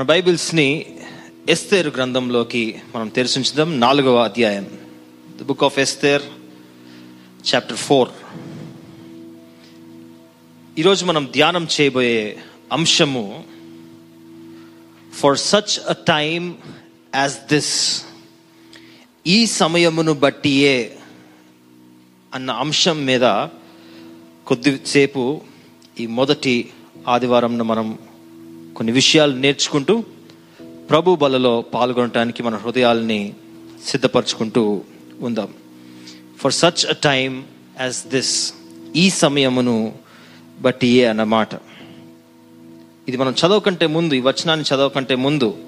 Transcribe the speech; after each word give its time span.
మన 0.00 0.06
బైబిల్స్ని 0.06 0.86
ఎస్తేర్ 1.48 1.88
గ్రంథంలోకి 1.88 2.80
మనం 2.94 3.08
తెరిచించుదాం. 3.08 3.80
నాలుగవ 3.80 4.16
అధ్యాయం. 4.16 4.78
The 5.40 5.42
book 5.42 5.64
of 5.64 5.78
Esther 5.78 6.22
chapter 7.48 7.76
four 7.76 8.08
ఈరోజు 10.78 11.04
మనం 11.04 11.28
ధ్యానం 11.34 11.68
చేయబోయే 11.80 12.38
అంశము 12.72 13.44
for 15.20 15.38
such 15.38 15.80
a 15.88 15.92
time 15.92 16.54
as 17.14 17.34
this 17.34 18.04
ఈ 19.26 19.46
సమయమును 19.46 20.12
బట్టియే 20.12 20.96
అన్న 22.34 22.50
అంశం 22.50 23.06
మీద 23.06 23.20
కొద్దిసేపు 24.46 25.40
ఈ 26.00 26.06
మొదటి 26.06 26.70
ఆదివారంను 27.08 27.64
మనం 27.64 27.98
కొన్ని 28.80 28.92
విషయాలు 28.92 29.36
నేర్చుకుంటూ 29.36 30.04
ప్రభు 30.90 31.16
బలలో 31.16 31.62
పాల్గొనడానికి 31.62 32.42
మన 32.42 32.54
హృదయాల్ని 32.54 33.34
సిద్ధపరచుకుంటూ 33.86 34.80
ఉందాం. 35.20 35.48
For 36.38 36.52
such 36.52 36.86
a 36.86 36.92
time 36.92 37.42
as 37.80 38.08
this 38.08 38.54
ఈ 38.96 39.10
సమయమును 39.10 39.92
బట్టి 40.60 40.86
ఏ 40.86 41.04
అన్నమాట. 41.04 41.48
ఇది 43.08 43.16
మనం 43.16 43.32
చదవకంటే 43.32 43.86
ముందు 43.86 44.14
ఈ 44.14 44.20
వచనాన్ని 44.20 44.74
చదవకంటే 44.74 45.14
ముందు 45.14 45.58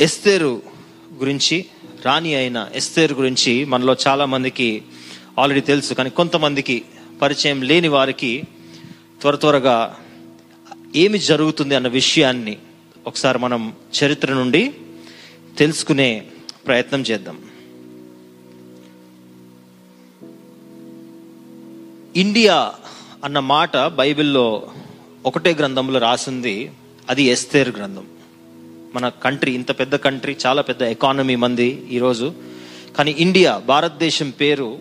ఎస్తేరు 0.00 0.62
గురించి 1.18 1.64
రాణి 2.06 2.34
అయిన 2.34 2.68
ఎస్తేరు 2.74 3.14
గురించి 3.14 3.64
మనలో 3.64 3.96
చాలామందికి 4.06 4.82
ఆల్రెడీ 5.38 5.60
తెలుసు. 5.60 5.94
కానీ 5.94 6.10
కొంతమందికి 6.10 6.82
పరిచయం 7.22 7.62
లేని 7.62 7.88
వారికి 7.88 8.44
త్వర 9.20 9.36
త్వరగా 9.36 9.96
ఏమి 10.94 11.18
జరుగుతుంది 11.18 11.74
అన్న 11.74 11.88
విషయాన్ని 11.88 12.58
ఒకసారి 13.06 13.38
మనం 13.38 13.72
చరిత్ర 14.04 14.34
నుండి 14.34 14.72
తెలుసుకునే 15.58 16.26
ప్రయత్నం 16.66 17.00
చేద్దాం. 17.02 17.38
ఇండియా 22.16 22.72
అన్న 23.24 23.38
మాట 23.38 23.76
బైబిల్లో 23.76 24.70
ఒకటే 25.26 25.54
గ్రంథంలో 25.54 25.98
రాసింది 25.98 26.70
అది 27.08 27.22
ఎస్తేర్ 27.22 27.76
గ్రంథం. 27.76 28.06
మన 28.94 29.08
కంట్రీ 29.08 29.52
ఇంత 29.52 29.78
పెద్ద 29.78 29.96
కంట్రీ 29.96 30.36
చాలా 30.46 30.62
పెద్ద 30.62 30.82
ఎకానమీ 30.82 31.36
మంది 31.36 31.86
ఈరోజు. 31.90 32.34
కానీ 32.98 33.10
ఇండియా 33.18 33.58
భారతదేశం 33.58 34.30
పేరు 34.30 34.78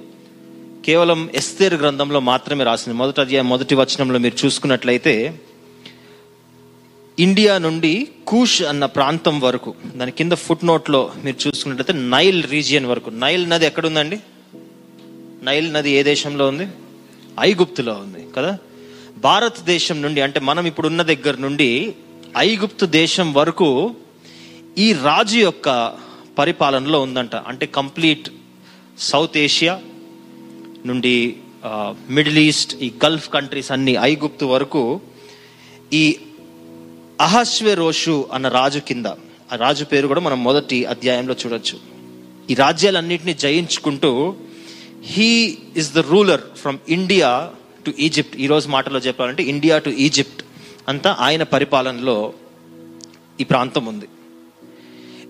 కేవలం 0.86 1.30
ఎస్తేర్ 1.36 1.73
గ్రంథంలో 1.73 2.19
మాత్రమే 2.19 2.64
రాసింది. 2.64 2.97
మొదటి 2.97 3.22
అధ్యాయం 3.22 3.50
మొదటి 3.50 3.75
వచనంలో 3.75 4.19
మీరు 4.19 4.45
చూసుకున్నట్లయితే 4.45 5.42
ఇండియా 7.19 7.58
నుండి 7.58 8.08
కూష్ 8.27 8.61
అన్న 8.61 8.85
ప్రాంతం 8.85 9.39
వరకు 9.39 9.73
దాని 9.95 10.11
కింద 10.11 10.31
ఫుట్ 10.31 10.66
నోట్లో 10.66 11.11
మీరు 11.23 11.47
చూసుకున్నట్లయితే 11.47 12.07
నైల్ 12.09 12.44
రీజియన్ 12.49 12.85
వరకు. 12.85 13.09
నైల్ 13.09 13.49
నది 13.49 13.66
ఎక్కడుందండి? 13.66 14.19
నైల్ 15.44 15.73
నది 15.73 15.91
ఏ 15.91 16.03
దేశంలో 16.03 16.47
ఉంది? 16.47 16.67
ఐగుప్తులో 17.39 17.94
ఉంది 17.94 18.27
కదా? 18.38 18.57
భారతదేశం 19.17 20.02
నుండి 20.02 20.22
అంటే 20.22 20.39
మనం 20.39 20.66
ఇప్పుడు 20.66 20.88
ఉన్న 20.88 21.02
దగ్గర 21.02 21.38
నుండి 21.38 21.95
ఐగుప్తు 22.38 22.85
దేశం 22.85 23.33
వరకు 23.33 23.95
ఈ 24.77 24.94
రాజు 24.94 25.38
యొక్క 25.38 25.95
పరిపాలనలో 26.38 27.02
ఉందంట. 27.02 27.35
అంటే 27.35 27.66
కంప్లీట్ 27.66 28.29
సౌత్ 29.00 29.38
ఏషియా 29.38 29.81
నుండి 30.85 31.38
మిడిల్ 32.09 32.38
ఈస్ట్ 32.38 32.75
ఈ 32.81 32.91
గల్ఫ్ 33.05 33.29
కంట్రీస్ 33.29 33.72
అన్ని 33.72 33.95
ఐగుప్తు 34.02 34.45
వరకు 34.45 35.02
ఈ 35.94 36.17
అహస్వెరోషు 37.21 38.30
అన్న 38.33 38.47
రాజు 38.47 38.80
కింద 38.80 39.05
ఆ 39.52 39.55
రాజు 39.55 39.85
పేరు 39.85 40.08
కూడా 40.08 40.19
మనం 40.19 40.44
మొదటి 40.44 40.85
అధ్యాయంలో 40.85 41.35
చూడొచ్చు. 41.45 41.80
ఈ 42.49 42.53
రాజ్యాలన్నింటినీ 42.53 43.33
జయించుకుంటూ 43.33 44.35
he 45.03 45.57
is 45.75 45.94
the 45.94 45.97
ruler 45.97 46.41
from 46.57 46.78
India 46.90 47.50
to 47.85 47.94
Egypt. 48.00 48.35
ఈరోజు 48.35 48.69
మాటలో 48.69 49.00
చెప్పాలంటే 49.00 49.44
ఇండియా 49.44 49.78
టు 49.78 49.90
ఈజిప్ట్ 49.90 50.44
అంతా 50.88 51.17
ఆయన 51.19 51.44
పరిపాలనలో 51.44 52.34
ఈ 53.41 53.44
ప్రాంతం 53.44 53.85
ఉంది. 53.85 54.06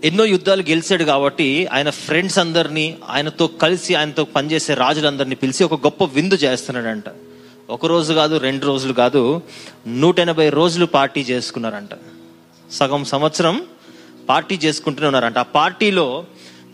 ఎన్నో 0.04 0.26
యుద్ధాలు 0.26 0.62
గెలిచాడు 0.62 1.04
కాబట్టి 1.04 1.68
ఆయన 1.68 1.90
ఫ్రెండ్స్ 1.90 2.40
అందరినీ 2.40 2.98
ఆయనతో 3.10 3.48
కలిసి 3.48 3.96
ఆయనతో 3.96 4.24
పనిచేసే 4.24 4.74
రాజులందరినీ 4.74 5.36
పిలిచి 5.36 5.64
ఒక 5.64 5.86
గొప్ప 5.86 6.04
విందు 6.04 6.36
చేస్తున్నాడంట. 6.36 7.04
ఒక 7.70 7.86
రోజు 7.86 8.14
కాదు 8.14 8.38
రెండు 8.38 8.66
రోజులు 8.66 8.94
కాదు 8.94 9.42
నూట 9.88 10.20
ఎనభై 10.20 10.50
రోజులు 10.50 10.86
పార్టీ 10.86 11.22
చేసుకున్నారంట. 11.22 11.90
సగం 12.72 13.06
సంవత్సరం 13.06 13.66
పార్టీ 14.30 14.56
చేసుకుంటూనే 14.56 15.08
ఉన్నారంట. 15.08 15.38
ఆ 15.38 15.42
పార్టీలో 15.42 16.26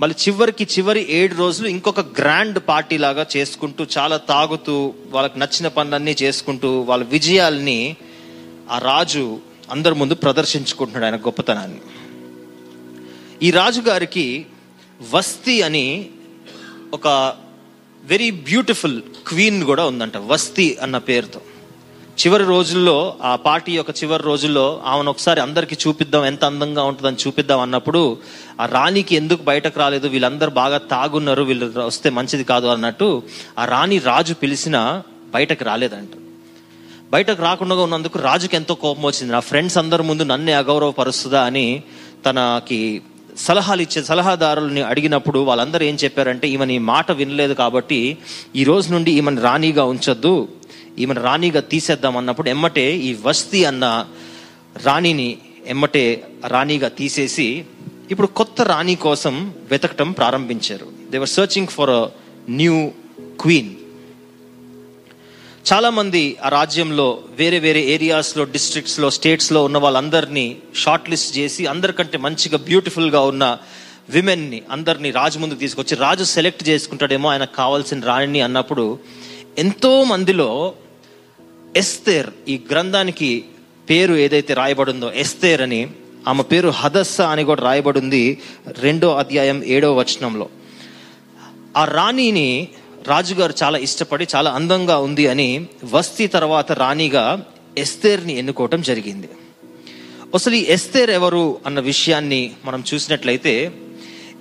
మళ్ళీ 0.02 0.16
చివరికి 0.28 0.64
చివరి 0.64 1.12
ఏడు 1.12 1.36
రోజులు 1.36 1.68
ఇంకొక 1.68 2.00
గ్రాండ్ 2.00 2.60
పార్టీ 2.68 2.98
లాగా 2.98 3.26
చేసుకుంటూ 3.38 3.86
చాలా 3.98 4.18
తాగుతూ 4.18 4.94
వాళ్ళకి 5.10 5.40
నచ్చిన 5.40 5.68
పనులన్నీ 5.68 6.16
చేసుకుంటూ 6.24 6.80
వాళ్ళ 6.80 7.04
విజయాల్ని 7.04 7.96
ఆ 8.72 8.78
రాజు 8.78 9.40
అందరి 9.72 9.96
ముందు 9.96 10.16
ప్రదర్శించుకుంటున్నాడు 10.16 11.06
ఆయన 11.06 11.22
గొప్పతనాన్ని. 11.22 11.82
ఈ 13.44 13.52
రాజుగారికి 13.52 14.46
వస్తి 15.12 15.62
అని 15.62 16.10
ఒక 16.94 17.34
వెరీ 18.04 18.32
బ్యూటిఫుల్ 18.32 19.02
క్వీన్ 19.28 19.64
కూడా 19.64 19.86
ఉందంట 19.86 20.18
వస్తి 20.18 20.78
అన్న 20.82 20.98
పేరుతో. 20.98 21.42
చివరి 22.26 22.44
రోజుల్లో 22.44 23.16
ఆ 23.24 23.36
పార్టీ 23.36 23.72
యొక్క 23.72 24.04
చివరి 24.04 24.24
రోజుల్లో 24.24 24.82
ఆమెను 24.86 25.10
ఒకసారి 25.10 25.42
అందరికీ 25.42 25.78
చూపిద్దాం 25.88 26.26
ఎంత 26.26 26.46
అందంగా 26.46 26.84
ఉంటుందని 26.84 27.18
చూపిద్దాం 27.28 27.60
అన్నప్పుడు 27.60 28.18
ఆ 28.60 28.66
రాణికి 28.66 29.16
ఎందుకు 29.16 29.44
బయటకు 29.44 29.80
రాలేదు 29.80 30.08
వీళ్ళందరూ 30.08 30.52
బాగా 30.52 30.78
తాగున్నారు 30.78 31.44
వీళ్ళు 31.44 31.80
వస్తే 31.80 32.10
మంచిది 32.10 32.44
కాదు 32.44 32.68
అన్నట్టు 32.68 33.24
ఆ 33.60 33.66
రాణి 33.66 33.98
రాజు 33.98 34.34
పిలిచిన 34.34 35.02
బయటకు 35.34 35.64
రాలేదంట. 35.64 36.10
బయటకు 37.12 37.42
రాకుండా 37.42 37.76
ఉన్నందుకు 37.76 38.20
రాజుకి 38.20 38.56
ఎంతో 38.56 38.76
కోపం 38.76 39.04
వచ్చింది. 39.04 39.34
నా 39.34 39.40
ఫ్రెండ్స్ 39.40 39.78
అందరి 39.78 40.04
ముందు 40.04 40.24
నన్నే 40.24 40.54
అగౌరవపరుస్తుందా 40.54 41.44
అని 41.44 41.84
తనకి 42.26 43.02
సలహాలు 43.38 43.82
ఇచ్చే 43.82 44.04
సలహాదారులని 44.04 44.82
అడిగినప్పుడు 44.82 45.40
వాళ్ళందరూ 45.40 45.86
ఏం 45.86 45.98
చెప్పారంటే 46.04 46.48
ఈమెని 46.50 46.80
మాట 46.80 47.12
వినలేదు 47.12 47.54
కాబట్టి 47.54 48.18
ఈ 48.56 48.64
రోజు 48.64 48.92
నుండి 48.92 49.12
ఈమెను 49.12 49.42
రాణిగా 49.42 49.84
ఉంచొద్దు 49.84 50.48
ఈమెను 51.00 51.22
రాణిగా 51.22 51.60
తీసేద్దాం 51.60 52.18
అన్నప్పుడు 52.18 52.50
ఎమ్మటే 52.50 52.98
ఈ 52.98 53.18
వస్తి 53.22 53.66
అన్న 53.66 54.06
రాణిని 54.86 55.38
ఎమ్మటే 55.68 56.24
రాణిగా 56.48 56.88
తీసేసి 56.88 57.66
ఇప్పుడు 58.12 58.28
కొత్త 58.28 58.62
రాణి 58.62 58.96
కోసం 58.96 59.54
వెతకటం 59.72 60.12
ప్రారంభించారు. 60.12 60.88
They were 61.12 61.30
searching 61.30 61.68
for 61.68 61.90
a 61.90 62.10
new 62.50 62.92
queen 63.42 63.70
చాలామంది 65.66 66.38
ఆ 66.46 66.50
రాజ్యంలో 66.50 67.24
వేరే 67.32 67.60
వేరే 67.60 67.82
ఏరియాస్లో 67.82 68.44
డిస్ట్రిక్ట్స్లో 68.44 69.10
స్టేట్స్లో 69.10 69.64
ఉన్న 69.64 69.78
వాళ్ళందరినీ 69.78 70.58
షార్ట్ 70.76 71.10
లిస్ట్ 71.10 71.38
చేసి 71.38 71.66
అందరికంటే 71.66 72.18
మంచిగా 72.18 72.58
బ్యూటిఫుల్గా 72.58 73.22
ఉన్న 73.22 73.58
విమెన్ని 74.10 74.62
అందరినీ 74.72 75.12
రాజు 75.12 75.40
ముందు 75.40 75.56
తీసుకొచ్చి 75.56 75.98
రాజు 75.98 76.24
సెలెక్ట్ 76.24 76.70
చేసుకుంటాడేమో 76.70 77.30
ఆయనకు 77.30 77.56
కావాల్సిన 77.56 78.00
రాణిని 78.00 78.42
అన్నప్పుడు 78.42 79.00
ఎంతో 79.58 80.04
మందిలో 80.04 80.74
ఎస్తేర్ 81.78 82.30
ఈ 82.50 82.62
గ్రంథానికి 82.72 83.46
పేరు 83.90 84.14
ఏదైతే 84.14 84.54
రాయబడిందో 84.54 85.12
ఎస్తేర్ 85.14 85.62
అని 85.62 85.88
ఆమె 86.28 86.44
పేరు 86.44 86.70
హదస్స 86.70 87.22
అని 87.22 87.44
కూడా 87.44 87.64
రాయబడింది 87.64 88.42
రెండో 88.80 89.16
అధ్యాయం 89.16 89.64
ఏడో 89.64 89.94
వచనంలో. 89.96 90.50
ఆ 91.78 91.86
రాణిని 91.86 92.68
రాజుగారు 93.08 93.54
చాలా 93.64 93.78
ఇష్టపడి 93.78 94.28
చాలా 94.36 94.52
అందంగా 94.52 94.98
ఉంది 94.98 95.28
అని 95.28 95.68
వస్తీ 95.94 96.28
తర్వాత 96.28 96.72
రాణిగా 96.72 97.46
ఎస్తేర్ని 97.78 98.38
ఎన్నుకోవటం 98.38 98.82
జరిగింది. 98.82 99.30
అసలు 100.36 100.56
ఈ 100.56 100.66
ఎస్తేర్ 100.70 101.10
ఎవరు 101.10 101.58
అన్న 101.66 101.80
విషయాన్ని 101.80 102.52
మనం 102.66 102.84
చూసినట్లయితే 102.94 103.72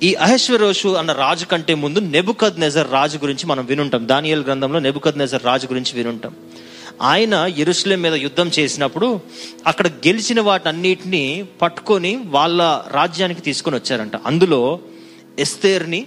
ఈ 0.02 0.14
అహేశ్వరోషు 0.14 0.88
అన్న 0.88 1.12
రాజు 1.12 1.44
కంటే 1.44 1.74
ముందు 1.74 1.98
నెబుకద్ 1.98 2.60
నెజర్ 2.60 2.90
రాజు 2.90 3.18
గురించి 3.18 3.46
మనం 3.46 3.66
వినుంటాం. 3.66 4.08
దానియల్ 4.08 4.44
గ్రంథంలో 4.44 4.78
నెబుకద్ 4.78 5.18
నెజర్ 5.18 5.44
రాజు 5.44 5.66
గురించి 5.66 5.92
వినుంటాం. 5.94 6.34
ఆయన 7.02 7.34
ఎరుసలేం 7.58 8.02
మీద 8.02 8.14
యుద్ధం 8.14 8.50
చేసినప్పుడు 8.58 9.20
అక్కడ 9.66 9.86
గెలిచిన 9.86 10.40
వాటన్నిటిని 10.40 11.44
పట్టుకొని 11.62 12.16
వాళ్ళ 12.16 12.82
రాజ్యానికి 12.90 13.40
తీసుకొని 13.40 13.76
వచ్చారంట. 13.76 14.12
అందులో 14.16 14.80
ఎస్తేర్ని 15.38 16.06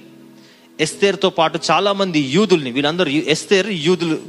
ఎస్తేర్తో 0.80 1.30
పాటు 1.30 1.60
చాలా 1.72 1.94
మంది 1.94 2.20
యూదుల్ని 2.20 2.72
వీళ్ళందరూ 2.72 3.10
ఎస్తేర్ 3.10 3.68
యూదులు 3.72 4.20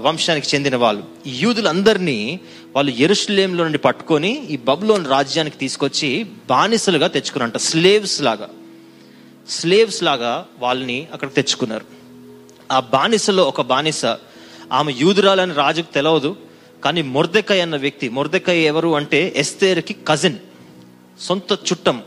వంశానికి 0.00 0.46
చెందిన 0.54 0.76
వాళ్ళు. 0.76 1.04
ఈ 1.26 1.38
యూదులందరినీ 1.38 2.40
వాళ్ళు 2.74 2.92
ఎరుషలేంలో 2.92 3.64
నుండి 3.64 3.78
పట్టుకొని 3.78 4.46
ఈ 4.46 4.56
బబులోన్ 4.56 5.06
రాజ్యానికి 5.06 5.58
తీసుకొచ్చి 5.58 6.26
బానిసలుగా 6.48 7.06
తెచ్చుకున్నారంట. 7.06 7.56
స్లేవ్స్ 7.56 8.22
లాగా. 8.22 8.48
స్లేవ్స్ 9.48 10.02
లాగా 10.02 10.46
వాళ్ళని 10.58 11.08
అక్కడ 11.12 11.28
తెచ్చుకున్నారు. 11.36 11.84
ఆ 12.72 12.80
బానిసలో 12.80 13.42
ఒక 13.42 13.60
బానిస 13.60 14.04
ఆమె 14.72 14.94
యూదురాలని 14.98 15.54
రాజుకు 15.54 15.94
తెలవదు 15.94 16.36
కానీ 16.84 17.02
మొర్దెకాయ్ 17.02 17.60
అన్న 17.60 17.76
వ్యక్తి. 17.76 18.08
మొర్దెకాయ్ 18.08 18.58
ఎవరు 18.58 18.96
అంటే 18.96 19.32
ఎస్తేర్కి 19.36 19.96
కజిన్ 20.08 20.36
సొంత 21.20 21.52
చుట్టం. 21.52 22.02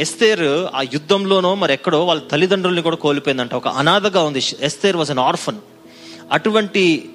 ఎస్తేర్ 0.00 0.48
ఆ 0.74 0.82
యుద్ధంలోనో 0.94 1.54
మరి 1.54 1.72
ఎక్కడో 1.72 2.04
వాళ్ళ 2.04 2.20
తల్లిదండ్రుల్ని 2.32 2.82
కూడా 2.82 2.96
కోల్పోయిందంట. 2.96 3.54
ఒక 3.54 3.68
అనాథగా 3.68 4.22
ఉంది. 4.22 4.42
ఎస్తేర్ 4.60 4.96
వాజ్ 4.96 5.10
అన్ 5.10 5.18
ఆర్ఫన్ 5.18 5.58
అటువంటి 6.32 7.10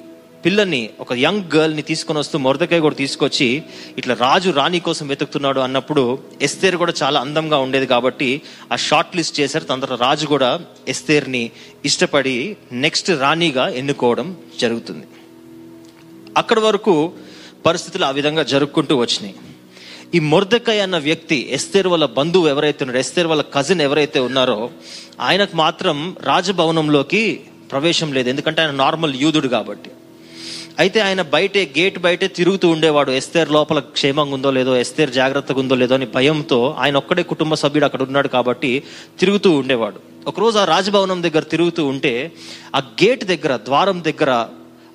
పిల్లని 0.46 0.90
ఒక 1.00 1.14
యంగ్ 1.14 1.56
గర్ల్ని 1.56 1.82
తీసుకొని 1.82 2.20
వస్తూ 2.20 2.38
మొరదకాయ 2.38 2.80
కూడా 2.80 2.96
తీసుకొచ్చి 2.96 3.64
ఇట్లా 3.98 4.16
రాజు 4.16 4.50
రాణి 4.50 4.80
కోసం 4.80 5.08
వెతుకుతున్నాడు 5.08 5.60
అన్నప్పుడు 5.60 6.20
ఎస్తేర్ 6.42 6.76
కూడా 6.76 6.94
చాలా 7.04 7.20
అందంగా 7.20 7.58
ఉండేది 7.58 7.88
కాబట్టి 7.88 8.42
ఆ 8.74 8.76
షార్ట్ 8.76 9.16
లిస్ట్ 9.16 9.40
చేశారు. 9.40 9.64
తన 9.64 9.98
రాజు 10.02 10.26
కూడా 10.26 10.60
ఎస్తేర్ని 10.88 11.52
ఇష్టపడి 11.86 12.58
నెక్స్ట్ 12.72 13.10
రాణిగా 13.10 13.68
ఎన్నుకోవడం 13.68 14.38
జరుగుతుంది. 14.62 15.08
అక్కడి 16.38 16.60
వరకు 16.60 17.12
పరిస్థితులు 17.66 18.06
ఆ 18.06 18.12
విధంగా 18.12 18.44
జరుపుకుంటూ 18.44 18.96
వచ్చినాయి. 18.96 19.36
ఈ 20.16 20.20
మొర్దకాయ 20.32 20.80
అన్న 20.80 20.98
వ్యక్తి 20.98 21.38
ఎస్తేర్ 21.52 21.88
వాళ్ళ 21.88 22.06
బంధువు 22.18 22.48
ఎవరైతే 22.48 22.82
ఉన్నారో 22.84 23.00
ఎస్తేర్ 23.00 23.28
వాళ్ళ 23.28 23.44
కజిన్ 23.56 23.82
ఎవరైతే 23.82 24.20
ఉన్నారో 24.20 24.70
ఆయనకు 25.20 25.56
మాత్రం 25.56 25.98
రాజభవనంలోకి 26.24 27.24
ప్రవేశం 27.72 28.14
లేదు. 28.14 28.30
ఎందుకంటే 28.30 28.62
ఆయన 28.62 28.72
నార్మల్ 28.72 29.16
యూదుడు 29.24 29.48
కాబట్టి. 29.48 29.92
అయితే 30.80 31.00
ఆయన 31.00 31.22
బయటే 31.22 31.62
గేట్ 31.78 32.00
బయటే 32.00 32.28
తిరుగుతూ 32.28 32.70
ఉండేవాడు. 32.70 33.12
ఎస్తేర్ 33.12 33.52
లోపల 33.52 33.80
క్షేమంగా 33.80 34.34
ఉందో 34.34 34.52
లేదో 34.52 34.76
ఎస్తేర్ 34.78 35.12
జాగ్రత్తగా 35.12 35.60
ఉందో 35.60 35.76
లేదో 35.76 35.96
అని 35.96 36.06
భయంతో 36.06 36.60
ఆయన 36.80 36.98
ఒక్కడే 36.98 37.24
కుటుంబ 37.24 37.54
సభ్యుడు 37.54 37.86
అక్కడ 37.86 38.04
ఉన్నాడు 38.04 38.28
కాబట్టి 38.28 38.72
తిరుగుతూ 39.20 39.52
ఉండేవాడు. 39.52 40.00
ఒకరోజు 40.28 40.58
ఆ 40.58 40.66
రాజభవనం 40.66 41.24
దగ్గర 41.24 41.44
తిరుగుతూ 41.54 41.86
ఉంటే 41.86 42.14
ఆ 42.76 42.82
గేట్ 43.04 43.26
దగ్గర 43.34 43.56
ద్వారం 43.58 44.04
దగ్గర 44.04 44.32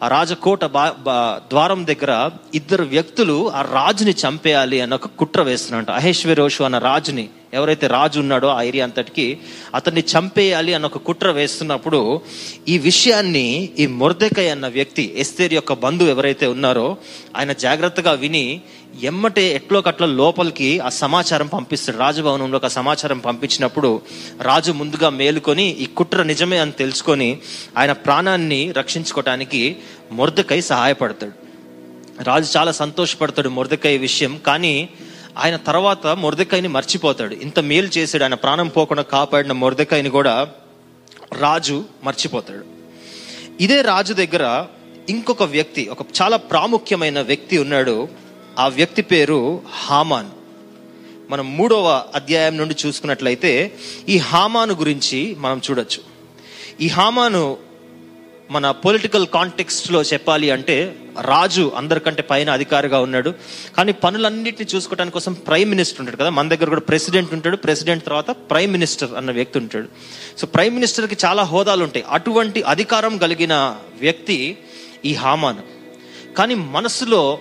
ఆ 0.02 0.08
రాజకోట 0.08 0.64
బా- 0.64 1.02
బా- 1.02 1.38
ద్వారం 1.48 1.86
దగ్గర 1.86 2.30
ఇద్దరు 2.54 2.84
వ్యక్తులు 2.84 3.52
ఆ 3.52 3.62
రాజుని 3.62 4.10
చంపేయాలి 4.10 4.80
అన్న 4.80 4.94
ఒక 4.94 5.06
కుట్ర 5.06 5.42
వేస్తున్నట్టు 5.42 5.92
అహేశ్వరోషు 5.92 6.62
అన్న 6.62 6.78
రాజుని. 6.78 7.28
ఎవరైతే 7.54 7.86
రాజు 7.86 8.20
ఉన్నాడో 8.20 8.48
ఆ 8.48 8.62
ఏరియా 8.62 8.84
అంతటికి 8.84 9.38
అతన్ని 9.74 10.00
చంపేయాలి 10.00 10.74
అన్న 10.74 10.86
ఒక 10.86 10.98
కుట్ర 10.98 11.30
వేస్తున్నప్పుడు 11.30 12.20
ఈ 12.68 12.78
విషయాన్ని 12.78 13.68
ఈ 13.78 13.86
మురదకై 13.86 14.48
అన్న 14.48 14.66
వ్యక్తి 14.66 15.14
ఎస్తేర్ 15.16 15.54
యొక్క 15.54 15.72
బంధువు 15.72 16.10
ఎవరైతే 16.10 16.46
ఉన్నారో 16.46 16.96
ఆయన 17.36 17.52
జాగ్రత్తగా 17.52 18.12
విని 18.12 18.60
ఎమ్మటే 19.02 19.54
ఎట్లో 19.54 19.80
కట్ల 19.80 20.06
లోపలికి 20.06 20.80
ఆ 20.80 20.88
సమాచారం 20.88 21.46
పంపిస్తాడు. 21.46 21.98
రాజభవనంలోకి 21.98 22.66
ఆ 22.66 22.68
సమాచారం 22.68 23.18
పంపించినప్పుడు 23.18 24.00
రాజు 24.42 24.72
ముందుగా 24.72 25.08
మేలుకొని 25.08 25.66
ఈ 25.68 25.86
కుట్ర 25.86 26.22
నిజమే 26.22 26.58
అని 26.58 26.72
తెలుసుకొని 26.72 27.38
ఆయన 27.78 27.92
ప్రాణాన్ని 27.92 28.72
రక్షించుకోవటానికి 28.72 29.76
మొర్దకై 30.12 30.60
సహాయపడతాడు. 30.60 31.32
రాజు 32.22 32.58
చాలా 32.58 32.72
సంతోషపడతాడు 32.72 33.48
మొర్దకై 33.48 33.98
విషయం. 33.98 34.40
కానీ 34.46 34.88
ఆయన 35.40 35.56
తర్వాత 35.56 36.06
మురదకాయని 36.06 36.68
మర్చిపోతాడు. 36.68 37.34
ఇంత 37.34 37.60
మేలు 37.60 37.86
చేశాడు. 37.86 38.22
ఆయన 38.22 38.34
ప్రాణం 38.34 38.68
పోకుండా 38.68 39.02
కాపాడిన 39.02 39.52
మురదకాయని 39.52 40.10
కూడా 40.10 40.48
రాజు 41.38 41.84
మర్చిపోతాడు. 42.04 42.64
ఇదే 43.60 43.82
రాజు 43.82 44.14
దగ్గర 44.14 44.66
ఇంకొక 45.08 45.42
వ్యక్తి 45.42 45.88
ఒక 45.88 46.06
చాలా 46.22 46.36
ప్రాముఖ్యమైన 46.36 47.20
వ్యక్తి 47.20 47.58
ఉన్నాడు. 47.58 48.08
ఆ 48.58 48.68
వ్యక్తి 48.68 49.02
పేరు 49.02 49.62
హామాన్. 49.70 50.30
మనం 51.30 51.56
మూడవ 51.56 52.04
అధ్యాయం 52.14 52.56
నుండి 52.56 52.74
చూసుకున్నట్లయితే 52.86 53.72
ఈ 54.08 54.16
హామాను 54.16 54.74
గురించి 54.74 55.36
మనం 55.38 55.60
చూడొచ్చు. 55.70 56.02
ఈ 56.80 56.88
హామాను 56.88 57.56
మన 58.50 58.70
పొలిటికల్ 58.70 59.26
కాంటెక్స్ట్లో 59.26 60.02
చెప్పాలి 60.02 60.50
అంటే 60.50 60.96
రాజు 61.20 61.72
అందరికంటే 61.76 62.22
పైన 62.22 62.50
అధికారిగా 62.50 63.00
ఉన్నాడు. 63.00 63.34
కానీ 63.76 63.92
పనులన్నింటినీ 63.92 64.76
చూసుకోవడానికి 64.76 65.14
కోసం 65.14 65.32
ప్రైమ్ 65.32 65.70
మినిస్టర్ 65.70 66.00
ఉంటాడు 66.00 66.16
కదా. 66.16 66.30
మన 66.30 66.48
దగ్గర 66.48 66.68
కూడా 66.68 66.80
ప్రెసిడెంట్ 66.80 67.32
ఉంటాడు. 67.32 67.56
ప్రెసిడెంట్ 67.56 68.04
తర్వాత 68.04 68.30
ప్రైమ్ 68.30 68.72
మినిస్టర్ 68.72 69.14
అన్న 69.14 69.30
వ్యక్తి 69.30 69.58
ఉంటాడు. 69.58 69.88
సో 70.38 70.46
ప్రైమ్ 70.46 70.74
మినిస్టర్కి 70.74 71.16
చాలా 71.24 71.42
హోదాలు 71.42 71.84
ఉంటాయి. 71.84 72.04
అటువంటి 72.08 72.62
అధికారం 72.62 73.18
కలిగిన 73.18 73.76
వ్యక్తి 74.00 74.58
ఈ 75.04 75.14
హామాన్. 75.14 75.58
కానీ 76.36 76.54
మనసులో 76.54 77.38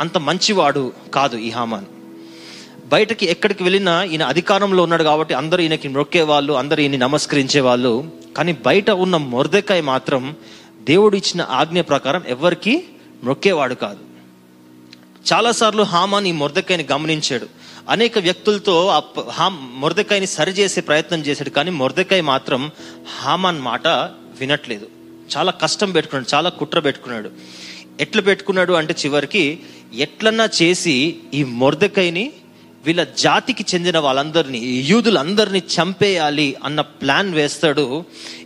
అంత 0.00 0.18
మంచివాడు 0.18 0.92
కాదు 1.14 1.36
ఈ 1.36 1.50
హామాన్. 1.50 1.84
బయటకి 2.86 3.26
ఎక్కడికి 3.26 3.62
వెళ్ళినా 3.62 4.02
ఈయన 4.02 4.22
అధికారంలో 4.22 4.82
ఉన్నాడు 4.82 5.02
కాబట్టి 5.02 5.34
అందరూ 5.34 5.62
ఈయనకి 5.62 5.88
మొక్కే 5.88 6.22
వాళ్ళు 6.22 6.52
అందరూ 6.52 6.82
ఈయన 6.82 6.96
నమస్కరించే 6.96 7.60
వాళ్ళు 7.60 8.10
కానీ 8.36 8.52
బయట 8.52 8.90
ఉన్న 8.90 9.16
మొరదకాయ 9.16 9.80
మాత్రం 9.80 10.36
దేవుడు 10.82 11.16
ఇచ్చిన 11.16 11.46
ఆజ్ఞ 11.50 11.80
ప్రకారం 11.80 12.22
ఎవరికి 12.28 12.84
మొక్కేవాడు 13.24 13.74
కాదు. 13.74 13.98
చాలాసార్లు 15.32 15.82
హామాన్ 15.82 16.26
ఈ 16.26 16.32
మొరదకాయని 16.32 16.86
గమనించాడు. 16.92 17.46
అనేక 17.88 18.18
వ్యక్తులతో 18.18 18.86
ఆ 18.86 19.00
హా 19.18 19.22
హామ్ 19.28 20.26
సరిచేసే 20.26 20.80
ప్రయత్నం 20.80 21.20
చేశాడు 21.20 21.50
కానీ 21.50 21.70
మొరదకాయ 21.70 22.20
మాత్రం 22.20 22.70
హామాన్ 23.20 23.60
మాట 23.60 23.88
వినట్లేదు. 24.40 24.86
చాలా 25.36 25.52
కష్టం 25.52 25.92
పెట్టుకున్నాడు 25.92 26.34
చాలా 26.34 26.50
కుట్ర 26.50 26.80
పెట్టుకున్నాడు. 26.80 27.30
ఎట్లా 28.00 28.22
పెట్టుకున్నాడు 28.22 28.72
అంటే 28.72 28.94
చివరికి 29.04 29.58
ఎట్లన్నా 29.94 30.48
చేసి 30.62 31.16
ఈ 31.34 31.44
మొరదకాయని 31.44 32.32
వీళ్ళ 32.86 33.06
జాతికి 33.18 33.64
చెందిన 33.74 33.98
వాళ్ళందరినీ 33.98 34.58
ఈ 34.58 34.86
యూదులందరినీ 34.88 35.58
చంపేయాలి 35.58 36.56
అన్న 36.64 36.80
ప్లాన్ 36.80 37.34
వేస్తాడు 37.34 38.04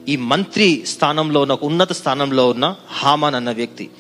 ఈ 0.08 0.16
మంత్రి 0.16 0.82
స్థానంలో 0.86 1.40
ఉన్న 1.40 1.52
ఒక 1.52 1.64
ఉన్నత 1.64 1.92
స్థానంలో 1.92 2.48
ఉన్న 2.50 2.74
హామాన్ 2.90 3.34
అన్న 3.34 3.50
వ్యక్తి. 3.50 3.90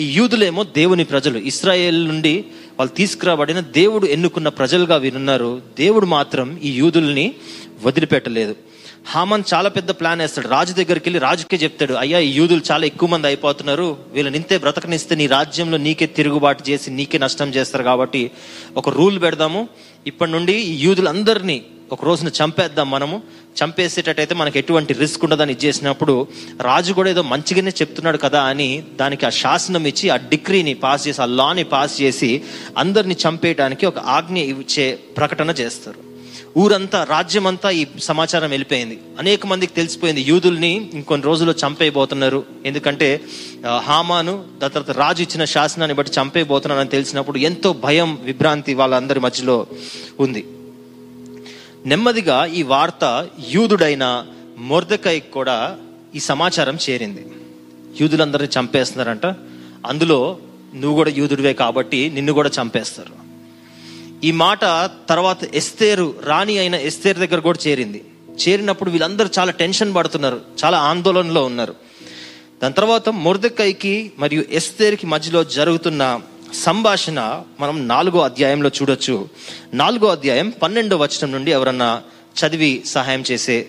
ఈ 0.00 0.12
యూదులేమో 0.12 0.64
దేవుని 0.64 1.04
ప్రజలు. 1.04 1.38
ఇస్రాయేల్ 1.38 2.08
నుండి 2.08 2.44
వాళ్ళు 2.78 2.96
తీసుకురాబడిన 2.96 3.60
దేవుడు 3.60 4.06
ఎన్నుకున్న 4.06 4.48
ప్రజలుగా 4.48 4.96
వీరున్నారు. 4.96 5.62
దేవుడు 5.78 6.06
మాత్రం 6.06 6.60
ఈ 6.64 6.70
యూదుల్ని 6.70 7.34
వదిలిపెట్టలేదు. 7.82 8.56
హామన్ 9.06 9.42
చాలా 9.54 9.68
పెద్ద 9.68 9.90
ప్లాన్ 9.90 10.20
వేస్తాడు. 10.20 10.48
రాజు 10.48 10.72
దగ్గరికి 10.72 11.08
వెళ్ళి 11.08 11.18
రాజుకే 11.18 11.56
చెప్తాడు 11.56 11.94
అయ్యా 11.94 12.18
ఈ 12.18 12.30
యూదులు 12.30 12.60
చాలా 12.70 12.86
ఎక్కువ 12.86 13.08
మంది 13.08 13.26
అయిపోతున్నారు. 13.26 13.96
వీళ్ళని 14.12 14.36
ఇంతే 14.36 14.58
బ్రతకనిస్తే 14.58 15.14
నీ 15.14 15.26
రాజ్యంలో 15.26 15.78
నీకే 15.78 16.06
తిరుగుబాటు 16.06 16.70
చేసి 16.70 16.90
నీకే 16.90 17.18
నష్టం 17.18 17.48
చేస్తారు 17.48 17.84
కాబట్టి 17.84 18.30
ఒక 18.76 18.88
రూల్ 18.88 19.22
పెడదాము. 19.22 19.68
ఇప్పటి 20.06 20.30
నుండి 20.30 20.52
ఈ 20.52 20.82
యూదులందరినీ 20.82 21.62
ఒక 21.92 22.04
రోజున 22.04 22.28
చంపేద్దాం 22.28 22.90
మనము. 22.90 23.22
చంపేసేటట్టయితే 23.64 24.34
మనకు 24.34 24.58
ఎటువంటి 24.58 24.94
రిస్క్ 24.94 25.24
ఉండదని 25.24 25.52
ఇచ్చేసినప్పుడు 25.52 26.28
రాజు 26.60 26.92
కూడా 26.92 27.10
ఏదో 27.10 27.22
మంచిగానే 27.22 27.70
చెప్తున్నాడు 27.70 28.18
కదా 28.18 28.42
అని 28.42 28.82
దానికి 28.96 29.26
ఆ 29.26 29.30
శాసనం 29.30 29.86
ఇచ్చి 29.86 30.10
ఆ 30.10 30.16
డిగ్రీని 30.16 30.74
పాస్ 30.74 31.08
చేసి 31.08 31.22
ఆ 31.22 31.24
లాని 31.24 31.64
పాస్ 31.64 32.02
చేసి 32.02 32.42
అందరిని 32.78 33.16
చంపేయడానికి 33.28 33.86
ఒక 33.86 33.98
ఆజ్ఞ 33.98 34.38
ఇచ్చే 34.38 34.98
ప్రకటన 35.16 35.50
చేస్తారు. 35.50 36.07
ఊరంతా 36.56 37.04
రాజ్యమంతా 37.04 37.70
ఈ 37.70 37.86
సమాచారం 37.98 38.50
వెళ్ళిపోయింది. 38.50 38.98
అనేక 39.18 39.46
మందికి 39.46 39.74
తెలిసిపోయింది. 39.74 40.20
యూదుల్ని 40.20 40.90
ఇంకొన్ని 40.94 41.26
రోజుల్లో 41.26 41.54
చంపేయబోతున్నారు. 41.66 42.44
ఎందుకంటే 42.66 43.20
హామాను 43.76 44.44
దాని 44.58 44.72
తర్వాత 44.72 44.96
రాజు 44.96 45.22
ఇచ్చిన 45.22 45.44
శాసనాన్ని 45.44 45.94
బట్టి 45.94 46.12
చంపేయబోతున్నారని 46.20 46.88
తెలిసినప్పుడు 46.88 47.38
ఎంతో 47.38 47.72
భయం 47.72 48.18
విభ్రాంతి 48.22 48.74
వాళ్ళందరి 48.74 49.20
మధ్యలో 49.20 49.66
ఉంది. 50.20 50.46
నెమ్మదిగా 51.86 52.44
ఈ 52.44 52.62
వార్త 52.62 53.28
యూదుడైన 53.50 54.26
మొర్దకై 54.58 55.20
కూడా 55.20 55.76
ఈ 56.14 56.18
సమాచారం 56.18 56.78
చేరింది. 56.90 57.26
యూదులందరినీ 58.00 58.48
చంపేస్తున్నారంట. 58.60 59.26
అందులో 59.86 60.38
నువ్వు 60.74 60.94
కూడా 60.94 61.10
యూదుడివే 61.10 61.52
కాబట్టి 61.52 62.10
నిన్ను 62.14 62.32
కూడా 62.32 62.50
చంపేస్తారు. 62.62 63.27
ఈ 64.24 64.30
మాట 64.30 64.58
తర్వాత 65.08 65.44
ఎస్తేరు 65.54 66.14
రాణి 66.24 66.58
అయిన 66.58 66.74
ఎస్తేరు 66.74 67.18
దగ్గర 67.18 67.38
కూడా 67.40 67.58
చేరింది. 67.66 68.04
చేరినప్పుడు 68.40 68.90
వీళ్ళందరూ 68.90 69.28
చాలా 69.38 69.50
టెన్షన్ 69.50 69.94
పడుతున్నారు 69.94 70.40
చాలా 70.64 70.78
ఆందోళనలో 70.78 71.44
ఉన్నారు. 71.44 71.74
దాని 72.62 72.74
తర్వాత 72.74 73.08
మొర్దెకైకి 73.08 74.12
మరియు 74.18 74.44
ఎస్తేర్కి 74.50 75.06
మధ్యలో 75.06 75.44
జరుగుతున్న 75.44 76.20
సంభాషణ 76.54 77.42
మనం 77.60 77.88
నాలుగో 77.88 78.20
అధ్యాయంలో 78.20 78.70
చూడొచ్చు. 78.82 79.28
నాలుగో 79.74 80.08
అధ్యాయం 80.08 80.52
పన్నెండో 80.62 80.96
వచనం 80.96 81.32
నుండి 81.32 81.50
ఎవరన్నా 81.50 82.02
చదివి 82.40 82.82
సహాయం 82.86 83.24
చేసే 83.30 83.68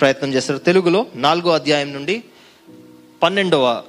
ప్రయత్నం 0.00 0.34
చేస్తారు 0.34 0.58
తెలుగులో 0.58 1.06
నాలుగో 1.14 1.50
అధ్యాయం 1.50 1.92
నుండి 1.92 2.22
పన్నెండవ 3.22 3.82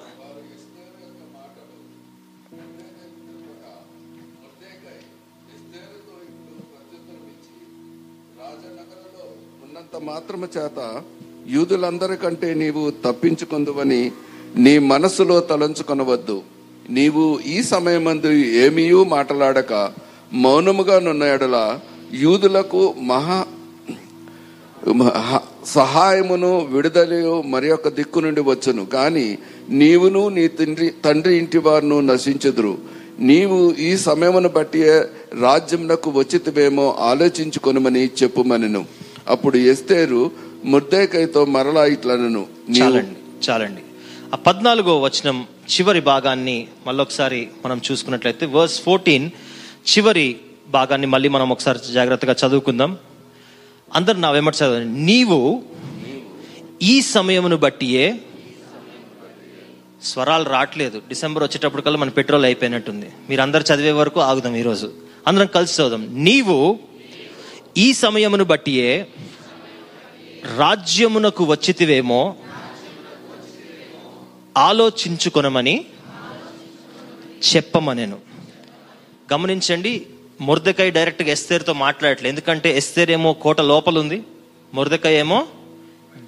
మాత్రము 10.03 10.48
చేత 10.58 11.01
యూదులందరికంటే 11.48 12.53
నీవు 12.53 12.93
తప్పించుకుందువని 13.05 14.12
నీ 14.58 14.79
మనస్సులో 14.79 15.39
తలంచుకొనవద్దు. 15.39 16.41
నీవు 16.89 17.39
ఈ 17.46 17.63
సమయమందు 17.63 18.27
ఏమీయూ 18.31 19.03
మాట్లాడక 19.03 19.91
మౌనముగా 20.34 21.00
నున్న 21.00 21.24
ఎడల 21.24 21.79
యూదులకు 22.13 22.93
మహా 23.01 23.46
మహా- 24.93 25.65
సహాయమును 25.65 26.60
విడుదలయో 26.60 27.41
మరి 27.41 27.67
యొక్క 27.67 27.89
దిక్కు 27.89 28.20
నుండి 28.20 28.41
వచ్చును. 28.41 28.86
కానీ 28.86 29.38
నీవును 29.70 30.29
నీ 30.29 30.48
తండ్రి 30.48 30.93
తండ్రి 31.05 31.38
ఇంటి 31.38 31.58
వారును 31.58 32.01
నశించుదురు. 32.01 32.77
నీవు 33.20 33.72
ఈ 33.72 33.98
సమయమును 33.98 34.50
బట్టి 34.50 34.84
రాజ్యమునకు 35.41 36.12
వచ్చితమేమో 36.12 36.96
ఆలోచించుకొనమని 37.00 38.05
చెప్పుమనిను. 38.05 39.00
అప్పుడు 39.31 39.57
ఎస్తేరు 39.57 40.31
ముర్దేకైతో 40.65 41.45
మరలా 41.45 41.85
ఇట్లనను 41.85 42.47
చాలండి 42.79 43.15
చాలండి. 43.50 43.81
ఆ 44.33 44.38
పద్నాలుగో 44.38 45.00
వచనం 45.00 45.47
చివరి 45.71 46.01
భాగాన్ని 46.01 46.67
మళ్ళొకసారి 46.88 47.47
మనం 47.65 47.81
చూసుకున్నట్లయితే 47.91 48.45
వర్స్ 48.45 48.81
ఫోర్టీన్ 48.81 49.29
చివరి 49.91 50.35
భాగాన్ని 50.69 51.07
మళ్ళీ 51.07 51.29
మనం 51.29 51.50
ఒకసారి 51.50 51.79
జాగ్రత్తగా 51.93 52.35
చదువుకుందాం. 52.47 52.97
అందరు 53.95 54.17
నా 54.17 54.31
వెంబడి 54.31 54.57
చదవండి. 54.57 55.01
నీవు 55.01 55.63
ఈ 56.81 57.01
సమయమును 57.01 57.57
బట్టియే 57.57 58.21
స్వరాలు 60.03 60.43
రావట్లేదు 60.43 61.01
డిసెంబర్ 61.09 61.43
వచ్చేటప్పటికల్లా 61.43 62.00
మన 62.00 62.09
పెట్రోల్ 62.09 62.45
అయిపోయినట్టుంది. 62.45 63.09
మీరు 63.29 63.41
అందరు 63.41 63.63
చదివే 63.73 63.91
వరకు 63.91 64.19
ఆగుదాం 64.19 64.55
ఈరోజు. 64.55 64.91
అందరం 65.27 65.45
కలిసి 65.45 65.81
చదువుదాం. 65.81 66.07
నీవు 66.23 66.79
ఈ 67.77 67.93
సమయమును 67.93 68.43
బట్టియే 68.43 69.07
రాజ్యమునకు 70.57 71.43
వచ్చితివేమో 71.43 72.35
ఆలోచించుకొనమని 74.57 75.85
చెప్పమనేను. 77.53 78.17
గమనించండి 79.33 80.07
మురదకాయ 80.41 80.89
డైరెక్ట్గా 80.89 81.29
ఎస్తేర్తో 81.29 81.73
మాట్లాడట్లేదు 81.73 82.33
ఎందుకంటే 82.33 82.77
ఎస్తేర్ 82.77 83.11
ఏమో 83.11 83.33
కోట 83.33 83.61
లోపల 83.61 83.99
ఉంది 83.99 84.23
మురదకాయ 84.73 85.15
ఏమో 85.15 85.47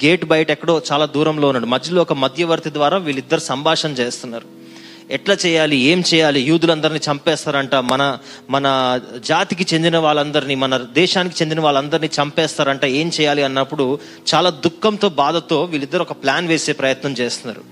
గేట్ 0.06 0.26
బయట 0.26 0.52
ఎక్కడో 0.52 0.82
చాలా 0.92 1.06
దూరంలో 1.06 1.48
ఉన్నాడు. 1.48 1.66
మధ్యలో 1.66 2.02
ఒక 2.02 2.14
మధ్యవర్తి 2.14 2.74
ద్వారా 2.74 2.98
వీళ్ళిద్దరు 2.98 3.40
సంభాషణ 3.40 3.90
చేస్తున్నారు. 3.90 4.63
ఎట్లా 5.12 5.38
చేయాలి 5.46 5.76
ఏం 5.76 6.04
చేయాలి 6.14 6.42
యూదులందరినీ 6.42 7.00
చంపేస్తారంట 7.12 7.76
మన 7.76 8.18
మన 8.50 9.00
జాతికి 9.26 9.76
చెందిన 9.76 9.98
వాళ్ళందరినీ 9.98 10.56
మన 10.56 10.78
దేశానికి 10.78 11.36
చెందిన 11.42 11.60
వాళ్ళందరినీ 11.60 12.10
చంపేస్తారంట 12.22 12.86
ఏం 12.86 13.12
చేయాలి 13.22 13.44
అన్నప్పుడు 13.44 14.00
చాలా 14.36 14.50
దుఃఖంతో 14.50 15.10
బాధతో 15.10 15.64
వీళ్ళిద్దరు 15.64 16.02
ఒక 16.02 16.12
ప్లాన్ 16.12 16.48
వేసే 16.48 16.72
ప్రయత్నం 16.72 17.12
చేస్తున్నారు. 17.12 17.64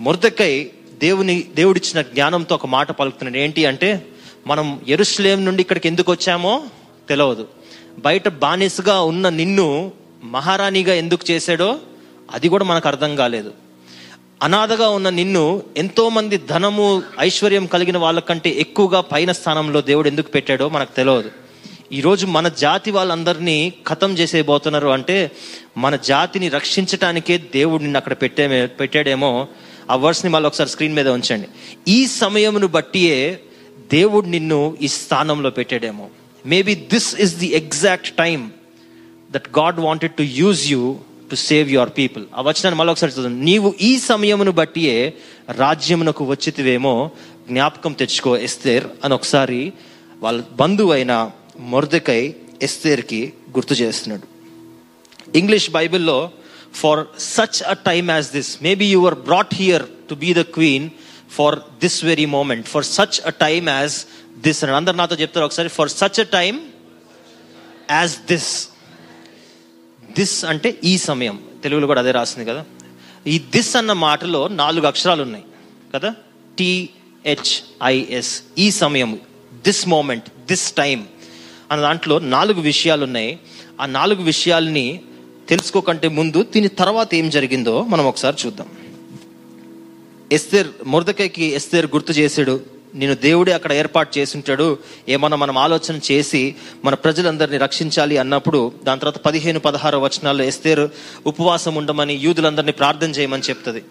మురదకై 0.00 0.70
దేవుని 1.00 1.44
దేవుడిచ్చిన 1.54 2.02
జ్ఞానంతో 2.02 2.54
ఒక 2.54 2.66
మాట 2.66 2.92
పలుకుతున్నాడు. 2.92 3.38
ఏంటి 3.44 3.66
అంటే 3.66 4.06
మనం 4.46 4.80
ఎరుస్లేం 4.88 5.44
నుండి 5.44 5.60
ఇక్కడికి 5.60 5.88
ఎందుకు 5.88 6.12
వచ్చామో 6.12 6.62
తెలియదు 7.08 7.48
బయట 7.98 8.28
బానిసగా 8.28 9.00
ఉన్న 9.00 9.28
నిన్ను 9.28 9.92
మహారాణిగా 10.24 10.94
ఎందుకు 10.94 11.30
చేశాడో 11.30 11.78
అది 12.34 12.48
కూడా 12.48 12.64
మనకు 12.64 12.88
అర్థం 12.88 13.16
కాలేదు. 13.16 13.67
అనాథగా 14.42 14.88
ఉన్న 14.88 15.10
నిన్ను 15.10 15.62
ఎంతోమంది 15.76 16.36
ధనము 16.36 17.02
ఐశ్వర్యం 17.20 17.66
కలిగిన 17.66 17.98
వాళ్ళకంటే 17.98 18.50
ఎక్కువగా 18.50 19.00
పైన 19.00 19.32
స్థానంలో 19.32 19.80
దేవుడు 19.80 20.08
ఎందుకు 20.08 20.30
పెట్టాడో 20.30 20.68
మనకు 20.68 20.96
తెలియదు. 20.96 21.30
ఈరోజు 21.92 22.26
మన 22.26 22.48
జాతి 22.48 22.90
వాళ్ళందరినీ 22.90 23.72
ఖతం 23.88 24.18
చేసేయబోతున్నారు 24.18 24.88
అంటే 24.88 25.30
మన 25.76 25.96
జాతిని 25.96 26.48
రక్షించటానికే 26.48 27.38
దేవుడు 27.38 27.82
నిన్ను 27.82 27.96
అక్కడ 27.96 28.12
పెట్టే 28.12 28.66
పెట్టాడేమో. 28.66 29.48
ఆ 29.90 29.96
వర్స్ని 29.96 30.30
మళ్ళీ 30.30 30.46
ఒకసారి 30.46 30.70
స్క్రీన్ 30.70 30.94
మీద 30.94 31.08
ఉంచండి. 31.08 31.48
ఈ 31.88 32.06
సమయమును 32.06 32.66
బట్టియే 32.66 33.40
దేవుడు 33.92 34.26
నిన్ను 34.26 34.76
ఈ 34.82 34.88
స్థానంలో 34.88 35.50
పెట్టాడేమో. 35.50 36.06
Maybe 36.46 36.74
this 36.74 37.20
is 37.20 37.36
the 37.36 37.46
exact 37.46 38.10
time 38.10 38.50
that 39.30 39.58
God 39.58 39.80
wanted 39.80 40.12
to 40.12 40.22
use 40.22 40.72
you 40.72 40.96
to 41.30 41.34
save 41.34 41.70
your 41.70 41.90
people 41.98 42.24
ఆ 42.34 42.40
వచనాన్ని 42.40 42.74
మళ్ళీ 42.74 42.92
ఒకసారి 42.92 43.12
చూద్దాం 43.12 43.44
నీవు 43.44 43.74
ఈ 43.80 43.98
సమయమును 43.98 44.52
బట్టియే 44.52 45.14
రాజ్యమునకు 45.50 46.24
వచ్చితివేమో 46.24 47.10
జ్ఞాపకం 47.48 47.92
తెచ్చుకో 47.92 48.36
ఎస్తేర్ 48.36 48.84
అని 49.04 49.14
ఒకసారి 49.14 49.72
వాళ్ళ 50.18 50.42
బంధువు 50.52 50.92
అయిన 50.92 51.30
ఎస్తేర్కి 52.62 53.32
గుర్తు 53.50 53.74
చేస్తున్నాడు. 53.74 54.22
ఇంగ్లీష్ 55.36 55.70
బైబిల్లో 55.70 56.30
for 56.74 57.06
such 57.18 57.62
a 57.62 57.72
time 57.72 58.10
as 58.10 58.30
this 58.30 58.62
maybe 58.62 58.86
you 58.86 59.06
are 59.06 59.14
brought 59.14 59.54
here 59.54 59.82
to 60.10 60.14
be 60.14 60.34
the 60.34 60.40
queen 60.40 60.90
for 61.30 61.58
this 61.58 62.04
very 62.04 62.24
moment 62.24 62.66
for 62.66 62.84
such 62.84 63.26
a 63.26 63.30
time 63.30 63.68
as 63.68 63.92
this 64.40 64.64
అని 64.64 64.72
అందరు 64.72 64.96
నాతో 64.96 65.16
చెప్తారు 65.16 65.44
ఒకసారి 65.44 65.68
for 65.68 65.88
such 65.88 66.20
a 66.20 66.22
time 66.22 66.60
as 67.90 68.12
this 68.12 68.68
this 70.10 70.44
అంటే 70.44 70.78
ఈ 70.84 70.98
సమయం. 70.98 71.42
తెలుగులో 71.62 71.86
కూడా 71.86 72.00
అదే 72.00 72.10
రాసింది 72.10 72.50
కదా. 72.50 72.64
ఈ 73.26 73.38
దిస్ 73.38 73.76
అన్న 73.76 73.92
మాటలో 73.92 74.48
నాలుగు 74.48 74.86
అక్షరాలు 74.86 75.22
ఉన్నాయి 75.22 75.44
కదా. 75.94 76.14
టిహెచ్ఐఎస్ 76.58 78.42
ఈ 78.58 78.70
సమయం 78.70 79.20
దిస్ 79.54 79.88
మూమెంట్ 79.88 80.46
దిస్ 80.48 80.72
టైం 80.72 81.08
అన్న 81.70 81.82
దాంట్లో 81.82 82.18
నాలుగు 82.18 82.60
విషయాలు 82.60 83.04
ఉన్నాయి. 83.04 83.38
ఆ 83.80 83.86
నాలుగు 83.86 84.22
విషయాల్ని 84.22 85.00
తెలుసుకోకంటే 85.48 86.08
ముందు 86.08 86.42
దీని 86.42 86.68
తర్వాత 86.68 87.14
ఏం 87.14 87.30
జరిగిందో 87.30 87.84
మనం 87.84 88.06
ఒకసారి 88.06 88.36
చూద్దాం. 88.46 88.66
ఎస్తేర్ 90.32 90.66
మురదకైకి 90.86 91.44
ఎస్తేర్ 91.44 91.86
గుర్తు 91.86 92.12
చేశాడు. 92.12 92.77
నేను 92.94 93.14
దేవుడే 93.14 93.52
అక్కడ 93.52 93.72
ఏర్పాటు 93.72 94.18
చేసి 94.18 94.36
ఉంటాడు 94.36 94.78
ఏమన్నా 95.08 95.36
మనం 95.36 95.58
ఆలోచన 95.58 96.00
చేసి 96.12 96.54
మన 96.84 96.94
ప్రజలందరినీ 96.94 97.56
రక్షించాలి 97.56 98.18
అన్నప్పుడు 98.18 98.72
దాని 98.84 99.00
తర్వాత 99.00 99.18
పదిహేను 99.18 99.60
పదహారు 99.60 99.98
వచనాల్లో 99.98 100.44
ఎస్తేరు 100.44 100.90
ఉపవాసం 101.26 101.74
ఉండమని 101.74 102.14
యూదులందరినీ 102.14 102.72
ప్రార్థన 102.72 103.10
చేయమని 103.10 103.42
చెప్తుంది. 103.42 103.84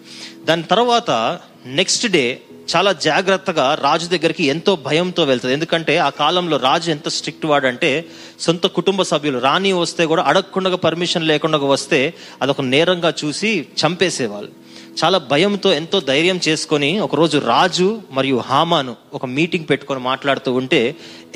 దాని 0.44 0.62
తర్వాత 0.62 1.38
నెక్స్ట్ 1.66 2.06
డే 2.06 2.40
చాలా 2.76 2.92
జాగ్రత్తగా 2.92 3.78
రాజు 3.80 4.06
దగ్గరికి 4.06 4.44
ఎంతో 4.44 4.76
భయంతో 4.76 5.24
వెళ్తుంది. 5.24 5.54
ఎందుకంటే 5.54 5.96
ఆ 5.96 6.08
కాలంలో 6.08 6.56
రాజు 6.56 6.90
ఎంత 6.90 7.08
స్ట్రిక్ట్ 7.08 7.46
వాడంటే 7.46 8.04
సొంత 8.40 8.66
కుటుంబ 8.66 9.02
సభ్యులు 9.02 9.38
రాని 9.38 9.72
వస్తే 9.72 10.06
కూడా 10.06 10.22
అడగకుండా 10.22 10.76
పర్మిషన్ 10.76 11.26
లేకుండా 11.26 11.58
వస్తే 11.58 12.14
అదొక 12.42 12.60
నేరంగా 12.60 13.14
చూసి 13.24 13.66
చంపేసేవాళ్ళు. 13.86 14.67
చాలా 15.00 15.18
భయంతో 15.30 15.72
ఎంతో 15.72 16.00
ధైర్యం 16.00 16.38
చేసుకొని 16.48 16.90
ఒకరోజు 17.06 17.38
రాజు 17.38 17.88
మరియు 18.12 18.36
హామాను 18.50 18.96
ఒక 19.14 19.26
మీటింగ్ 19.26 19.66
పెట్టుకొని 19.70 20.00
మాట్లాడుతూ 20.00 20.52
ఉంటే 20.52 20.80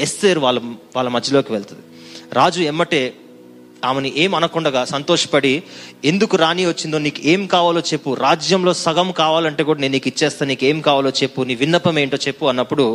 ఎస్తేర్ 0.00 0.38
వాళ్ళ 0.38 0.60
వాళ్ళ 0.96 1.08
మధ్యలోకి 1.08 1.52
వెళ్తుంది. 1.52 1.82
రాజు 2.32 2.60
ఎమ్మటే 2.62 3.02
ఆమెని 3.84 4.10
ఏం 4.16 4.34
అనకుండగా 4.34 4.84
సంతోషపడి 4.84 5.52
ఎందుకు 6.04 6.34
రాణి 6.36 6.66
వచ్చిందో 6.66 6.98
నీకు 6.98 7.20
ఏం 7.24 7.46
కావాలో 7.46 7.80
చెప్పు 7.80 8.10
రాజ్యంలో 8.14 8.72
సగం 8.72 9.08
కావాలంటే 9.12 9.62
కూడా 9.62 9.80
నేను 9.80 9.92
నీకు 9.92 10.08
ఇచ్చేస్తా 10.08 10.46
నీకు 10.46 10.64
ఏం 10.64 10.80
కావాలో 10.80 11.10
చెప్పు 11.22 11.42
నీ 11.42 11.54
విన్నపం 11.54 11.98
ఏంటో 11.98 12.18
చెప్పు 12.26 12.46
అన్నప్పుడు 12.46 12.86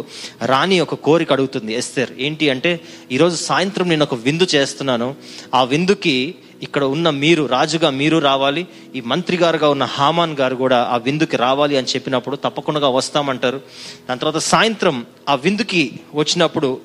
రాణి 0.46 0.80
ఒక 0.80 0.96
కోరిక 1.08 1.32
అడుగుతుంది 1.32 1.74
ఎస్తేర్. 1.74 2.12
ఏంటి 2.20 2.50
అంటే 2.50 2.72
ఈరోజు 3.12 3.36
సాయంత్రం 3.36 3.90
నేను 3.90 4.04
ఒక 4.04 4.16
విందు 4.28 4.48
చేస్తున్నాను. 4.56 5.16
ఆ 5.56 5.64
విందుకి 5.64 6.36
ఇక్కడ 6.64 6.84
ఉన్న 6.84 7.10
మీరు 7.10 7.46
రాజుగా 7.46 7.90
మీరు 7.90 8.18
రావాలి. 8.18 8.68
ఈ 8.96 9.02
మంత్రి 9.02 9.38
గారుగా 9.38 9.70
ఉన్న 9.70 9.84
హామాన్ 9.84 10.38
గారు 10.38 10.56
కూడా 10.56 10.84
ఆ 10.84 10.98
విందుకి 10.98 11.38
రావాలి 11.38 11.78
అని 11.78 11.88
చెప్పినప్పుడు 11.88 12.36
తప్పకుండా 12.36 12.88
వస్తామంటారు. 12.88 13.62
దాని 14.10 14.20
తర్వాత 14.20 14.42
సాయంత్రం 14.42 15.06
ఆ 15.30 15.36
విందుకి 15.36 16.00
వచ్చినప్పుడు 16.14 16.82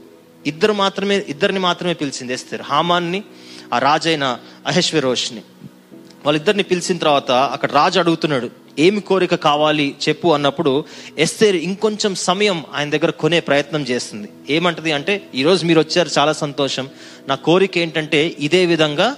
ఇద్దరు 0.47 0.73
మాత్రమే 0.73 1.25
ఇద్దరిని 1.29 1.59
మాత్రమే 1.59 1.93
పిలిచింది 1.93 2.33
ఎస్తారు. 2.33 2.63
హామాన్ని 2.63 3.23
ఆ 3.73 3.79
రాజైన 3.79 4.39
అహేశ్వరోష్ని. 4.67 5.43
వాళ్ళిద్దరిని 6.25 6.63
పిలిచిన 6.63 6.99
తర్వాత 6.99 7.31
అక్కడ 7.31 7.73
రాజు 7.73 7.99
అడుగుతున్నాడు 7.99 8.51
ఏమి 8.79 9.01
కోరిక 9.01 9.35
కావాలి 9.35 9.95
చెప్పు 10.09 10.29
అన్నప్పుడు 10.29 10.85
ఎస్తేర్ 11.19 11.57
ఇంకొంచెం 11.57 12.15
సమయం 12.15 12.65
ఆయన 12.75 12.91
దగ్గర 12.91 13.11
కొనే 13.11 13.41
ప్రయత్నం 13.41 13.83
చేస్తుంది. 13.83 14.29
ఏమంటది 14.51 14.93
అంటే 14.93 15.29
ఈరోజు 15.35 15.67
మీరు 15.67 15.81
వచ్చారు 15.81 16.11
చాలా 16.19 16.33
సంతోషం. 16.33 16.89
నా 17.29 17.35
కోరిక 17.35 17.79
ఏంటంటే 17.79 18.37
ఇదే 18.39 18.67
విధంగా 18.67 19.17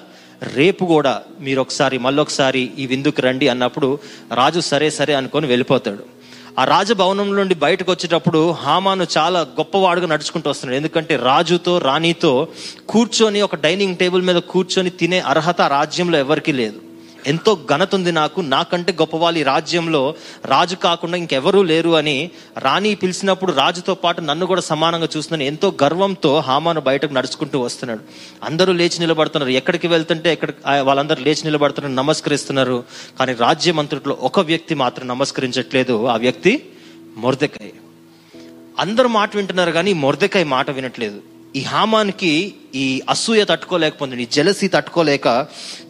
రేపు 0.52 0.84
కూడా 0.84 1.22
మీరు 1.40 1.60
ఒకసారి 1.60 1.98
మళ్ళొకసారి 1.98 2.72
ఈ 2.78 2.86
విందుకు 2.86 3.20
రండి 3.20 3.48
అన్నప్పుడు 3.48 3.98
రాజు 4.34 4.60
సరే 4.60 4.90
సరే 4.90 5.14
అనుకొని 5.14 5.46
వెళ్ళిపోతాడు. 5.46 6.14
ఆ 6.58 6.64
రాజభవనం 6.64 7.36
నుండి 7.36 7.54
బయటకు 7.54 7.92
వచ్చేటప్పుడు 7.92 8.50
హామాను 8.50 9.06
చాలా 9.18 9.40
గొప్పవాడుగా 9.40 10.06
నడుచుకుంటూ 10.06 10.50
వస్తున్నాడు. 10.50 10.76
ఎందుకంటే 10.76 11.16
రాజుతో 11.16 11.78
రాణితో 11.78 12.48
కూర్చొని 12.88 13.42
ఒక 13.42 13.54
డైనింగ్ 13.54 13.96
టేబుల్ 13.96 14.22
మీద 14.22 14.36
కూర్చొని 14.36 14.90
తినే 14.90 15.18
అర్హత 15.18 15.60
రాజ్యంలో 15.60 16.18
ఎవరికీ 16.18 16.52
లేదు. 16.52 16.84
ఎంతో 17.26 17.59
ఘనత 17.75 17.95
ఉంది 17.95 18.12
నాకు. 18.12 18.40
నాకంటే 18.40 18.93
గొప్పవాళ్ళు 18.93 19.40
ఈ 19.40 19.43
రాజ్యంలో 19.43 20.14
రాజు 20.45 20.76
కాకుండా 20.76 21.16
ఇంకెవరూ 21.16 21.62
లేరు 21.62 21.90
అని 21.90 22.31
రాణి 22.59 22.95
పిలిచినప్పుడు 22.95 23.52
రాజుతో 23.52 23.95
పాటు 23.95 24.21
నన్ను 24.21 24.47
కూడా 24.47 24.61
సమానంగా 24.61 25.09
చూస్తున్నాను 25.16 25.43
ఎంతో 25.43 25.73
గర్వంతో 25.83 26.40
హామాను 26.40 26.81
బయటకు 26.81 27.12
నడుచుకుంటూ 27.12 27.59
వస్తున్నాడు. 27.61 28.00
అందరూ 28.45 28.73
లేచి 28.73 29.00
నిలబడుతున్నారు. 29.00 29.50
ఎక్కడికి 29.50 29.87
వెళ్తుంటే 29.87 30.33
ఎక్కడ 30.33 30.50
వాళ్ళందరూ 30.81 31.23
లేచి 31.23 31.45
నిలబడుతున్నారు 31.45 31.95
నమస్కరిస్తున్నారు. 31.95 32.85
కానీ 33.19 33.33
రాజ్యమంత్రుట్లో 33.33 34.16
ఒక 34.21 34.40
వ్యక్తి 34.40 34.75
మాత్రం 34.75 35.09
నమస్కరించట్లేదు. 35.09 36.07
ఆ 36.07 36.16
వ్యక్తి 36.16 36.69
మొర్దెకాయ్. 37.16 37.71
అందరూ 38.78 39.09
మాట 39.09 39.37
వింటున్నారు 39.37 39.71
కానీ 39.71 39.93
మొర్దెకాయ్ 39.93 40.45
మాట 40.45 40.71
వినట్లేదు. 40.71 41.34
ఈ 41.58 41.61
హామాన్కి 41.73 42.30
ఈ 42.82 42.84
అసూయ 43.12 43.42
తట్టుకోలేకపోతుంది 43.49 44.23
ఈ 44.23 44.28
జలసీ 44.37 44.68
తట్టుకోలేక 44.68 45.26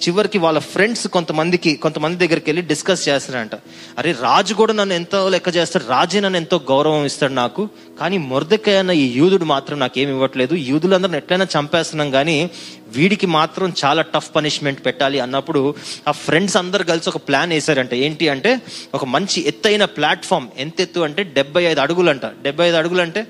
చివరికి 0.05 0.39
వాళ్ళ 0.39 0.59
ఫ్రెండ్స్ 0.73 1.05
కొంతమందికి 1.15 1.71
కొంతమంది 1.85 2.21
దగ్గరికి 2.23 2.49
వెళ్ళి 2.51 2.63
డిస్కస్ 2.71 3.05
చేస్తారంట 3.09 3.55
అరే 3.99 4.11
రాజు 4.25 4.55
కూడా 4.55 4.73
నన్ను 4.73 4.95
ఎంతో 4.95 5.29
లెక్క 5.35 5.55
చేస్తాడు 5.57 5.85
రాజే 5.89 6.21
నన్ను 6.21 6.39
ఎంతో 6.39 6.57
గౌరవం 6.71 7.05
ఇస్తాడు 7.11 7.33
నాకు 7.33 7.63
కానీ 8.01 8.19
మొరదకాయ 8.33 8.83
అన్న 8.83 8.91
ఈ 8.91 9.07
యూదుడు 9.19 9.45
మాత్రం 9.45 9.79
నాకేమి 9.79 10.13
ఇవ్వట్లేదు. 10.13 10.55
యూదులందరిని 10.71 11.17
ఎట్లయినా 11.17 11.47
చంపేస్తున్నాం 11.55 12.11
కానీ 12.11 12.37
వీడికి 12.97 13.27
మాత్రం 13.39 13.73
చాలా 13.85 14.03
టఫ్ 14.15 14.31
పనిష్మెంట్ 14.37 14.87
పెట్టాలి 14.87 15.21
అన్నప్పుడు 15.21 15.75
ఆ 16.09 16.15
ఫ్రెండ్స్ 16.25 16.57
అందరు 16.57 16.85
కలిసి 16.91 17.09
ఒక 17.09 17.17
ప్లాన్ 17.29 17.55
వేశారంట. 17.57 17.95
ఏంటి 18.09 18.29
అంటే 18.29 18.53
ఒక 18.95 19.05
మంచి 19.15 19.41
ఎత్తైన 19.53 19.85
ప్లాట్ఫామ్. 19.85 20.49
ఎంత 20.59 20.81
ఎత్తు 20.81 21.07
అంటే 21.09 21.23
డెబ్బై 21.39 21.65
ఐదు 21.73 21.83
అడుగులంట. 21.87 22.27
డెబ్బై 22.47 22.69
ఐదు 22.69 22.81
అడుగులు 22.83 23.03
అంటే 23.07 23.23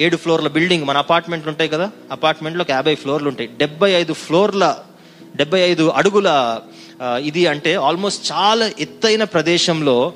ఏడు 0.00 0.16
ఫ్లోర్ల 0.16 0.48
బిల్డింగ్ 0.48 0.84
మన 0.84 0.96
అపార్ట్మెంట్లు 0.96 1.50
ఉంటాయి 1.50 1.70
కదా 1.74 1.90
అపార్ట్మెంట్లో 2.12 2.62
ఒక 2.64 2.70
యాభై 2.70 2.94
ఫ్లోర్లు 2.94 3.28
ఉంటాయి. 3.28 3.48
డెబ్బై 3.62 3.90
ఐదు 3.92 4.12
ఫ్లోర్ల 4.12 4.64
డెబ్బై 5.36 5.60
ఐదు 5.60 5.84
అడుగుల 5.88 6.28
ఇది 7.28 7.46
అంటే 7.46 7.74
ఆల్మోస్ట్ 7.74 8.32
చాలా 8.32 8.66
ఎత్తైన 8.80 9.24
ప్రదేశంలో 9.24 10.12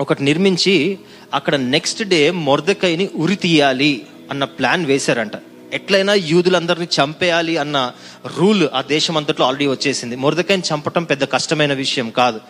ఒకటి 0.00 0.24
నిర్మించి 0.24 0.98
అక్కడ 1.34 1.54
నెక్స్ట్ 1.54 2.02
డే 2.02 2.30
మొరదకాయని 2.30 3.08
ఉరి 3.14 3.36
తీయాలి 3.36 3.92
అన్న 4.30 4.44
ప్లాన్ 4.44 4.86
వేశారంట. 4.86 5.36
ఎట్లయినా 5.72 6.14
యూదులందరినీ 6.14 6.84
చంపేయాలి 6.84 7.56
అన్న 7.56 7.92
రూల్ 8.38 8.68
ఆ 8.74 8.82
దేశం 8.82 9.16
అంతట్లో 9.16 9.46
ఆల్రెడీ 9.46 9.66
వచ్చేసింది. 9.66 10.16
మొరదకాయని 10.16 10.62
చంపటం 10.74 11.04
పెద్ద 11.04 11.24
కష్టమైన 11.24 11.72
విషయం 11.72 12.10
కాదు. 12.10 12.40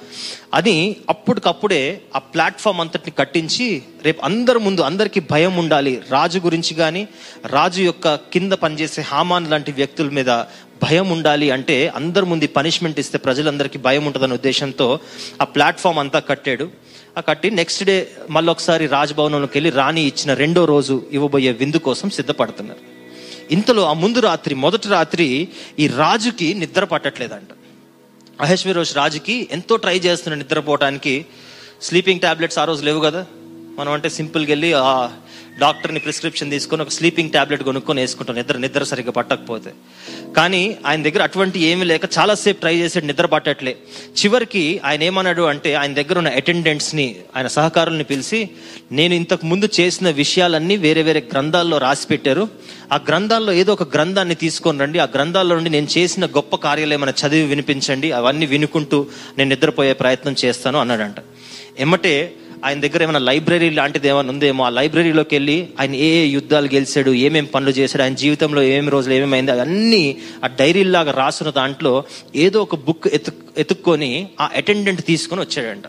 అని 0.54 0.96
అప్పటికప్పుడే 1.08 2.00
ఆ 2.16 2.18
ప్లాట్ఫామ్ 2.18 2.80
అంతటిని 2.80 3.10
కట్టించి 3.18 3.82
రేపు 4.04 4.20
అందరి 4.24 4.58
ముందు 4.58 4.80
అందరికీ 4.80 5.20
భయం 5.20 5.56
ఉండాలి. 5.56 6.00
రాజు 6.10 6.38
గురించి 6.38 6.74
కానీ 6.74 7.08
రాజు 7.46 7.82
యొక్క 7.82 8.14
కింద 8.14 8.52
పనిచేసే 8.52 9.02
హామాన్ 9.02 9.50
లాంటి 9.50 9.72
వ్యక్తుల 9.72 10.08
మీద 10.08 10.30
భయం 10.82 11.10
ఉండాలి 11.10 11.50
అంటే 11.50 11.92
అందరి 11.96 12.26
ముందు 12.26 12.46
పనిష్మెంట్ 12.46 13.00
ఇస్తే 13.00 13.18
ప్రజలందరికీ 13.18 13.78
భయం 13.78 14.04
ఉంటుందన్న 14.04 14.34
ఉద్దేశంతో 14.34 14.98
ఆ 15.40 15.44
ప్లాట్ఫామ్ 15.44 15.98
అంతా 15.98 16.18
కట్టాడు. 16.18 16.68
ఆ 17.18 17.20
కట్టి 17.20 17.50
నెక్స్ట్ 17.50 17.84
డే 17.84 18.08
మళ్ళొకసారి 18.30 18.86
రాజభవనంలోకి 18.86 19.58
వెళ్ళి 19.58 19.70
రాణి 19.70 20.02
ఇచ్చిన 20.02 20.34
రెండో 20.34 20.64
రోజు 20.64 21.06
ఇవ్వబోయే 21.12 21.52
విందు 21.52 21.76
కోసం 21.76 22.10
సిద్ధపడుతున్నారు. 22.10 22.95
ఇంతలో 23.50 23.82
ఆ 23.84 23.92
ముందు 23.92 24.20
రాత్రి 24.20 24.54
మొదటి 24.54 24.88
రాత్రి 24.88 25.48
ఈ 25.78 25.86
రాజుకి 25.86 26.54
నిద్ర 26.54 26.84
పట్టట్లేదంట. 26.84 27.48
అహేశ్వరోష్ 28.40 28.96
రాజుకి 28.96 29.48
ఎంతో 29.52 29.76
ట్రై 29.76 29.98
చేస్తున్నాడు 29.98 30.44
నిద్రపోవటానికి 30.44 31.26
స్లీపింగ్ 31.82 32.20
టాబ్లెట్స్ 32.20 32.58
ఆ 32.58 32.64
రోజు 32.64 32.84
లేవు 32.84 33.00
కదా? 33.00 33.26
మనం 33.78 33.92
అంటే 33.92 34.08
సింపుల్గా 34.08 34.48
వెళ్ళి 34.48 34.72
డాక్టర్ని 35.58 36.00
ప్రిస్క్రిప్షన్ 36.00 36.50
తీసుకొని 36.50 36.82
ఒక 36.82 36.88
స్లీపింగ్ 36.88 37.30
టాబ్లెట్ 37.30 37.62
కొనుక్కొని 37.62 38.00
వేసుకుంటాం. 38.00 38.36
నిద్ర 38.36 38.56
నిద్ర 38.56 38.84
సరిగ్గా 38.84 39.12
పట్టకపోతే. 39.12 39.72
కానీ 40.36 40.76
ఆయన 40.86 41.02
దగ్గర 41.02 41.22
అటువంటి 41.22 41.60
ఏమీ 41.60 41.84
లేక 41.84 42.00
చాలాసేపు 42.18 42.60
ట్రై 42.60 42.76
చేసాడు 42.76 43.06
నిద్ర 43.06 43.26
పట్టట్లే. 43.26 43.76
చివరికి 44.24 44.80
ఆయన 44.84 45.02
ఏమన్నాడు 45.02 45.42
అంటే 45.42 45.74
ఆయన 45.74 45.94
దగ్గర 45.94 46.18
ఉన్న 46.18 46.28
అటెండెంట్స్ని 46.28 47.16
ఆయన 47.36 47.46
సహకారుల్ని 47.46 48.04
పిలిచి 48.04 48.50
నేను 48.92 49.14
ఇంతకు 49.14 49.46
ముందు 49.46 49.68
చేసిన 49.80 50.10
విషయాలన్నీ 50.10 50.76
వేరే 50.76 51.02
వేరే 51.02 51.20
గ్రంథాల్లో 51.32 51.78
రాసి 51.78 52.06
పెట్టారు. 52.06 52.48
ఆ 52.92 52.96
గ్రంథాల్లో 53.08 53.52
ఏదో 53.52 53.72
ఒక 53.72 53.94
గ్రంథాన్ని 53.94 54.34
తీసుకొని 54.34 54.78
రండి. 54.78 54.98
ఆ 54.98 55.04
గ్రంథాల్లో 55.04 55.54
నుండి 55.54 55.70
నేను 55.70 55.86
చేసిన 55.98 56.26
గొప్ప 56.26 56.56
కార్యాలు 56.56 56.94
ఏమైనా 56.94 57.12
చదివి 57.26 57.46
వినిపించండి. 57.46 58.12
అవన్నీ 58.12 58.46
వినుకుంటూ 58.46 59.06
నేను 59.38 59.50
నిద్రపోయే 59.50 59.92
ప్రయత్నం 59.92 60.34
చేస్తాను 60.44 60.78
అన్నాడంట. 60.78 61.16
ఎమ్మటే 61.78 62.32
ఆయన 62.64 62.80
దగ్గర 62.80 63.02
ఏమైనా 63.02 63.18
లైబ్రరీ 63.18 63.70
లాంటిది 63.70 64.08
ఏమైనా 64.08 64.28
ఉందేమో 64.28 64.64
ఆ 64.64 64.70
లైబ్రరీలోకి 64.70 65.34
వెళ్ళి 65.34 65.68
ఆయన 65.80 65.94
ఏ 65.94 66.08
ఏ 66.08 66.26
యుద్ధాలు 66.26 66.66
గెలిచాడు 66.74 67.10
ఏమేమి 67.10 67.46
పనులు 67.46 67.70
చేశాడు 67.70 68.02
ఆయన 68.02 68.14
జీవితంలో 68.14 68.62
ఏమేమి 68.62 68.90
రోజులు 68.90 69.14
ఏమేమైంది 69.14 69.50
అవన్నీ 69.50 70.16
ఆ 70.44 70.46
డైరీలాగా 70.46 71.12
రాసిన 71.12 71.50
దాంట్లో 71.50 72.04
ఏదో 72.34 72.62
ఒక 72.62 72.74
బుక్ 72.74 73.08
ఎతు 73.08 73.32
ఎత్తుక్కొని 73.58 74.28
ఆ 74.40 74.50
అటెండెంట్ 74.56 75.06
తీసుకొని 75.06 75.40
వచ్చాడంట. 75.40 75.84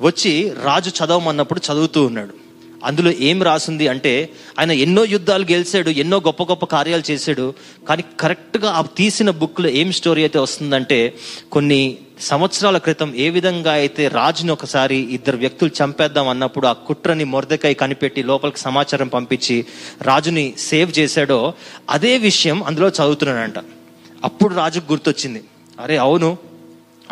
వచ్చి 0.00 0.52
రాజు 0.62 0.90
చదవమన్నప్పుడు 0.90 1.60
చదువుతూ 1.72 2.06
ఉన్నాడు. 2.06 2.46
అందులో 2.84 3.10
ఏం 3.10 3.42
రాసింది 3.42 3.88
అంటే 3.88 4.28
ఆయన 4.58 4.72
ఎన్నో 4.72 5.04
యుద్ధాలు 5.04 5.44
గెలిచాడు 5.44 5.90
ఎన్నో 5.90 6.16
గొప్ప 6.16 6.42
గొప్ప 6.42 6.64
కార్యాలు 6.64 7.10
చేశాడు 7.10 7.54
కానీ 7.88 8.04
కరెక్ట్గా 8.20 8.70
ఆ 8.70 8.82
తీసిన 8.82 9.30
బుక్లో 9.30 9.68
ఏం 9.68 9.92
స్టోరీ 9.92 10.22
అయితే 10.22 10.38
వస్తుందంటే 10.38 11.14
కొన్ని 11.52 11.96
సంవత్సరాల 12.20 12.78
క్రితం 12.78 13.14
ఏ 13.14 13.30
విధంగా 13.30 13.72
అయితే 13.72 14.08
రాజుని 14.08 14.50
ఒకసారి 14.50 14.96
ఇద్దరు 14.96 15.36
వ్యక్తులు 15.36 15.84
చంపేద్దాం 15.84 16.28
అన్నప్పుడు 16.28 16.66
ఆ 16.66 16.72
కుట్రని 16.72 17.24
మొరదకాయ 17.24 17.74
కనిపెట్టి 17.74 18.22
లోపలికి 18.22 18.58
సమాచారం 18.58 19.08
పంపించి 19.08 19.66
రాజుని 20.02 20.54
సేవ్ 20.58 20.98
చేశాడో 20.98 21.54
అదే 21.90 22.18
విషయం 22.18 22.64
అందులో 22.64 22.88
చదువుతున్నాడంట. 22.88 23.58
అప్పుడు 24.24 24.54
రాజుకు 24.54 24.92
గుర్తొచ్చింది. 24.92 25.44
అరే 25.80 25.96
అవును 25.96 26.38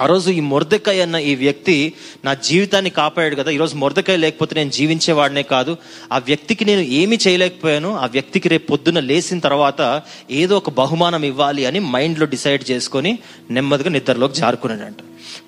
ఆ 0.00 0.06
రోజు 0.06 0.30
ఈ 0.30 0.40
మొరదకాయ 0.40 1.00
అన్న 1.00 1.16
ఈ 1.16 1.34
వ్యక్తి 1.34 1.92
నా 2.24 2.34
జీవితాన్ని 2.34 2.90
కాపాడాడు 2.90 3.34
కదా. 3.34 3.50
ఈరోజు 3.50 3.76
మొరదకాయ 3.76 4.16
లేకపోతే 4.16 4.54
నేను 4.54 4.70
జీవించేవాడినే 4.70 5.42
కాదు. 5.42 5.76
ఆ 6.12 6.18
వ్యక్తికి 6.18 6.64
నేను 6.64 6.80
ఏమి 6.80 7.18
చేయలేకపోయాను. 7.28 7.96
ఆ 7.96 8.06
వ్యక్తికి 8.06 8.48
రేపు 8.48 8.66
పొద్దున్న 8.66 9.00
లేచిన 9.00 9.38
తర్వాత 9.38 10.02
ఏదో 10.30 10.56
ఒక 10.56 10.70
బహుమానం 10.70 11.24
ఇవ్వాలి 11.24 11.66
అని 11.66 11.78
మైండ్లో 11.78 12.26
డిసైడ్ 12.26 12.70
చేసుకొని 12.70 13.18
నెమ్మదిగా 13.50 13.90
నిద్రలోకి 13.90 14.34
జారుకున్నాడంట. 14.34 14.96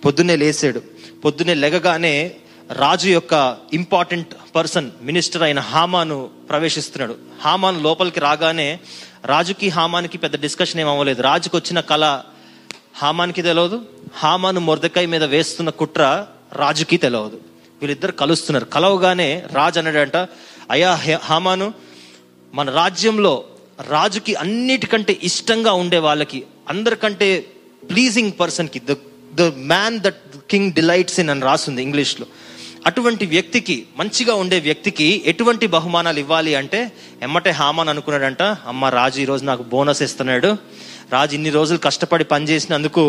పొద్దున్నే 0.04 0.36
లేచాడు 0.36 0.82
పొద్దున్నే 1.24 1.54
లెగగానే 1.54 2.30
రాజు 2.72 3.08
యొక్క 3.08 3.56
ఇంపార్టెంట్ 3.74 4.28
పర్సన్ 4.56 4.90
మినిస్టర్ 5.02 5.42
అయిన 5.42 5.60
హామాను 5.60 6.28
ప్రవేశిస్తున్నాడు. 6.48 7.16
హామాను 7.40 7.82
లోపలికి 7.82 8.20
రాగానే 8.20 8.78
రాజుకి 9.24 9.68
హామానికి 9.68 10.18
పెద్ద 10.18 10.40
డిస్కషన్ 10.40 10.80
ఏం 10.80 10.88
అవ్వలేదు. 10.88 11.22
రాజుకి 11.22 11.56
వచ్చిన 11.56 11.80
కళ 11.80 12.20
హామాన్కి 13.02 13.42
తెలియదు 13.42 13.78
హామాను 14.16 14.60
మొరదకాయ 14.60 15.06
మీద 15.06 15.24
వేస్తున్న 15.34 15.70
కుట్ర 15.80 16.02
రాజుకి 16.52 16.96
తెలియదు 16.96 17.38
వీళ్ళిద్దరు 17.80 18.12
కలుస్తున్నారు. 18.12 18.64
కలవగానే 18.64 19.28
రాజు 19.52 19.78
అన్నాడంట 19.78 20.16
అయ్యా 20.70 20.92
హామాను 21.30 21.66
మన 22.54 22.70
రాజ్యంలో 22.70 23.44
రాజుకి 23.88 24.34
అన్నిటికంటే 24.34 25.12
ఇష్టంగా 25.22 25.72
ఉండే 25.72 25.98
వాళ్ళకి 25.98 26.38
అందరికంటే 26.68 27.28
ప్లీజింగ్ 27.90 28.32
పర్సన్కి 28.40 28.80
the 28.90 28.94
the 29.34 29.42
man 29.72 30.00
that 30.00 30.22
king 30.50 30.72
delights 30.72 31.20
in 31.20 31.30
అని 31.30 31.42
రాసింది 31.42 31.82
ఇంగ్లీష్లో. 31.82 32.26
అటువంటి 32.86 33.24
వ్యక్తికి 33.26 33.76
మంచిగా 33.98 34.34
ఉండే 34.34 34.58
వ్యక్తికి 34.60 35.06
ఎటువంటి 35.26 35.66
బహుమానాలు 35.66 36.18
ఇవ్వాలి 36.18 36.52
అంటే 36.54 36.80
ఎమ్మటే 37.22 37.52
హామాన్ 37.60 37.88
అనుకున్నాడంట 37.88 38.42
అమ్మ 38.42 38.88
రాజు 38.88 39.18
ఈరోజు 39.20 39.44
నాకు 39.44 39.62
బోనస్ 39.62 40.02
ఇస్తున్నాడు. 40.02 40.50
రాజు 41.12 41.34
ఇన్ని 41.34 41.50
రోజులు 41.50 41.78
కష్టపడి 41.78 42.24
పనిచేసినందుకు 42.24 43.04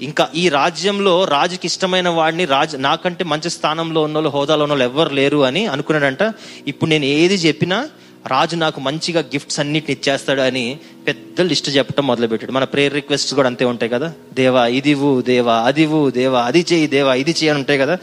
ఇంకా 0.00 0.24
ఈ 0.34 0.44
రాజ్యంలో 0.48 1.14
రాజుకి 1.24 1.66
ఇష్టమైన 1.66 2.08
వాడిని 2.08 2.44
రాజు 2.44 2.76
నాకంటే 2.76 3.24
మంచి 3.24 3.50
స్థానంలో 3.50 4.02
ఉన్న 4.02 4.16
వాళ్ళు 4.16 4.30
హోదాలో 4.30 4.64
ఉన్న 4.64 4.72
వాళ్ళు 4.72 4.88
ఎవ్వరు 4.90 5.14
లేరు 5.14 5.38
అని 5.48 5.66
అనుకున్నాడంట. 5.66 6.24
ఇప్పుడు 6.66 6.90
నేను 6.90 7.04
ఏది 7.04 7.34
చెప్పినా 7.46 7.78
రాజు 8.26 8.56
నాకు 8.56 8.80
మంచిగా 8.80 9.20
గిఫ్ట్స్ 9.34 9.60
అన్నిటిని 9.60 9.92
ఇచ్చేస్తాడు 9.96 10.40
అని 10.40 10.64
పెద్ద 11.08 11.40
లిస్ట్ 11.50 11.68
చెప్పడం 11.76 12.04
మొదలుపెట్టాడు. 12.06 12.52
మన 12.52 12.64
ప్రేయర్ 12.64 12.94
రిక్వెస్ట్ 12.94 13.34
కూడా 13.34 13.48
అంతే 13.50 13.64
ఉంటాయి 13.64 13.90
కదా. 13.94 14.08
దేవా 14.34 14.62
ఇదివు 14.78 15.10
దేవా 15.22 15.54
అదివు 15.68 16.00
దేవా 16.10 16.40
అది 16.40 16.62
చేయి 16.72 16.86
దేవా 16.86 17.12
ఇది 17.14 17.30
చేయి 17.30 17.48
అని 17.48 17.58
ఉంటాయి 17.58 17.78
కదా. 17.78 17.94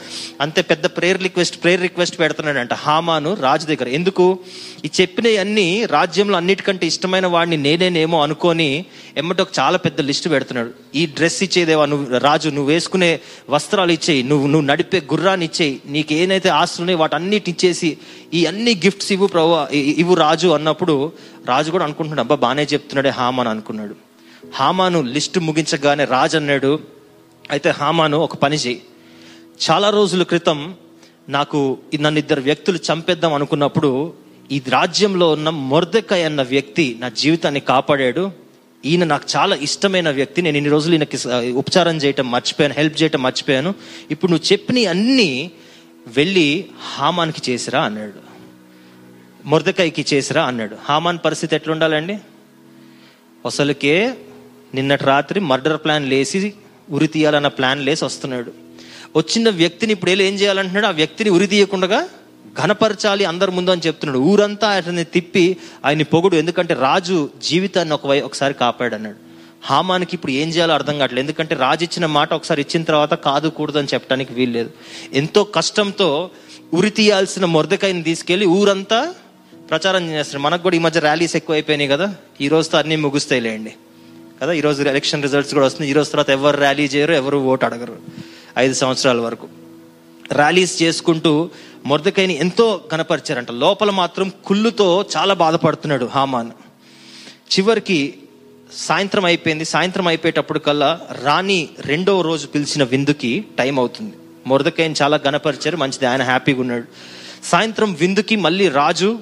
అంతే 0.42 0.62
పెద్ద 0.62 0.86
ప్రేయర్ 0.98 1.22
రిక్వెస్ట్ 1.24 1.58
ప్రేయర్ 1.64 1.82
రిక్వెస్ట్ 1.82 2.20
పెడుతున్నాడంట 2.20 2.74
హామాను 2.86 3.32
రాజు 3.46 3.66
దగ్గర. 3.66 3.88
ఎందుకు? 3.88 4.26
ఈ 4.86 4.90
చెప్పినవన్నీ 5.02 5.68
రాజ్యంలో 5.86 6.38
అన్నిటికంటే 6.38 6.86
ఇష్టమైన 6.88 7.26
వాడిని 7.26 7.58
నేనేనేమో 7.58 8.18
అనుకొని 8.24 8.70
ఎమ్మటి 9.18 9.42
ఒక 9.42 9.54
చాలా 9.60 9.78
పెద్ద 9.78 10.02
లిస్ట్ 10.02 10.28
పెడుతున్నాడు. 10.32 10.72
ఈ 10.96 11.06
డ్రెస్ 11.06 11.40
ఇచ్చేదేవా 11.44 11.86
నువ్వు 11.86 12.18
రాజు 12.18 12.50
నువ్వు 12.50 12.72
వేసుకునే 12.74 13.12
వస్త్రాలు 13.50 13.92
ఇచ్చేయి 13.92 14.24
నువ్వు 14.24 14.48
నువ్వు 14.48 14.68
నడిపే 14.68 15.02
గుర్రాన్ని 15.14 15.46
ఇచ్చేయి 15.46 15.76
నీకు 15.86 16.14
ఏదైతే 16.14 16.50
ఆస్తులు 16.50 16.84
ఉన్నాయో 16.84 17.00
వాటన్నిటి 17.00 17.52
ఇచ్చేసి 17.52 17.92
ఈ 18.34 18.46
అన్ని 18.46 18.74
గిఫ్ట్స్ 18.86 19.12
ఇవ్వు 19.12 19.28
ప్రభు 19.28 19.74
ఇవ్వు 19.76 20.16
రాజు 20.16 20.48
అన్నప్పుడు 20.48 20.96
రాజు 21.48 21.72
కూడా 21.72 21.84
అనుకుంటున్నాడు 21.84 22.22
అబ్బా 22.22 22.36
బాగానే 22.36 22.64
చెప్తున్నాడే 22.64 23.10
హామాన్ 23.10 23.48
అనుకున్నాడు. 23.48 23.96
హామాను 24.56 25.02
లిస్టు 25.02 25.40
ముగించగానే 25.40 26.06
రాజు 26.06 26.38
అన్నాడు 26.38 26.80
అయితే 27.52 27.70
హామాను 27.70 28.18
ఒక 28.18 28.36
పని 28.36 28.56
చేయి 28.56 28.82
చాలా 29.66 29.90
రోజుల 29.90 30.24
క్రితం 30.24 30.76
నాకు 31.30 31.60
ఈ 31.94 31.98
నన్ను 31.98 32.20
ఇద్దరు 32.20 32.42
వ్యక్తులు 32.42 32.78
చంపేద్దాం 32.78 33.34
అనుకున్నప్పుడు 33.34 34.14
ఈ 34.52 34.62
రాజ్యంలో 34.70 35.32
ఉన్న 35.32 35.50
మొర్దెకాయ్ 35.50 36.26
అన్న 36.26 36.42
వ్యక్తి 36.42 36.98
నా 37.00 37.10
జీవితాన్ని 37.10 37.60
కాపాడాడు. 37.60 38.32
ఈయన 38.86 39.04
నాకు 39.04 39.26
చాలా 39.36 39.56
ఇష్టమైన 39.56 40.10
వ్యక్తి. 40.10 40.42
నేను 40.42 40.58
ఇన్ని 40.58 40.72
రోజులు 40.72 40.94
ఈయనకి 40.94 41.18
ఉపచారం 41.52 41.98
చేయటం 41.98 42.32
మర్చిపోయాను 42.32 42.76
హెల్ప్ 42.78 43.02
చేయటం 43.02 43.22
మర్చిపోయాను. 43.24 43.74
ఇప్పుడు 44.12 44.32
నువ్వు 44.32 44.52
చెప్పిన 44.52 44.90
అన్నీ 44.90 45.52
వెళ్ళి 46.08 46.66
హామానికి 46.96 47.52
చేసిరా 47.52 47.82
అన్నాడు. 47.82 48.35
మొర్దకాయకి 49.46 50.06
చేసిరా 50.14 50.44
అన్నాడు. 50.44 50.78
హామాన్ 50.86 51.18
పరిస్థితి 51.26 51.56
ఎట్లుండాలండి? 51.56 52.18
అసలుకే 53.46 54.16
నిన్నటి 54.74 55.04
రాత్రి 55.04 55.40
మర్డర్ 55.40 55.78
ప్లాన్ 55.78 56.10
లేసి 56.10 56.54
ఉరి 56.90 57.08
తీయాలన్న 57.08 57.48
ప్లాన్ 57.48 57.86
లేసి 57.86 58.06
వస్తున్నాడు. 58.06 58.52
వచ్చిన 59.16 59.50
వ్యక్తిని 59.50 59.94
ఇప్పుడు 59.94 60.12
ఏం 60.12 60.34
చేయాలంటున్నాడు? 60.34 60.86
ఆ 60.86 60.90
వ్యక్తిని 60.90 61.30
ఉరి 61.30 61.48
తీయకుండా 61.48 62.10
ఘనపరచాలి 62.64 63.26
అందరి 63.26 63.52
ముందు 63.52 63.72
అని 63.72 63.82
చెప్తున్నాడు. 63.88 64.20
ఊరంతా 64.20 64.68
అతన్ని 64.68 65.04
తిప్పి 65.04 65.58
ఆయన్ని 65.86 66.04
పొగుడు 66.04 66.36
ఎందుకంటే 66.36 66.74
రాజు 66.74 67.30
జీవితాన్ని 67.42 67.94
ఒక 67.94 68.08
వై- 68.08 68.24
ఒకసారి 68.24 68.54
కాపాడు 68.54 68.96
అన్నాడు 68.96 69.16
హామానికి 69.64 70.16
ఇప్పుడు 70.16 70.32
ఏం 70.32 70.50
చేయాలో 70.50 70.74
అర్థం 70.74 70.98
కావట్లేదు. 70.98 71.26
ఎందుకంటే 71.26 71.56
రాజు 71.56 71.84
ఇచ్చిన 71.84 72.06
మాట 72.06 72.34
ఒకసారి 72.34 72.62
ఇచ్చిన 72.62 72.84
తర్వాత 72.84 73.14
కాదు 73.14 73.48
కూడదు 73.48 73.78
అని 73.78 73.88
చెప్పడానికి 73.94 74.34
వీల్లేదు. 74.34 74.70
ఎంతో 75.14 75.44
కష్టంతో 75.44 76.30
ఉరి 76.74 76.90
తీయాల్సిన 76.90 77.46
మొరదకాయని 77.46 78.04
తీసుకెళ్ళి 78.04 78.46
ఊరంతా 78.46 79.14
ప్రచారం 79.70 80.10
చేస్తారు 80.10 80.40
మనకు 80.40 80.64
కూడా 80.64 80.76
ఈ 80.76 80.80
మధ్య 80.80 81.00
ర్యాలీస్ 81.00 81.36
ఎక్కువ 81.36 81.56
అయిపోయినాయి 81.56 81.90
కదా. 81.90 82.16
ఈ 82.42 82.48
రోజుతో 82.48 82.78
ముగుస్తాయి 82.78 83.02
ముగుస్తాయిలేండి 83.02 83.74
కదా 84.42 84.52
ఈరోజు 84.52 84.84
ఎలక్షన్ 84.84 85.24
రిజల్ట్స్ 85.24 85.54
కూడా 85.54 85.66
వస్తుంది 85.66 85.92
ఈ 85.92 85.94
రోజు 85.94 86.10
తర్వాత 86.10 86.30
ఎవరు 86.30 86.58
ర్యాలీ 86.58 86.84
చేయరు 86.84 87.14
ఎవరు 87.14 87.38
ఓటు 87.38 87.66
అడగరు. 87.66 87.98
ఐదు 88.58 88.74
సంవత్సరాల 88.74 89.20
వరకు. 89.20 89.48
ర్యాలీస్ 90.34 90.84
చేసుకుంటూ 90.84 91.50
మొరదకాయని 91.86 92.40
ఎంతో 92.40 92.82
కనపరిచారంట. 92.92 93.52
లోపల 93.52 93.90
మాత్రం 93.90 94.32
కుళ్ళుతో 94.46 95.06
చాలా 95.18 95.34
బాధపడుతున్నాడు 95.34 96.06
హామాన్. 96.06 96.52
చివరికి 97.60 98.14
సాయంత్రం 98.76 99.26
అయిపోయింది. 99.26 99.66
సాయంత్రం 99.66 100.08
అయిపోయేటప్పుడు 100.08 100.60
కల్లా 100.60 101.00
రాణి 101.24 101.70
రెండవ 101.80 102.22
రోజు 102.22 102.48
పిలిచిన 102.48 102.84
విందుకి 102.84 103.46
టైం 103.58 103.80
అవుతుంది. 103.80 104.14
మురదకాయని 104.48 104.96
చాలా 105.02 105.20
గనపరిచారు 105.28 105.78
మంచిది. 105.78 106.06
ఆయన 106.06 106.24
హ్యాపీగా 106.24 106.62
ఉన్నాడు. 106.62 106.84
సాయంత్రం 107.44 107.94
విందుకి 107.94 108.36
మళ్ళీ 108.36 108.68
రాజు 108.68 109.20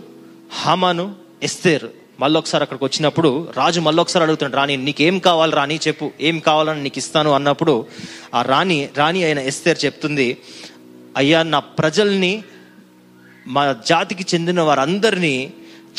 హామాను 0.61 1.15
ఎస్తేర్. 1.43 1.85
మళ్ళొకసారి 2.19 2.63
అక్కడికి 2.63 2.85
వచ్చినప్పుడు 2.85 3.47
రాజు 3.57 3.79
మళ్ళొకసారి 3.79 4.31
ఒకసారి 4.31 4.53
రాణి 4.53 4.77
నీకేం 4.77 5.19
కావాలి 5.19 5.53
రాణి 5.55 5.79
చెప్పు 5.87 6.11
ఏం 6.21 6.39
కావాలని 6.39 6.83
నీకు 6.83 6.97
ఇస్తాను 6.97 7.29
అన్నప్పుడు 7.29 7.85
ఆ 8.33 8.41
రాణి 8.41 8.89
రాణి 8.97 9.23
అయిన 9.23 9.39
ఎస్తేర్ 9.39 9.85
చెప్తుంది 9.85 10.37
అయ్యా 11.17 11.43
నా 11.43 11.59
ప్రజల్ని 11.59 12.43
మా 13.47 13.63
జాతికి 13.87 14.35
చెందిన 14.35 14.61
వారందరినీ 14.61 15.35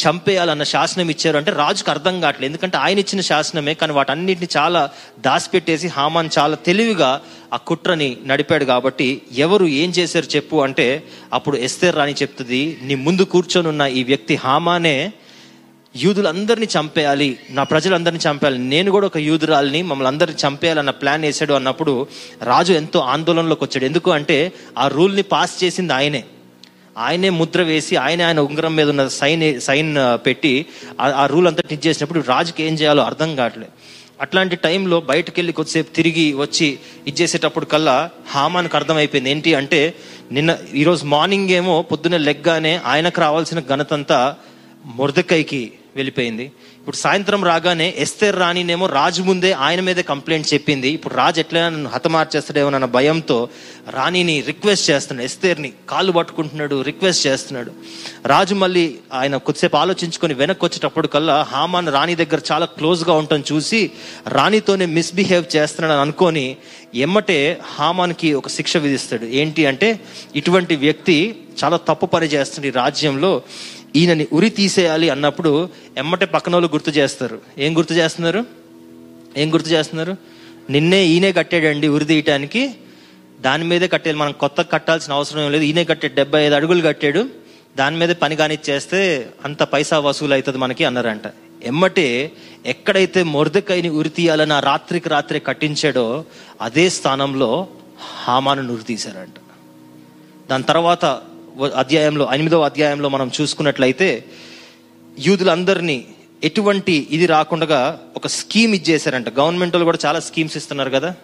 చంపేయాలన్న 0.02 0.62
శాసనం 0.62 1.08
ఇచ్చారు 1.10 1.36
అంటే 1.36 1.50
రాజుకు 1.52 1.90
అర్థం 1.90 2.20
కావట్లేదు. 2.20 2.50
ఎందుకంటే 2.50 2.76
ఆయన 2.76 2.98
ఇచ్చిన 2.98 3.20
శాసనమే 3.20 3.74
కానీ 3.74 3.92
వాటన్నిటిని 3.92 4.48
చాలా 4.56 4.90
దాచిపెట్టేసి 5.18 5.88
హామాన్ 5.88 6.30
చాలా 6.38 6.56
తెలివిగా 6.56 7.20
ఆ 7.52 7.56
కుట్రని 7.56 8.16
నడిపాడు 8.26 8.64
కాబట్టి 8.64 9.22
ఎవరు 9.32 9.64
ఏం 9.64 9.90
చేశారు 9.90 10.36
చెప్పు 10.36 10.56
అంటే 10.56 11.04
అప్పుడు 11.32 11.56
ఎస్తేర్ 11.56 11.96
రాణి 11.96 12.14
చెప్తుంది 12.22 12.78
నీ 12.82 12.94
ముందు 12.94 13.22
కూర్చొని 13.22 13.68
ఉన్న 13.68 13.82
ఈ 13.82 14.02
వ్యక్తి 14.04 14.36
హామానే 14.36 15.12
యూదులందరినీ 15.96 16.68
చంపేయాలి 16.78 17.38
నా 17.50 17.62
ప్రజలందరినీ 17.62 18.20
చంపేయాలి 18.28 18.58
నేను 18.58 18.90
కూడా 18.90 19.06
ఒక 19.06 19.16
యూదురాల్ని 19.16 19.82
మమ్మల్ని 19.82 20.08
అందరినీ 20.08 20.48
చంపేయాలన్న 20.48 20.90
ప్లాన్ 20.90 21.22
వేసాడు 21.22 21.54
అన్నప్పుడు 21.54 22.06
రాజు 22.42 22.72
ఎంతో 22.72 23.00
ఆందోళనలోకి 23.00 23.64
వచ్చాడు. 23.64 23.84
ఎందుకు 23.84 24.10
అంటే 24.10 24.52
ఆ 24.78 24.88
రూల్ని 24.88 25.22
పాస్ 25.22 25.64
చేసింది 25.64 25.92
ఆయనే. 25.92 26.24
ఆయనే 26.96 27.30
ముద్ర 27.30 27.62
వేసి 27.62 27.96
ఆయన 27.96 28.22
ఆయన 28.22 28.40
ఉంగరం 28.40 28.76
మీద 28.76 28.88
ఉన్న 28.88 29.06
సైన్ 29.14 29.60
సైన్ 29.60 29.96
పెట్టి 30.26 30.52
ఆ- 31.00 31.26
రూల్ 31.26 31.46
అంతా 31.46 31.62
టిచ్ 31.68 31.86
చేసినప్పుడు 31.86 32.20
రాజుకి 32.28 32.62
ఏం 32.62 32.74
చేయాలో 32.74 33.02
అర్థం 33.02 33.36
కావట్లేదు 33.36 33.72
అట్లాంటి 34.20 34.56
టైంలో 34.56 35.00
బయటకు 35.00 35.34
వెళ్ళి 35.38 35.52
కొద్దిసేపు 35.52 35.94
తిరిగి 35.94 36.34
వచ్చి 36.34 36.78
ఇచ్చేసేటప్పుడు 37.06 37.64
కల్లా 37.64 38.10
హామానికి 38.28 38.76
అర్థమైపోయింది. 38.76 39.30
ఏంటి 39.30 39.54
అంటే 39.54 39.80
నిన్న 40.32 40.50
ఈరోజు 40.74 41.04
మార్నింగ్ 41.04 41.50
ఏమో 41.50 41.82
పొద్దున్న 41.82 42.16
లెగ్గానే 42.16 42.80
ఆయనకు 42.84 43.20
రావాల్సిన 43.20 43.60
ఘనతంతా 43.68 44.18
మొరదకైకి 44.84 45.62
వెళ్ళిపోయింది. 45.96 46.52
ఇప్పుడు 46.78 46.96
సాయంత్రం 46.96 47.44
రాగానే 47.44 47.94
ఎస్తేర్ 47.98 48.36
రాణినేమో 48.38 48.86
రాజు 48.86 49.22
ముందే 49.22 49.52
ఆయన 49.52 49.80
మీదే 49.80 50.02
కంప్లైంట్ 50.02 50.54
చెప్పింది. 50.54 50.88
ఇప్పుడు 50.88 51.14
రాజు 51.14 51.40
ఎట్లయినా 51.40 51.68
నన్ను 51.68 51.90
హతమార్చేస్తాడేమోనన్న 51.90 52.84
భయంతో 52.84 53.48
రాణిని 53.90 54.40
రిక్వెస్ట్ 54.40 54.90
చేస్తున్నాడు. 54.90 55.24
ఎస్తేర్ని 55.24 55.72
కాళ్ళు 55.88 56.12
పట్టుకుంటున్నాడు 56.12 56.82
రిక్వెస్ట్ 56.82 57.26
చేస్తున్నాడు. 57.26 57.72
రాజు 58.26 58.54
మళ్ళీ 58.54 58.84
ఆయన 59.12 59.36
కొద్దిసేపు 59.36 59.76
ఆలోచించుకొని 59.76 60.34
వెనక్కి 60.34 60.64
వచ్చేటప్పుడు 60.64 61.06
కల్లా 61.06 61.46
హామాన్ 61.52 61.88
రాణి 61.88 62.14
దగ్గర 62.14 62.40
చాలా 62.52 62.66
క్లోజ్గా 62.66 63.14
ఉండటం 63.14 63.44
చూసి 63.52 63.90
రాణితోనే 64.28 64.86
మిస్బిహేవ్ 64.86 65.56
చేస్తున్నాడని 65.56 66.00
అనుకొని 66.00 66.56
ఎమ్మటే 66.94 67.60
హామాన్కి 67.76 68.34
ఒక 68.34 68.48
శిక్ష 68.48 68.76
విధిస్తాడు. 68.76 69.24
ఏంటి 69.24 69.66
అంటే 69.66 70.00
ఇటువంటి 70.36 70.76
వ్యక్తి 70.76 71.16
చాలా 71.64 71.76
తప్పు 71.76 72.06
పని 72.06 72.26
చేస్తుంది 72.26 72.70
రాజ్యంలో. 72.70 73.42
ఈయనని 73.96 74.26
ఉరి 74.32 74.50
తీసేయాలి 74.50 75.10
అన్నప్పుడు 75.10 75.68
ఎమ్మటే 75.96 76.26
పక్కన 76.26 76.52
వాళ్ళు 76.52 76.68
గుర్తు 76.72 76.90
చేస్తారు. 76.90 77.40
ఏం 77.58 77.76
గుర్తు 77.76 77.94
చేస్తున్నారు? 77.94 78.44
ఏం 79.36 79.54
గుర్తు 79.54 79.68
చేస్తున్నారు? 79.68 80.16
నిన్నే 80.70 81.04
ఈయనే 81.04 81.32
కట్టాడండి 81.32 81.88
ఉరి 81.88 82.04
తీయటానికి. 82.04 82.74
దాని 83.40 83.64
మీదే 83.64 83.88
కట్టేది 83.88 84.18
మనం 84.18 84.32
కొత్త 84.32 84.60
కట్టాల్సిన 84.60 85.12
అవసరం 85.12 85.42
ఏం 85.42 85.52
లేదు. 85.52 85.64
ఈయనే 85.64 85.84
కట్టాడు 85.84 86.14
డెబ్బై 86.14 86.46
ఐదు 86.46 86.54
అడుగులు 86.54 86.88
కట్టాడు. 86.88 87.28
దాని 87.76 87.96
మీదే 87.96 88.14
పని 88.14 88.36
కానిచ్చేస్తే 88.36 89.30
అంత 89.44 89.62
పైసా 89.62 89.98
వసూలు 89.98 90.32
అవుతుంది 90.32 90.58
మనకి 90.58 90.84
అన్నారంట. 90.84 91.22
ఎమ్మటే 91.64 92.32
ఎక్కడైతే 92.66 93.22
మురదకాయని 93.22 93.88
ఉరి 93.88 94.08
తీయాలని 94.08 94.52
ఆ 94.52 94.60
రాత్రికి 94.60 95.08
రాత్రే 95.08 95.38
కట్టించాడో 95.38 96.24
అదే 96.60 96.88
స్థానంలో 96.88 97.68
హామాను 98.24 98.72
ఉరి 98.72 98.82
తీశారంట. 98.82 99.34
దాని 100.50 100.62
తర్వాత 100.62 101.20
అధ్యాయంలో 101.62 102.34
ఎనిమిదవ 102.34 102.64
అధ్యాయంలో 102.64 103.08
మనం 103.08 103.30
చూసుకున్నట్లయితే 103.40 104.24
యూదులందరినీ 105.18 106.04
ఎటువంటి 106.44 107.08
ఇది 107.10 107.26
రాకుండా 107.26 107.98
ఒక 108.16 108.26
స్కీమ్ 108.26 108.74
ఇచ్చేసారంట 108.74 109.28
గవర్నమెంట్ 109.28 109.74
వాళ్ళు 109.74 109.84
కూడా 109.84 109.98
చాలా 110.06 110.20
స్కీమ్స్ 110.20 110.56
ఇస్తున్నారు 110.56 110.90
కదా. 110.90 111.14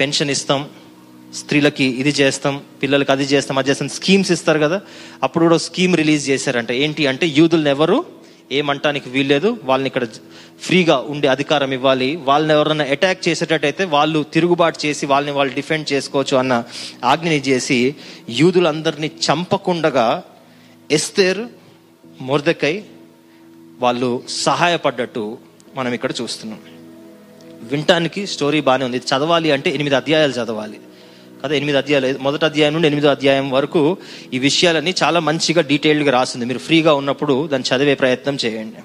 పెన్షన్ 0.00 0.30
ఇస్తాం 0.30 0.68
స్త్రీలకి 1.34 1.84
ఇది 1.84 2.08
చేస్తాం 2.08 2.62
పిల్లలకి 2.82 3.12
అది 3.12 3.24
చేస్తాం 3.24 3.58
అది 3.58 3.70
చేస్తాం 3.70 3.88
స్కీమ్స్ 3.88 4.32
ఇస్తారు 4.32 4.58
కదా. 4.58 4.80
అప్పుడు 5.22 5.44
కూడా 5.44 5.56
స్కీమ్ 5.58 5.96
రిలీజ్ 5.96 6.28
చేశారంట. 6.30 6.72
ఏంటి 6.72 7.06
అంటే 7.06 7.26
యూదులను 7.26 7.68
ఎవరు 7.68 8.04
ఏమంటానికి 8.52 9.10
వీల్లేదు. 9.10 9.60
వాళ్ళని 9.64 9.86
ఇక్కడ 9.86 10.06
ఫ్రీగా 10.60 10.96
ఉండే 10.96 11.28
అధికారం 11.28 11.72
ఇవ్వాలి. 11.72 12.16
వాళ్ళని 12.16 12.52
ఎవరైనా 12.52 12.84
అటాక్ 12.84 13.28
చేసేటట్టయితే 13.28 13.84
వాళ్ళు 13.84 14.22
తిరుగుబాటు 14.22 14.78
చేసి 14.86 15.06
వాళ్ళని 15.06 15.36
వాళ్ళు 15.36 15.54
డిఫెండ్ 15.54 15.92
చేసుకోవచ్చు 15.92 16.36
అన్న 16.36 16.64
ఆజ్ఞని 17.04 17.40
చేసి 17.40 17.94
యూదులందరినీ 18.30 19.06
చంపకుండగా 19.06 20.22
ఎస్తేర్ 20.90 21.40
మొర్దకై 22.20 22.84
వాళ్ళు 23.78 24.22
సహాయపడ్డట్టు 24.28 25.38
మనం 25.74 25.92
ఇక్కడ 25.92 26.12
చూస్తున్నాం. 26.22 26.60
వినటానికి 27.62 28.26
స్టోరీ 28.26 28.60
బాగానే 28.60 28.84
ఉంది. 28.84 28.96
చదవాలి 28.96 29.50
అంటే 29.50 29.70
ఎనిమిది 29.70 29.96
అధ్యాయాలు 29.96 30.32
చదవాలి. 30.32 30.80
కదా 31.44 31.54
ఎనిమిది 31.54 31.78
అధ్యాయాలు 31.78 32.18
మొదటి 32.18 32.44
అధ్యాయం 32.44 32.72
నుండి 32.72 32.86
ఎనిమిదో 32.86 33.08
అధ్యాయం 33.08 33.50
వరకు 33.50 33.96
ఈ 34.32 34.38
విషయాలన్నీ 34.38 34.94
చాలా 35.02 35.20
మంచిగా 35.20 35.60
డీటెయిల్డ్గా 35.60 36.10
రాసింది 36.10 36.44
మీరు 36.44 36.58
ఫ్రీగా 36.58 36.94
ఉన్నప్పుడు 36.94 37.46
దాన్ని 37.46 37.76
చదివే 37.76 37.94
ప్రయత్నం 37.94 38.38
చేయండి. 38.44 38.76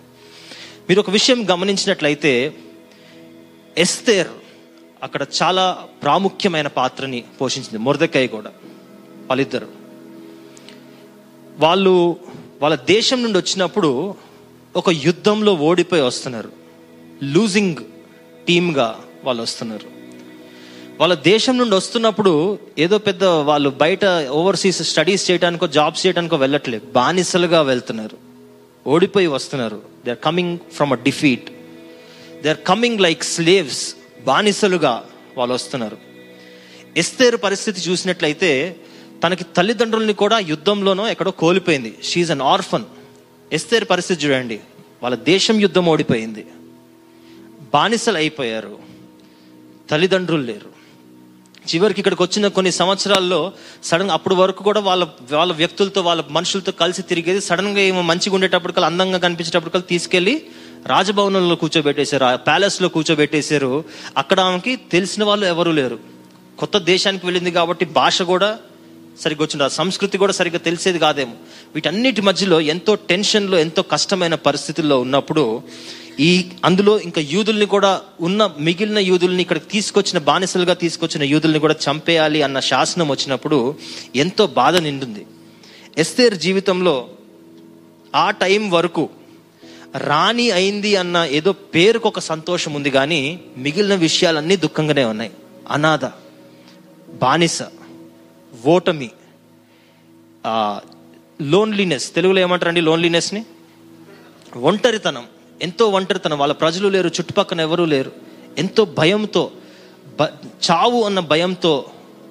మీరు 0.89 0.99
ఒక 0.99 1.09
విషయం 1.09 1.49
గమనించినట్లయితే 1.51 2.53
ఎస్తేర్ 3.77 4.27
అక్కడ 5.03 5.25
చాలా 5.43 5.77
ప్రాముఖ్యమైన 6.03 6.67
పాత్రని 6.67 7.23
పోషించింది. 7.41 7.77
మొరదకాయ 7.77 8.27
కూడా 8.27 8.49
వాళ్ళిద్దరు. 9.27 9.67
వాళ్ళు 11.57 12.17
వాళ్ళ 12.61 12.75
దేశం 12.75 13.23
నుండి 13.23 13.37
వచ్చినప్పుడు 13.37 14.15
ఒక 14.75 14.89
యుద్ధంలో 14.89 15.53
ఓడిపోయి 15.53 16.01
వస్తున్నారు. 16.01 16.51
లూజింగ్ 17.23 17.75
టీమ్గా 18.47 18.99
వాళ్ళు 19.23 19.43
వస్తున్నారు. 19.43 19.96
వాళ్ళ 20.99 21.15
దేశం 21.15 21.57
నుండి 21.57 21.75
వస్తున్నప్పుడు 21.75 22.59
ఏదో 22.79 22.97
పెద్ద 22.97 23.23
వాళ్ళు 23.23 23.69
బయట 23.69 24.05
ఓవర్సీస్ 24.29 24.83
స్టడీస్ 24.83 25.31
చేయడానికో 25.31 25.67
జాబ్స్ 25.67 26.05
చేయడానికో 26.05 26.35
వెళ్ళట్లేదు. 26.35 26.85
బానిసలుగా 26.85 27.61
వెళ్తున్నారు. 27.61 28.17
ఓడిపోయి 28.87 29.27
వస్తున్నారు. 29.27 29.81
They 30.05 30.11
are 30.11 30.19
coming 30.19 30.57
from 30.73 30.91
a 30.91 30.95
defeat 30.95 31.51
they 32.43 32.49
are 32.49 32.57
coming 32.67 33.01
like 33.01 33.23
slaves 33.23 33.95
బానిసలుగా 34.25 35.03
వాళ్ళు 35.37 35.53
వస్తున్నారు. 35.53 35.97
ఎస్తేరు 36.97 37.37
పరిస్థితి 37.37 37.81
చూసినట్లయితే 37.81 38.75
తనకి 39.23 39.43
తల్లిదండ్రుల్ని 39.43 40.13
కూడా 40.13 40.39
యుద్ధంలోనో 40.39 41.09
ఎక్కడో 41.09 41.31
కోల్పోయింది. 41.31 41.95
షీఈ్ 42.03 42.31
అన్ 42.31 42.41
ఆర్ఫన్ 42.41 42.83
ఎస్తేరు 43.53 43.85
పరిస్థితి 43.85 44.25
చూడండి. 44.25 44.59
వాళ్ళ 45.03 45.15
దేశం 45.15 45.59
యుద్ధం 45.59 45.85
ఓడిపోయింది. 45.85 46.45
బానిసలు 47.73 48.17
అయిపోయారు. 48.17 48.77
తల్లిదండ్రులు 49.89 50.41
లేరు. 50.41 50.76
చివరికి 51.75 51.99
ఇక్కడికి 51.99 52.23
వచ్చిన 52.23 52.47
కొన్ని 52.47 52.71
సంవత్సరాల్లో 52.71 53.51
సడన్ 53.83 54.09
అప్పుడు 54.09 54.35
వరకు 54.35 54.63
కూడా 54.63 54.79
వాళ్ళ 54.79 55.07
వాళ్ళ 55.31 55.53
వ్యక్తులతో 55.53 56.01
వాళ్ళ 56.01 56.23
మనుషులతో 56.29 56.71
కలిసి 56.71 57.01
తిరిగేది 57.01 57.41
సడన్గా 57.41 57.79
ఏమో 57.79 58.01
మంచిగా 58.01 58.35
ఉండేటప్పటికల్లా 58.35 58.87
అందంగా 58.87 59.17
కనిపించేటప్పటికల్లా 59.17 59.85
తీసుకెళ్ళి 59.89 60.45
రాజభవనంలో 60.85 61.55
కూర్చోబెట్టేశారు. 61.55 62.25
ఆ 62.25 62.35
ప్యాలెస్లో 62.35 62.89
కూర్చోబెట్టేశారు. 62.89 63.83
అక్కడ 64.17 64.39
ఆమెకి 64.39 64.75
తెలిసిన 64.75 65.23
వాళ్ళు 65.23 65.45
ఎవరూ 65.45 65.71
లేరు. 65.71 65.99
కొత్త 66.59 66.77
దేశానికి 66.77 67.25
వెళ్ళింది 67.25 67.51
కాబట్టి 67.51 67.85
భాష 67.85 68.21
కూడా 68.21 68.57
సరిగ్గా 69.19 69.43
వచ్చింది. 69.43 69.63
ఆ 69.63 69.67
సంస్కృతి 69.67 70.17
కూడా 70.17 70.33
సరిగ్గా 70.33 70.59
తెలిసేది 70.59 70.99
కాదేమో. 70.99 71.33
వీటన్నిటి 71.75 72.21
మధ్యలో 72.21 72.61
ఎంతో 72.61 72.95
టెన్షన్లో 72.95 73.59
ఎంతో 73.59 73.81
కష్టమైన 73.81 74.35
పరిస్థితుల్లో 74.35 75.01
ఉన్నప్పుడు 75.01 75.61
ఈ 76.25 76.29
అందులో 76.65 76.93
ఇంకా 77.07 77.21
యూదుల్ని 77.33 77.65
కూడా 77.73 77.89
ఉన్న 78.27 78.43
మిగిలిన 78.67 78.99
యూదుల్ని 79.07 79.41
ఇక్కడ 79.41 79.59
తీసుకొచ్చిన 79.73 80.17
బానిసలుగా 80.29 80.75
తీసుకొచ్చిన 80.83 81.23
యూదుల్ని 81.33 81.59
కూడా 81.65 81.75
చంపేయాలి 81.85 82.39
అన్న 82.47 82.59
శాసనం 82.69 83.07
వచ్చినప్పుడు 83.11 83.59
ఎంతో 84.23 84.47
బాధ 84.59 84.75
నిండుంది. 84.77 85.23
ఎస్తేర్ 86.03 86.35
జీవితంలో 86.45 86.95
ఆ 88.15 88.25
టైం 88.43 88.63
వరకు 88.77 89.03
రాణి 90.09 90.47
అయింది 90.57 90.91
అన్న 90.95 91.17
ఏదో 91.37 91.51
పేరుకు 91.75 92.07
ఒక 92.11 92.19
సంతోషం 92.31 92.71
ఉంది 92.73 92.91
కానీ 92.97 93.21
మిగిలిన 93.65 93.95
విషయాలన్నీ 94.07 94.55
దుఃఖంగానే 94.65 95.05
ఉన్నాయి. 95.13 95.31
అనాథ 95.75 96.05
బానిస 97.21 97.61
ఓటమి 98.73 99.09
లోన్లీనెస్ 101.53 102.07
తెలుగులో 102.15 102.39
ఏమంటారండి 102.41 102.81
లోన్లీనెస్ని 102.81 103.41
ఒంటరితనం. 104.69 105.25
ఎంతో 105.61 105.87
ఒంటరితనం. 105.87 106.39
వాళ్ళ 106.39 106.53
ప్రజలు 106.53 106.87
లేరు 106.87 107.07
చుట్టుపక్కన 107.07 107.61
ఎవరూ 107.61 107.85
లేరు. 107.85 108.11
ఎంతో 108.57 108.85
భయంతో 108.85 109.51
బ 110.19 110.23
చావు 110.71 111.03
అన్న 111.03 111.19
భయంతో 111.19 111.85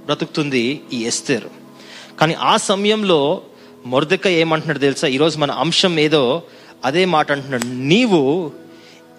బ్రతుకుతుంది 0.05 0.81
ఈ 0.93 1.05
ఎస్తేరు. 1.05 1.51
కానీ 2.21 2.35
ఆ 2.35 2.57
సమయంలో 2.57 3.43
మొరదక 3.87 4.27
ఏమంటున్నాడు 4.27 4.79
తెలుసా? 4.79 5.09
ఈరోజు 5.09 5.39
మన 5.39 5.51
అంశం 5.51 5.99
ఏదో 5.99 6.43
అదే 6.85 7.05
మాట 7.05 7.33
అంటున్నాడు. 7.33 7.65
నీవు 7.65 8.53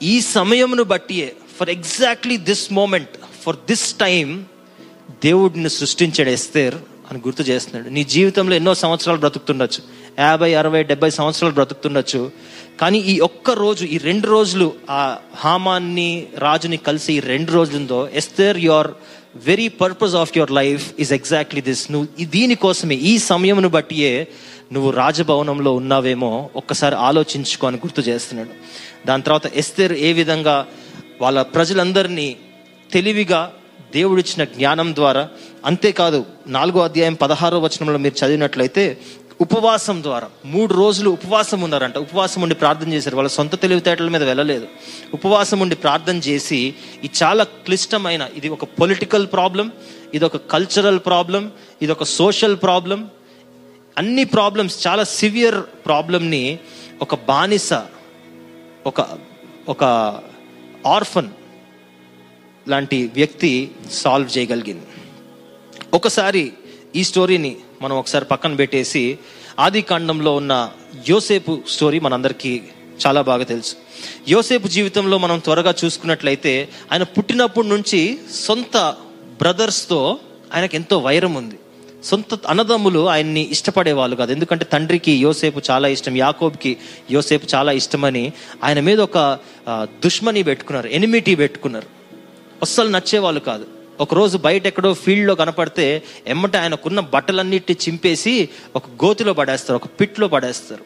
ఈ 0.04 0.22
సమయమును 0.22 0.84
బట్టియే 0.84 1.36
for 1.60 1.70
exactly 1.70 2.38
this 2.38 2.74
moment 2.74 3.10
for 3.46 3.56
this 3.56 3.94
time 3.94 4.46
దేవుడిని 5.24 5.70
సృష్టించాడు 5.70 6.30
ఎస్తేర్ 6.30 6.76
అని 7.12 7.20
గుర్తు 7.20 7.42
చేస్తున్నాడు. 7.42 7.94
నీ 7.94 8.04
జీవితంలో 8.04 8.56
ఎన్నో 8.56 8.76
సంవత్సరాలు 8.76 9.20
బ్రతుకుతుండొచ్చు. 9.20 9.84
యాభై 10.20 10.54
అరవై 10.54 10.84
డెబ్బై 10.84 11.10
సంవత్సరాలు 11.10 11.54
బ్రతుకుతుండొచ్చు. 11.54 12.32
కానీ 12.80 13.00
ఈ 13.00 13.20
ఒక్క 13.20 13.52
రోజు 13.52 13.86
ఈ 13.86 13.98
రెండు 13.98 14.28
రోజులు 14.28 14.74
ఆ 14.90 15.18
హామాన్ని 15.36 16.28
రాజుని 16.38 16.78
కలిసి 16.78 17.14
ఈ 17.14 17.20
రెండు 17.20 17.52
రోజులుందో 17.52 18.10
Esther 18.14 18.58
your 18.58 18.88
very 19.46 19.68
purpose 19.68 20.16
of 20.16 20.38
your 20.38 20.52
life 20.52 20.94
is 21.00 21.14
exactly 21.14 21.62
this. 21.62 21.92
నువ్వు 21.92 22.26
దీనికోసమే 22.26 22.96
ఈ 22.96 23.18
సమయమును 23.18 23.70
బట్టియే 23.70 24.28
నువ్వు 24.74 24.90
రాజభవనంలో 24.92 25.76
ఉన్నావేమో 25.76 26.50
ఒక్కసారి 26.56 26.96
ఆలోచించుకో 26.96 27.68
అని 27.68 27.78
గుర్తు 27.78 28.02
చేస్తున్నాడు. 28.02 28.50
దాని 29.08 29.24
తర్వాత 29.24 29.48
ఎస్తేర్ 29.56 29.94
ఏ 29.94 30.14
విధంగా 30.14 30.66
వాళ్ళ 31.22 31.42
ప్రజలందరినీ 31.42 32.36
తెలివిగా 32.94 33.54
దేవుడిచ్చిన 33.94 34.44
జ్ఞానం 34.44 34.96
ద్వారా 34.96 35.30
అంతేకాదు 35.66 36.26
నాలుగో 36.48 36.80
అధ్యాయం 36.82 37.14
పదహారో 37.14 37.60
వచనంలో 37.60 37.98
మీరు 37.98 38.26
చదివినట్లయితే 38.26 38.98
ఉపవాసం 39.42 40.04
ద్వారా. 40.04 40.30
మూడు 40.46 40.74
రోజులు 40.74 41.10
ఉపవాసం 41.10 41.62
ఉన్నారంట. 41.62 41.98
ఉపవాసం 41.98 42.42
ఉండి 42.42 42.56
ప్రార్థన 42.56 42.94
చేశారు. 42.94 43.16
వాళ్ళ 43.16 43.30
సొంత 43.30 43.62
తెలివితేటల 43.62 44.10
మీద 44.10 44.24
వెళ్ళలేదు. 44.24 44.68
ఉపవాసం 45.14 45.60
ఉండి 45.60 45.76
ప్రార్థన 45.76 46.16
చేసి 46.16 46.76
ఈ 47.04 47.10
చాలా 47.24 47.44
క్లిష్టమైన 47.44 48.30
ఇది 48.36 48.50
ఒక 48.50 48.64
పొలిటికల్ 48.64 49.28
ప్రాబ్లం 49.28 49.72
ఇది 50.14 50.26
ఒక 50.26 50.38
కల్చరల్ 50.38 51.00
ప్రాబ్లం 51.00 51.52
ఇది 51.82 51.92
ఒక 51.92 52.04
సోషల్ 52.04 52.56
ప్రాబ్లం 52.56 53.10
అన్ని 53.98 54.24
ప్రాబ్లమ్స్ 54.24 54.88
చాలా 54.88 55.04
సివియర్ 55.04 55.62
ప్రాబ్లమ్ని 55.86 56.60
ఒక 57.02 57.16
బానిస 57.16 57.74
ఒక 58.86 59.08
ఒక 59.70 59.84
ఆర్ఫన్ 60.88 61.30
లాంటి 62.68 63.12
వ్యక్తి 63.14 63.72
సాల్వ్ 63.92 64.38
చేయగలిగింది. 64.38 64.86
ఒకసారి 65.94 66.54
ఈ 66.96 67.04
స్టోరీని 67.04 67.58
మనం 67.82 67.96
ఒకసారి 67.98 68.26
పక్కన 68.26 68.56
పెట్టేసి 68.56 69.18
ఆది 69.60 69.82
కాండంలో 69.82 70.36
ఉన్న 70.36 70.70
యోసేపు 71.10 71.62
స్టోరీ 71.70 72.00
మనందరికీ 72.00 72.62
చాలా 73.08 73.22
బాగా 73.22 73.44
తెలుసు. 73.44 73.76
యోసేపు 74.30 74.68
జీవితంలో 74.68 75.18
మనం 75.18 75.40
త్వరగా 75.40 75.74
చూసుకున్నట్లయితే 75.86 76.70
ఆయన 76.92 77.04
పుట్టినప్పటి 77.04 77.68
నుంచి 77.68 78.18
సొంత 78.34 78.96
బ్రదర్స్తో 79.42 80.18
ఆయనకు 80.54 80.76
ఎంతో 80.76 80.98
వైరం 80.98 81.34
ఉంది. 81.34 81.60
సొంత 82.04 82.48
అన్నదమ్ములు 82.48 83.10
ఆయన్ని 83.10 83.52
ఇష్టపడేవాళ్ళు 83.52 84.16
కాదు. 84.16 84.32
ఎందుకంటే 84.32 84.66
తండ్రికి 84.66 85.12
యోసేపు 85.12 85.62
చాలా 85.72 85.88
ఇష్టం 85.88 86.16
యాకోబ్కి 86.16 86.78
యోసేపు 87.12 87.48
చాలా 87.56 87.72
ఇష్టమని 87.72 88.34
ఆయన 88.64 88.80
మీద 88.80 89.00
ఒక 89.02 89.40
దుష్మని 89.70 90.44
పెట్టుకున్నారు 90.44 90.88
ఎనిమిటీ 90.88 91.36
పెట్టుకున్నారు. 91.36 91.88
అస్సలు 92.62 92.90
నచ్చేవాళ్ళు 92.90 93.40
కాదు. 93.40 93.77
ఒకరోజు 94.00 94.38
బయట 94.38 94.68
ఎక్కడో 94.68 94.94
ఫీల్డ్లో 94.94 95.36
కనపడితే 95.36 96.04
ఎమ్మట 96.28 96.56
ఆయనకున్న 96.58 97.00
బట్టలన్నిటి 97.00 97.74
చింపేసి 97.74 98.50
ఒక 98.76 98.84
గోతిలో 99.06 99.34
పడేస్తారు 99.34 99.76
ఒక 99.76 99.88
పిట్లో 100.00 100.28
పడేస్తారు. 100.28 100.84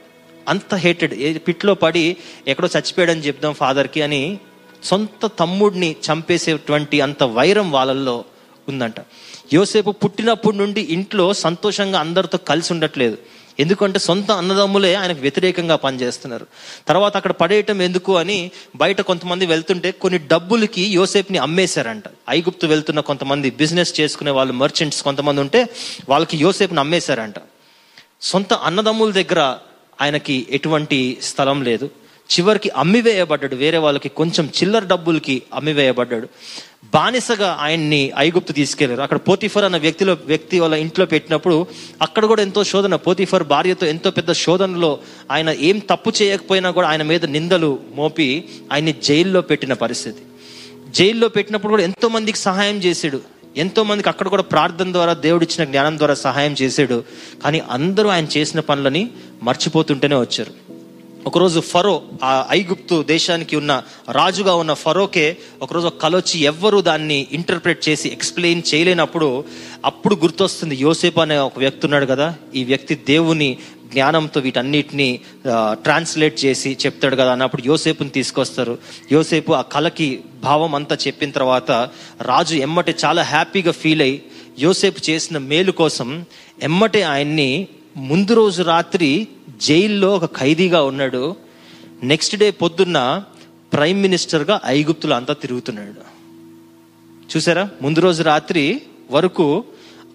అంత 0.49 0.75
హేటెడ్ 0.75 1.39
పిట్లో 1.47 1.73
పడి 1.73 2.17
ఎక్కడో 2.47 2.69
చచ్చిపోయాడని 2.77 3.21
చెప్దాం 3.21 3.53
ఫాదర్కి 3.53 4.01
అని 4.01 4.39
సొంత 4.83 5.29
తమ్ముడిని 5.39 5.95
చంపేసేటువంటి 6.07 7.01
అంత 7.01 7.23
వైరం 7.23 7.71
వాళ్ళల్లో 7.71 8.25
ఉందంట. 8.69 8.95
యోసేపు 9.53 9.91
పుట్టినప్పటి 9.91 10.57
నుండి 10.57 10.81
ఇంట్లో 10.81 11.33
సంతోషంగా 11.33 11.99
అందరితో 11.99 12.37
కలిసి 12.37 12.73
ఉండట్లేదు. 12.73 13.17
ఎందుకంటే 13.61 13.99
సొంత 13.99 14.29
అన్నదమ్ములే 14.31 14.91
ఆయనకు 15.01 15.21
వ్యతిరేకంగా 15.21 15.75
పనిచేస్తున్నారు. 15.85 16.45
తర్వాత 16.87 17.13
అక్కడ 17.17 17.33
పడేయటం 17.41 17.81
ఎందుకు 17.81 18.11
అని 18.17 18.37
బయట 18.75 19.01
కొంతమంది 19.01 19.45
వెళ్తుంటే 19.45 19.91
కొన్ని 20.03 20.19
డబ్బులకి 20.31 20.83
యోసేపుని 20.97 21.39
అమ్మేశారంట. 21.47 22.03
ఐగుప్తు 22.29 22.67
వెళ్తున్న 22.67 22.99
కొంతమంది 23.09 23.49
బిజినెస్ 23.61 23.93
చేసుకునే 23.99 24.31
వాళ్ళు 24.31 24.53
మర్చెంట్స్ 24.53 25.01
కొంతమంది 25.03 25.41
ఉంటే 25.41 25.61
వాళ్ళకి 26.09 26.37
యోసేపుని 26.37 26.79
అమ్మేశారంట. 26.79 27.39
సొంత 28.21 28.53
అన్నదమ్ముల 28.67 29.11
దగ్గర 29.11 29.41
ఆయనకి 30.01 30.35
ఎటువంటి 30.51 30.99
స్థలం 31.23 31.59
లేదు. 31.63 31.87
చివరికి 32.31 32.69
అమ్మివేయబడ్డాడు. 32.69 33.55
వేరే 33.55 33.77
వాళ్ళకి 33.77 34.09
కొంచెం 34.09 34.45
చిల్లర 34.45 34.83
డబ్బులకి 34.85 35.41
అమ్మివేయబడ్డాడు. 35.53 36.27
బానిసగా 36.93 37.57
ఆయన్ని 37.61 38.11
ఐగుప్తు 38.17 38.53
తీసుకెళ్ళారు. 38.53 39.01
అక్కడ 39.01 39.17
పోతిఫర్ 39.17 39.63
అన్న 39.63 39.77
వ్యక్తిలో 39.77 40.17
వ్యక్తి 40.25 40.59
వాళ్ళ 40.59 40.75
ఇంట్లో 40.75 41.05
పెట్టినప్పుడు 41.05 41.67
అక్కడ 42.01 42.25
కూడా 42.25 42.41
ఎంతో 42.41 42.63
శోధన 42.63 42.95
పోతిఫర్ 42.95 43.43
భార్యతో 43.43 43.85
ఎంతో 43.85 44.11
పెద్ద 44.11 44.31
శోధనలో 44.31 44.99
ఆయన 45.31 45.49
ఏం 45.49 45.79
తప్పు 45.79 46.11
చేయకపోయినా 46.21 46.71
కూడా 46.71 46.87
ఆయన 46.87 47.03
మీద 47.03 47.25
నిందలు 47.25 47.79
మోపి 47.95 48.49
ఆయన్ని 48.73 48.95
జైల్లో 49.03 49.41
పెట్టిన 49.41 49.73
పరిస్థితి. 49.73 50.21
జైల్లో 50.91 51.27
పెట్టినప్పుడు 51.29 51.69
కూడా 51.69 51.83
ఎంతో 51.83 52.07
మందికి 52.07 52.37
సహాయం 52.37 52.77
చేశాడు. 52.77 53.21
ఎంతో 53.57 53.83
మందికి 53.83 54.09
అక్కడ 54.09 54.27
కూడా 54.27 54.41
ప్రార్థన 54.41 54.91
ద్వారా 54.91 55.13
దేవుడిచ్చిన 55.13 55.63
జ్ఞానం 55.63 55.97
ద్వారా 55.97 56.13
సహాయం 56.13 56.55
చేశాడు. 56.61 57.03
కానీ 57.43 57.61
అందరూ 57.69 58.09
ఆయన 58.09 58.27
చేసిన 58.37 58.59
పనులని 58.59 59.09
మర్చిపోతుంటేనే 59.43 60.15
వచ్చారు. 60.15 60.70
ఒకరోజు 61.25 61.59
ఫరో 61.59 62.01
ఆ 62.23 62.47
ఐగుప్తు 62.51 63.03
దేశానికి 63.03 63.55
ఉన్న 63.55 63.83
రాజుగా 64.11 64.55
ఉన్న 64.55 64.73
ఫరోకే 64.73 65.37
ఒకరోజు 65.61 65.87
ఒక 65.87 65.97
కలొచ్చి 65.97 66.39
ఎవ్వరు 66.39 66.81
దాన్ని 66.81 67.27
ఇంటర్ప్రిట్ 67.31 67.89
చేసి 67.89 68.09
ఎక్స్ప్లెయిన్ 68.09 68.61
చేయలేనప్పుడు 68.73 69.43
అప్పుడు 69.85 70.15
గుర్తొస్తుంది 70.15 70.75
యోసేపు 70.75 71.19
అనే 71.19 71.37
ఒక 71.37 71.59
వ్యక్తి 71.59 71.85
ఉన్నాడు 71.85 72.05
కదా 72.05 72.35
ఈ 72.55 72.63
వ్యక్తి 72.63 72.95
దేవుని 72.95 73.57
జ్ఞానంతో 73.93 74.41
వీటన్నిటిని 74.41 75.19
ట్రాన్స్లేట్ 75.71 76.45
చేసి 76.45 76.77
చెప్తాడు 76.85 77.15
కదా 77.15 77.31
అన్నప్పుడు 77.31 77.61
యోసేపుని 77.65 78.09
తీసుకొస్తారు. 78.09 78.77
యోసేపు 79.11 79.53
ఆ 79.53 79.61
కళకి 79.61 80.23
భావం 80.43 80.75
అంతా 80.75 80.97
చెప్పిన 81.07 81.31
తర్వాత 81.31 81.71
రాజు 82.21 82.55
ఎమ్మటే 82.55 82.95
చాలా 83.05 83.23
హ్యాపీగా 83.23 83.71
ఫీల్ 83.71 84.01
అయ్యి 84.01 84.21
యోసేపు 84.59 85.09
చేసిన 85.09 85.37
మేలు 85.37 85.71
కోసం 85.71 86.25
ఎమ్మటే 86.63 87.01
ఆయన్ని 87.01 87.67
ముందు 87.97 88.33
రోజు 88.33 88.63
రాత్రి 88.63 89.27
జైల్లో 89.61 90.15
ఒక 90.15 90.25
ఖైదీగా 90.39 90.83
ఉన్నాడు. 90.83 91.35
నెక్స్ట్ 92.03 92.35
డే 92.35 92.51
పొద్దున్న 92.51 93.23
ప్రైమ్ 93.73 94.01
మినిస్టర్గా 94.01 94.61
ఐగుప్తులు 94.65 95.13
అంతా 95.13 95.33
తిరుగుతున్నాడు. 95.33 96.21
చూసారా? 97.35 97.69
ముందు 97.81 97.99
రోజు 97.99 98.23
రాత్రి 98.23 98.81
వరకు 99.11 99.63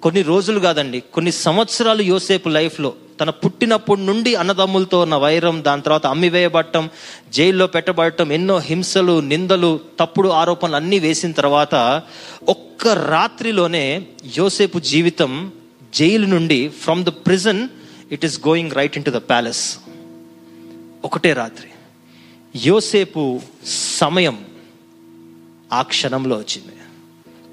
కొన్ని 0.02 0.22
రోజులు 0.22 0.60
కాదండి 0.60 1.00
కొన్ని 1.00 1.32
సంవత్సరాలు 1.32 2.02
యోసేపు 2.02 2.48
లైఫ్లో 2.48 2.92
తన 3.20 3.30
పుట్టినప్పటి 3.30 4.00
నుండి 4.00 4.34
అన్నదమ్ములతో 4.34 5.00
ఉన్న 5.00 5.14
వైరం 5.14 5.62
దాని 5.64 5.82
తర్వాత 5.82 6.06
అమ్మివేయబడటం 6.06 6.90
జైల్లో 7.32 7.66
పెట్టబడటం 7.66 8.32
ఎన్నో 8.32 8.58
హింసలు 8.58 9.20
నిందలు 9.20 9.80
తప్పుడు 10.00 10.28
ఆరోపణలు 10.28 10.76
అన్నీ 10.76 10.98
వేసిన 10.98 11.32
తర్వాత 11.32 12.02
ఒక్క 12.48 12.88
రాత్రిలోనే 12.88 14.06
యోసేపు 14.36 14.78
జీవితం 14.78 15.52
జైలు 15.94 16.26
నుండి 16.26 16.68
from 16.68 17.04
the 17.04 17.08
prison 17.08 17.68
it 18.12 18.24
is 18.24 18.40
going 18.40 18.72
right 18.72 18.96
into 19.04 19.10
the 19.10 19.16
palace 19.16 19.78
ఒకటే 21.04 21.32
రాత్రి. 21.32 21.68
యోసేపు 22.68 23.40
సమయం 23.98 24.44
ఆ 25.72 25.82
క్షణంలో 25.82 26.36
వచ్చింది. 26.36 26.72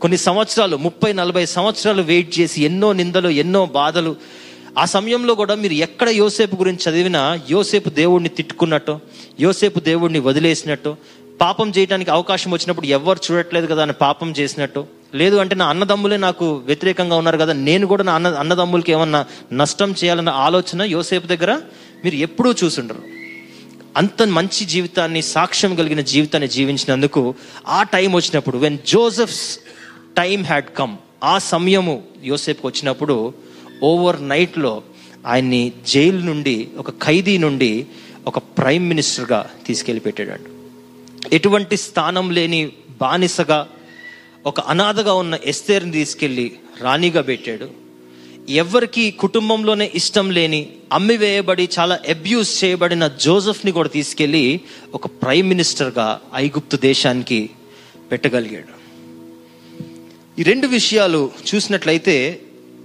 కొన్ని 0.02 0.18
సంవత్సరాలు 0.18 0.78
ముప్పై 0.78 1.14
నలభై 1.14 1.46
సంవత్సరాలు 1.46 2.02
వెయిట్ 2.02 2.40
చేసి 2.40 2.64
ఎన్నో 2.64 2.94
నిందలు 2.94 3.30
ఎన్నో 3.30 3.66
బాధలు. 3.66 4.16
ఆ 4.78 4.86
సమయంలో 4.86 5.36
కూడా 5.36 5.56
మీరు 5.56 5.74
ఎక్కడ 5.74 6.10
యోసేపు 6.10 6.56
గురించి 6.56 6.92
చదివినా 6.92 7.40
యోసేపు 7.50 7.90
దేవుడిని 7.90 8.30
తిట్టుకున్నట్టు 8.30 9.00
యోసేపు 9.40 9.80
దేవుడిని 9.80 10.20
వదిలేసినట్టు 10.20 10.96
పాపం 11.44 11.68
చేయడానికి 11.76 12.12
అవకాశం 12.12 12.50
వచ్చినప్పుడు 12.52 12.88
ఎవరు 12.98 13.20
చూడట్లేదు 13.26 13.68
కదా 13.72 13.82
అని 13.86 13.96
పాపం 14.02 14.30
చేసినట్టు. 14.40 14.82
లేదు 15.16 15.36
అంటే 15.38 15.56
నా 15.56 15.66
అన్నదమ్ములే 15.74 16.18
నాకు 16.18 16.46
వ్యతిరేకంగా 16.70 17.16
ఉన్నారు 17.22 17.38
కదా 17.38 17.54
నేను 17.68 17.86
కూడా 17.88 18.04
నా 18.04 18.14
అన్న 18.14 18.30
అన్నదమ్ములకి 18.44 18.92
ఏమన్నా 18.96 19.22
నష్టం 19.62 19.90
చేయాలన్న 20.00 20.32
ఆలోచన 20.46 20.82
యోసేపు 20.96 21.28
దగ్గర 21.28 21.52
మీరు 22.06 22.18
ఎప్పుడూ 22.28 22.50
చూసుండరు. 22.62 23.02
అంత 23.96 24.22
మంచి 24.38 24.64
జీవితాన్ని 24.66 25.22
సాక్ష్యం 25.34 25.76
కలిగిన 25.76 26.02
జీవితాన్ని 26.12 26.50
జీవించినందుకు 26.56 27.22
ఆ 27.70 27.84
టైం 27.94 28.10
వచ్చినప్పుడు 28.16 28.58
when 28.58 28.80
Joseph's 28.94 29.46
time 30.18 30.40
had 30.44 30.72
come 30.80 30.96
ఆ 31.24 31.36
సమయము 31.52 31.96
యోసేపుకి 32.32 32.68
వచ్చినప్పుడు 32.68 33.18
ఓవర్ 33.84 34.20
నైట్లో 34.28 34.74
ఆయన్ని 35.26 35.62
జైలు 35.88 36.22
నుండి 36.30 36.56
ఒక 36.78 36.92
ఖైదీ 37.06 37.38
నుండి 37.38 37.72
ఒక 38.28 38.40
ప్రైమ్ 38.58 38.88
మినిస్టర్గా 38.90 39.40
తీసుకెళ్ళి 39.68 40.04
పెట్టాడు 40.08 40.50
ఎటువంటి 41.34 41.78
స్థానం 41.78 42.30
లేని 42.30 42.72
బానిసగా 43.02 43.60
ఒక 44.46 44.60
అనాథగా 44.60 45.14
ఉన్న 45.14 45.36
ఎస్తేర్ని 45.46 45.92
తీసుకెళ్ళి 45.92 46.46
రాణిగా 46.82 47.22
పెట్టాడు. 47.22 47.68
ఎవరికి 48.50 49.12
కుటుంబంలోనే 49.12 49.92
ఇష్టం 49.96 50.32
లేని 50.32 50.62
అమ్మివేయబడి 50.94 51.70
చాలా 51.80 52.00
అబ్యూస్ 52.10 52.52
చేయబడిన 52.64 53.08
జోసెఫ్ని 53.08 53.72
కూడా 53.72 53.90
తీసుకెళ్ళి 53.90 54.62
ఒక 54.94 55.08
ప్రైమ్ 55.08 55.50
మినిస్టర్గా 55.50 56.22
ఐగుప్తు 56.36 56.78
దేశానికి 56.78 57.50
పెట్టగలిగాడు. 58.12 58.74
ఈ 60.40 60.44
రెండు 60.44 60.68
విషయాలు 60.68 61.32
చూసినట్లయితే 61.50 62.16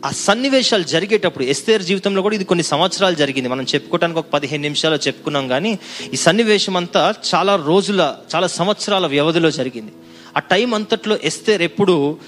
ఆ 0.05 0.11
సన్నివేశాలు 0.11 0.83
జరిగేటప్పుడు 0.83 1.45
ఎస్తేర్ 1.45 1.83
జీవితంలో 1.83 2.23
కూడా 2.23 2.35
ఇది 2.35 2.45
కొన్ని 2.45 2.63
సంవత్సరాలు 2.63 3.15
జరిగింది. 3.15 3.49
మనం 3.49 3.65
చెప్పుకోవడానికి 3.65 4.19
ఒక 4.19 4.27
పదిహేను 4.33 4.63
నిమిషాలు 4.63 4.97
చెప్పుకున్నాం 5.07 5.49
కానీ 5.49 5.79
ఈ 6.13 6.17
సన్నివేశం 6.17 6.77
అంతా 6.77 7.15
చాలా 7.35 7.57
రోజుల 7.57 8.15
చాలా 8.35 8.47
సంవత్సరాల 8.47 9.07
వ్యవధిలో 9.07 9.51
జరిగింది. 9.51 9.93
ఆ 10.37 10.41
టైం 10.41 10.75
అంతట్లో 10.75 11.19
ఎస్తేర్ 11.25 11.63
ఎప్పుడు 11.63 12.19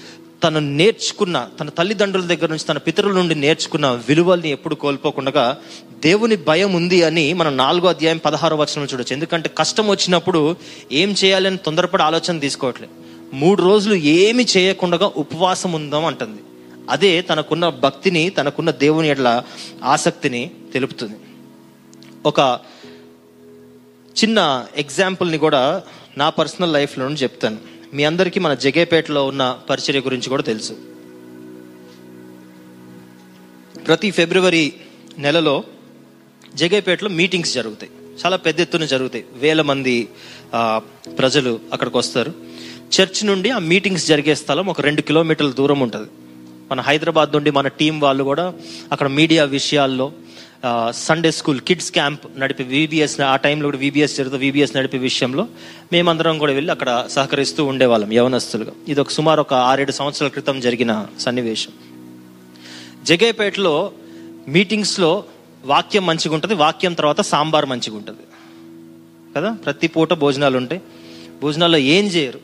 తను 0.43 0.59
నేర్చుకున్న 0.59 1.47
తన 1.59 1.69
తల్లిదండ్రుల 1.69 2.23
దగ్గర 2.23 2.49
నుంచి 2.49 2.63
తన 2.63 2.77
పితరుల 2.77 3.11
నుండి 3.11 3.35
నేర్చుకున్న 3.35 3.99
విలువల్ని 4.07 4.51
ఎప్పుడు 4.51 4.75
కోల్పోకుండా 4.75 5.57
దేవుని 5.91 6.35
భయం 6.35 6.73
ఉంది 6.73 7.03
అని 7.03 7.33
మనం 7.33 7.57
నాలుగో 7.57 7.87
అధ్యాయం 7.87 8.17
పదహారో 8.17 8.55
వచనం 8.57 8.87
చూడొచ్చు. 8.93 9.13
ఎందుకంటే 9.13 9.49
కష్టం 9.57 9.87
వచ్చినప్పుడు 9.87 10.55
ఏం 10.91 11.15
చేయాలని 11.23 11.57
తొందరపడి 11.57 12.03
ఆలోచన 12.03 12.39
తీసుకోవట్లేదు. 12.39 12.93
మూడు 13.35 13.61
రోజులు 13.61 13.95
ఏమి 13.95 14.45
చేయకుండా 14.57 15.11
ఉపవాసం 15.15 15.71
ఉందాం 15.71 16.05
అంటుంది. 16.05 16.41
అదే 16.91 17.21
తనకున్న 17.21 17.69
భక్తిని 17.69 18.29
తనకున్న 18.29 18.71
దేవుని 18.71 19.07
ఎట్ల 19.07 19.43
ఆసక్తిని 19.83 20.51
తెలుపుతుంది. 20.73 21.15
ఒక 22.25 22.59
చిన్న 24.23 24.65
ఎగ్జాంపుల్ని 24.75 25.37
కూడా 25.37 25.83
నా 26.17 26.29
పర్సనల్ 26.29 26.73
లైఫ్లో 26.73 27.05
నుండి 27.05 27.23
చెప్తాను. 27.23 27.57
మీ 27.93 28.03
అందరికీ 28.03 28.39
మన 28.39 28.53
జగేపేటలో 28.53 29.25
ఉన్న 29.25 29.59
పరిచర్య 29.69 29.99
గురించి 29.99 30.29
కూడా 30.29 30.43
తెలుసు. 30.43 30.73
ప్రతి 33.87 34.11
ఫిబ్రవరి 34.11 34.73
నెలలో 35.17 35.63
జగేపేటలో 36.55 37.09
మీటింగ్స్ 37.09 37.53
జరుగుతాయి. 37.53 37.91
చాలా 38.25 38.37
పెద్ద 38.37 38.59
ఎత్తున 38.59 38.85
జరుగుతాయి. 38.85 39.25
వేల 39.33 39.61
మంది 39.61 40.09
ప్రజలు 41.17 41.59
అక్కడికి 41.73 41.97
వస్తారు. 41.97 42.33
చర్చ్ 42.95 43.25
నుండి 43.25 43.49
ఆ 43.49 43.59
మీటింగ్స్ 43.59 44.07
జరిగే 44.07 44.35
స్థలం 44.35 44.65
ఒక 44.65 44.81
రెండు 44.81 45.01
కిలోమీటర్ల 45.01 45.51
దూరం 45.51 45.79
ఉంటుంది. 45.79 46.09
మన 46.71 46.81
హైదరాబాద్ 46.81 47.33
నుండి 47.33 47.51
మన 47.51 47.67
టీం 47.67 47.99
వాళ్ళు 47.99 48.23
కూడా 48.23 48.53
అక్కడ 48.91 49.07
మీడియా 49.07 49.43
విషయాల్లో 49.43 50.11
సండే 50.91 51.31
స్కూల్ 51.31 51.59
కిడ్స్ 51.59 51.91
క్యాంప్ 51.91 52.39
నడిపే 52.39 52.63
విబిఎస్ 52.63 53.21
ఆ 53.21 53.35
టైంలో 53.35 53.67
కూడా 53.67 53.77
విబిఎస్ 53.77 54.17
జరుగుతుంది 54.17 54.45
విబిఎస్ 54.45 54.75
నడిపే 54.77 54.97
విషయంలో 54.97 55.47
మేమందరం 55.91 56.37
కూడా 56.37 56.53
వెళ్ళి 56.53 56.71
అక్కడ 56.71 57.05
సహకరిస్తూ 57.09 57.65
ఉండేవాళ్ళం 57.65 58.11
యవనస్తులుగా. 58.11 58.71
ఇది 58.87 59.01
ఒక 59.01 59.09
సుమారు 59.09 59.41
ఒక 59.41 59.53
ఆరేడు 59.53 59.91
సంవత్సరాల 59.91 60.29
క్రితం 60.29 60.59
జరిగిన 60.59 61.07
సన్నివేశం. 61.19 61.71
జగేపేటలో 63.03 63.91
మీటింగ్స్లో 64.47 65.23
వాక్యం 65.65 66.05
మంచిగా 66.05 66.33
ఉంటుంది 66.33 66.55
వాక్యం 66.55 66.93
తర్వాత 66.93 67.21
సాంబార్ 67.21 67.65
మంచిగా 67.65 67.97
ఉంటుంది 67.97 68.23
కదా? 69.35 69.57
ప్రతి 69.65 69.87
పూట 69.87 70.13
భోజనాలు 70.13 70.57
ఉంటాయి 70.57 70.81
భోజనాల్లో 71.41 71.77
ఏం 71.77 72.05
చేయరు? 72.05 72.39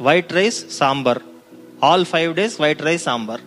White 0.00 0.32
rice 0.32 0.64
sambar. 0.70 1.18
All 1.84 2.04
five 2.04 2.34
days 2.34 2.60
white 2.60 2.82
rice 2.82 3.04
sambar. 3.04 3.40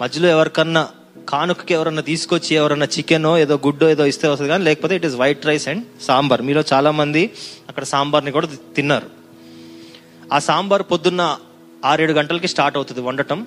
మధ్యలో 0.00 0.28
ఎవరికన్నా 0.28 0.88
కానుకకి 1.28 1.74
ఎవరన్నా 1.74 2.02
తీసుకొచ్చి 2.02 2.56
ఎవరన్నా 2.56 2.86
చికెనో 2.98 3.38
ఏదో 3.38 3.54
గుడ్డో 3.66 3.88
ఏదో 3.88 4.06
ఇస్తే 4.06 4.28
వస్తుంది 4.28 4.50
కానీ 4.50 4.64
లేకపోతే 4.64 4.96
it 4.96 5.06
is 5.06 5.14
white 5.14 5.46
rice 5.46 5.68
and 5.68 5.84
sambar. 6.02 6.42
మీలో 6.42 6.62
చాలా 6.72 6.90
మంది 6.90 7.32
అక్కడ 7.68 7.84
సాంబార్ని 7.84 8.30
కూడా 8.30 8.48
తిన్నారు. 8.76 9.06
ఆ 10.32 10.38
సాంబార్ 10.38 10.82
పొద్దున్న 10.82 11.38
ఆరేడు 11.84 12.12
గంటలకి 12.12 12.48
స్టార్ట్ 12.48 12.76
అవుతుంది 12.76 13.00
వండటం. 13.00 13.46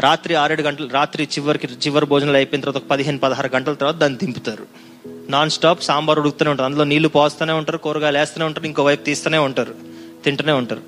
రాత్రి 0.00 0.34
ఆరేడు 0.34 0.62
గంటలు 0.62 0.88
రాత్రి 0.88 1.24
చివరికి 1.24 1.66
చివరి 1.66 2.06
భోజనాలు 2.06 2.36
అయిపోయిన 2.36 2.62
తర్వాత 2.64 2.82
ఒక 2.82 2.90
పదిహేను 2.90 3.18
పదహారు 3.18 3.50
గంటల 3.54 3.74
తర్వాత 3.74 3.94
దాన్ని 3.94 4.18
దింపుతారు. 4.18 4.66
నాన్ 5.28 5.50
స్టాప్ 5.50 5.82
సాంబార్ 5.82 6.18
ఉడుకుతూనే 6.18 6.50
ఉంటారు 6.50 6.66
అందులో 6.66 6.84
నీళ్ళు 6.84 7.08
పోస్తూనే 7.08 7.52
ఉంటారు 7.52 7.78
కూరగాయలు 7.78 8.18
వేస్తూనే 8.18 8.46
ఉంటారు 8.46 8.66
ఇంకో 8.66 8.84
వైపు 8.84 9.04
తీస్తూనే 9.04 9.38
ఉంటారు 9.38 9.74
తింటూనే 10.24 10.52
ఉంటారు. 10.52 10.82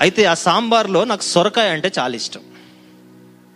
అయితే 0.00 0.24
ఆ 0.24 0.34
సాంబార్లో 0.34 1.04
నాకు 1.04 1.22
సొరకాయ 1.22 1.68
అంటే 1.68 1.92
చాలా 1.98 2.16
ఇష్టం. 2.16 2.40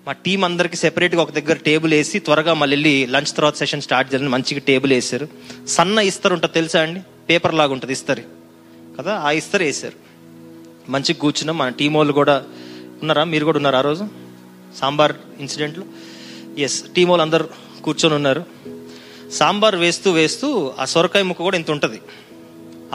మా 0.06 0.12
టీం 0.12 0.44
అందరికి 0.44 0.76
సెపరేట్గా 0.76 1.22
ఒక 1.22 1.30
దగ్గర 1.30 1.56
టేబుల్ 1.56 1.92
వేసి 1.92 2.18
త్వరగా 2.18 2.54
మళ్ళీ 2.54 2.74
వెళ్ళి 2.74 3.06
లంచ్ 3.06 3.36
తర్వాత 3.36 3.56
సెషన్ 3.56 3.82
స్టార్ట్ 3.82 4.14
చేయాలని 4.14 4.30
మంచిగా 4.30 4.60
టేబుల్ 4.60 4.92
వేసారు 4.92 5.28
సన్న 5.66 5.98
ఇస్తారు 5.98 6.34
ఉంటుంది 6.34 6.54
తెలుసా 6.54 6.82
అండి? 6.82 7.00
పేపర్ 7.28 7.54
లాగా 7.54 7.72
ఉంటుంది 7.72 7.92
ఇస్తారు. 7.92 8.22
కదా 8.98 9.14
ఆ 9.14 9.30
ఇస్తారు 9.30 9.62
వేసారు 9.64 9.92
మంచిగా 10.90 11.18
కూర్చున్నాం. 11.18 11.58
మన 11.58 11.68
టీం 11.68 11.92
వాళ్ళు 11.94 12.12
కూడా 12.12 12.44
ఉన్నారా? 13.00 13.24
మీరు 13.24 13.44
కూడా 13.44 13.56
ఉన్నారు 13.56 13.76
ఆ 13.76 13.80
రోజు? 13.80 14.08
సాంబార్ 14.80 15.12
ఇన్సిడెంట్లో 15.40 15.84
ఎస్ 16.58 16.84
టీం 16.96 17.08
వాళ్ళు 17.08 17.22
అందరు 17.22 17.48
కూర్చొని 17.84 18.14
ఉన్నారు. 18.14 18.44
సాంబార్ 19.32 19.76
వేస్తూ 19.76 20.10
వేస్తూ 20.12 20.74
ఆ 20.78 20.84
సొరకాయ 20.84 21.22
ముక్క 21.22 21.42
కూడా 21.42 21.56
ఇంత 21.56 21.70
ఉంటుంది. 21.70 22.00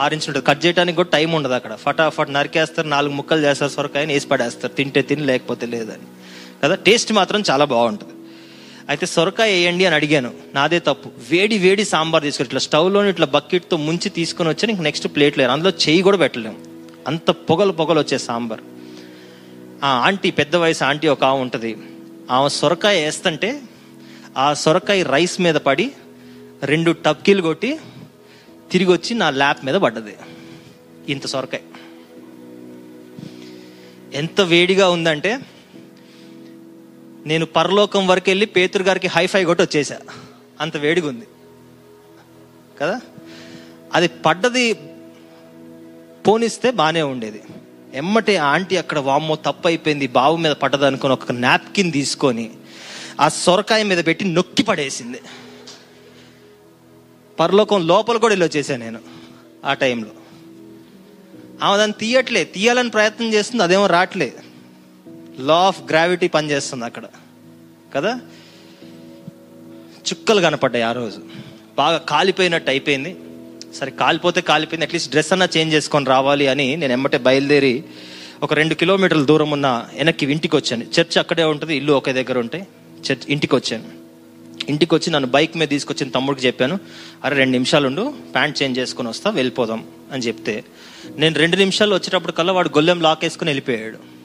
ఆరించి 0.00 0.22
ఉంటుంది. 0.28 0.46
కట్ 0.46 0.66
చేయడానికి 0.66 0.96
కూడా 0.96 1.08
టైం 1.08 1.32
ఉండదు 1.32 1.52
అక్కడ. 1.52 1.74
ఫటాఫట్ 1.74 2.32
నరికేస్తారు 2.32 2.88
నాలుగు 2.88 3.12
ముక్కలు 3.14 3.40
చేస్తారు 3.40 3.70
సొరకాయని 3.70 4.12
వేసి 4.12 4.28
పడేస్తారు. 4.28 4.72
తింటే 4.72 5.02
తిని 5.02 5.22
లేకపోతే 5.22 5.66
లేదని. 5.66 6.19
కదా? 6.64 6.74
టేస్ట్ 6.74 7.12
మాత్రం 7.12 7.42
చాలా 7.50 7.64
బాగుంటుంది. 7.64 8.12
అయితే 8.88 9.06
సొరకాయ 9.06 9.52
వేయండి 9.52 9.84
అని 9.84 9.94
అడిగాను. 9.94 10.34
నాదే 10.54 10.78
తప్పు. 10.78 11.10
వేడి 11.30 11.58
వేడి 11.58 11.84
సాంబార్ 11.84 12.22
తీసుకొని 12.22 12.46
ఇట్లా 12.46 12.60
స్టవ్లోని 12.60 13.08
ఇట్లా 13.08 13.26
బకెట్తో 13.26 13.76
ముంచి 13.76 14.08
తీసుకొని 14.08 14.48
వచ్చి 14.48 14.70
ఇంక 14.70 14.80
నెక్స్ట్ 14.80 15.08
ప్లేట్ 15.08 15.38
లేదు. 15.38 15.50
అందులో 15.50 15.70
చెయ్యి 15.70 16.02
కూడా 16.02 16.16
పెట్టలేము 16.16 16.56
అంత 17.06 17.30
పొగలు 17.30 17.72
పొగలు 17.72 18.00
వచ్చే 18.00 18.18
సాంబార్. 18.18 18.60
ఆ 19.84 19.88
ఆంటీ 19.88 20.30
పెద్ద 20.30 20.56
వయసు 20.56 20.84
ఆంటీ 20.84 21.08
ఒక 21.08 21.24
ఆమె 21.24 21.40
ఉంటుంది. 21.40 21.76
ఆమె 22.30 22.48
సొరకాయ 22.48 23.04
వేస్తుంటే 23.04 23.60
ఆ 24.36 24.54
సొరకాయ 24.54 25.02
రైస్ 25.02 25.40
మీద 25.40 25.54
పడి 25.54 25.92
రెండు 26.64 26.90
టప్కీలు 26.90 27.42
కొట్టి 27.42 27.78
తిరిగి 28.70 28.92
వచ్చి 28.92 29.14
నా 29.14 29.30
ల్యాప్ 29.30 29.64
మీద 29.64 29.74
పడ్డది. 29.74 30.16
ఇంత 31.08 31.26
సొరకాయ. 31.26 31.60
ఎంత 34.14 34.40
వేడిగా 34.40 34.90
ఉందంటే 34.90 35.40
నేను 37.26 37.46
పరలోకం 37.46 38.06
వరకు 38.06 38.30
వెళ్ళి 38.30 38.46
పేతురు 38.46 38.82
గారికి 38.82 39.06
హైఫై 39.06 39.44
కొట్టి 39.44 39.64
వచ్చేసా. 39.64 39.98
అంత 40.60 40.76
వేడిగా 40.76 41.08
ఉంది 41.08 41.26
కదా? 42.78 43.00
అది 43.94 44.08
పడ్డది 44.08 44.72
పోనిస్తే 46.26 46.70
బాగానే 46.70 47.02
ఉండేది. 47.02 47.42
ఎమ్మటే 47.94 48.36
ఆంటీ 48.36 48.76
అక్కడ 48.76 48.98
వామ్మో 48.98 49.36
తప్పు 49.36 49.68
అయిపోయింది 49.68 50.06
బావు 50.06 50.36
మీద 50.36 50.52
పడ్డది 50.52 50.86
అనుకుని 50.86 51.12
ఒక 51.12 51.32
నాప్కిన్ 51.32 51.92
తీసుకొని 51.92 52.50
ఆ 53.20 53.28
సొరకాయ 53.28 53.82
మీద 53.82 54.04
పెట్టి 54.06 54.24
నొక్కి 54.24 54.62
పడేసింది. 54.62 55.20
పరలోకం 57.40 57.86
లోపల 57.86 58.16
కూడా 58.16 58.32
వెళ్ళి 58.32 58.46
వచ్చేసాను 58.46 58.84
నేను 58.84 59.00
ఆ 59.64 59.74
టైంలో 59.74 60.10
ఆమె 61.62 61.76
దాన్ని 61.76 61.96
తీయట్లే 62.00 62.44
తీయాలని 62.44 62.90
ప్రయత్నం 62.90 63.32
చేస్తుంది 63.32 63.62
అదేమో 63.62 63.86
రావట్లేదు 63.86 64.49
లా 65.38 65.54
ఆఫ్ 65.54 65.82
గ్రావిటీ 65.90 66.28
పనిచేస్తుంది 66.28 66.84
అక్కడ. 66.84 67.02
కదా? 67.94 68.20
చుక్కలు 70.08 70.40
కనపడ్డాయి 70.40 70.84
ఆ 70.84 70.92
రోజు. 70.92 71.20
బాగా 71.76 71.98
కాలిపోయినట్టు 71.98 72.70
అయిపోయింది. 72.70 73.16
సరే 73.74 73.90
కాలిపోతే 73.90 74.40
కాలిపోయింది. 74.40 74.84
అట్లీస్ట్ 74.84 75.10
డ్రెస్ 75.10 75.32
అన్నా 75.32 75.48
చేంజ్ 75.56 75.74
చేసుకొని 75.74 76.06
రావాలి 76.06 76.48
అని 76.48 76.76
నేను 76.76 76.92
ఎమ్మటే 76.92 77.18
బయలుదేరి 77.18 77.84
ఒక 78.42 78.54
రెండు 78.54 78.74
కిలోమీటర్ల 78.74 79.24
దూరం 79.24 79.50
ఉన్న 79.50 79.86
వెనక్కి 79.94 80.32
ఇంటికి 80.32 80.56
వచ్చాను. 80.56 80.84
చర్చ్ 80.84 81.18
అక్కడే 81.18 81.44
ఉంటుంది 81.44 81.76
ఇల్లు 81.76 81.92
ఒకే 81.92 82.12
దగ్గర 82.12 82.38
ఉంటాయి 82.38 82.66
చర్చ్ 83.12 83.22
ఇంటికి 83.28 83.54
వచ్చాను. 83.54 84.00
ఇంటికి 84.68 84.94
వచ్చి 84.94 85.12
నన్ను 85.12 85.30
బైక్ 85.30 85.56
మీద 85.56 85.68
తీసుకొచ్చిన 85.68 86.10
తమ్ముడికి 86.10 86.46
చెప్పాను 86.46 86.78
అరే 87.24 87.36
రెండు 87.36 87.52
నిమిషాలు 87.52 87.86
ఉండు 87.86 88.14
ప్యాంట్ 88.34 88.62
చేంజ్ 88.62 88.78
చేసుకుని 88.78 89.08
వస్తా 89.08 89.30
వెళ్ళిపోదాం 89.30 89.84
అని 90.12 90.22
చెప్తే. 90.22 90.64
నేను 91.16 91.34
రెండు 91.34 91.56
నిమిషాలు 91.56 91.94
వచ్చేటప్పుడు 91.94 92.32
కల్లా 92.32 92.52
వాడు 92.52 92.68
గొల్లెం 92.68 93.00
లాక్ 93.00 93.24
వేసుకుని 93.24 93.48
వెళ్ళిపోయాడు. 93.48 94.19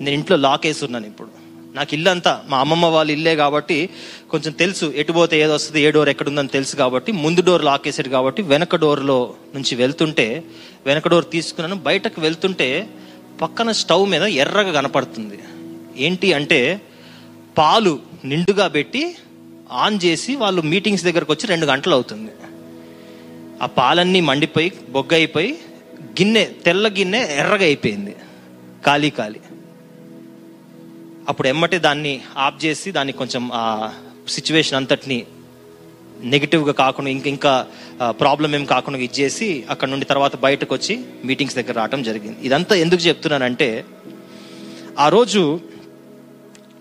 నేను 0.00 0.14
ఇంట్లో 0.18 0.36
లాక్ 0.46 0.66
వేసి 0.66 0.84
ఉన్నాను 0.84 1.06
ఇప్పుడు. 1.06 1.30
నాకు 1.74 1.94
ఇల్లు 1.94 2.10
అంతా 2.10 2.32
మా 2.48 2.58
అమ్మమ్మ 2.58 2.86
వాళ్ళ 2.94 3.10
ఇల్లే 3.10 3.36
కాబట్టి 3.36 3.76
కొంచెం 4.30 4.52
తెలుసు 4.52 4.86
ఎటు 5.00 5.12
పోతే 5.12 5.40
ఏదో 5.40 5.54
వస్తుంది 5.54 5.80
ఏ 5.82 5.90
డోర్ 5.90 6.08
ఎక్కడుందని 6.08 6.48
తెలుసు 6.48 6.76
కాబట్టి 6.76 7.10
ముందు 7.24 7.40
డోర్ 7.40 7.64
లాక్ 7.64 7.86
వేసాడు 7.88 8.08
కాబట్టి 8.08 8.42
వెనక 8.42 8.76
డోర్లో 8.76 9.34
నుంచి 9.54 9.74
వెళ్తుంటే 9.76 10.26
వెనక 10.86 11.08
డోర్ 11.08 11.26
తీసుకున్నాను 11.32 11.76
బయటకు 11.88 12.20
వెళ్తుంటే 12.20 12.68
పక్కన 13.42 13.70
స్టవ్ 13.72 14.04
మీద 14.10 14.22
ఎర్రగా 14.22 14.72
కనపడుతుంది. 14.72 15.38
ఏంటి 15.96 16.32
అంటే 16.32 16.80
పాలు 17.58 17.98
నిండుగా 18.24 18.66
పెట్టి 18.68 19.16
ఆన్ 19.84 20.00
చేసి 20.04 20.36
వాళ్ళు 20.36 20.62
మీటింగ్స్ 20.62 21.04
దగ్గరకు 21.04 21.32
వచ్చి 21.32 21.46
రెండు 21.46 21.66
గంటలు 21.66 21.94
అవుతుంది. 21.94 22.32
ఆ 23.62 23.66
పాలన్నీ 23.66 24.20
మండిపోయి 24.20 24.72
బొగ్గ 24.90 25.14
అయిపోయి 25.14 25.52
గిన్నె 26.18 26.44
తెల్ల 26.66 26.88
గిన్నె 26.88 27.22
ఎర్రగా 27.40 27.64
అయిపోయింది. 27.64 28.14
ఖాళీ 28.86 29.10
ఖాళీ. 29.10 29.40
అప్పుడు 31.28 31.48
ఎమ్మటే 31.48 31.78
దాన్ని 31.78 32.20
ఆఫ్ 32.36 32.64
చేసి 32.64 32.92
దాన్ని 32.92 33.12
కొంచెం 33.12 33.50
ఆ 33.54 33.92
సిచ్యువేషన్ 34.28 34.76
అంతటిని 34.76 35.26
నెగిటివ్గా 36.20 36.72
కాకుండా 36.72 37.10
ఇంక 37.10 37.26
ఇంకా 37.26 37.66
ప్రాబ్లం 38.08 38.54
ఏం 38.54 38.64
కాకుండా 38.64 38.98
ఇచ్చేసి 38.98 39.64
అక్కడ 39.70 39.88
నుండి 39.88 40.04
తర్వాత 40.04 40.36
బయటకు 40.36 40.74
వచ్చి 40.74 41.00
మీటింగ్స్ 41.24 41.56
దగ్గర 41.56 41.72
రావడం 41.72 42.02
జరిగింది. 42.02 42.36
ఇదంతా 42.42 42.74
ఎందుకు 42.76 43.00
చెప్తున్నానంటే 43.00 43.84
ఆ 44.98 45.08
రోజు 45.08 45.60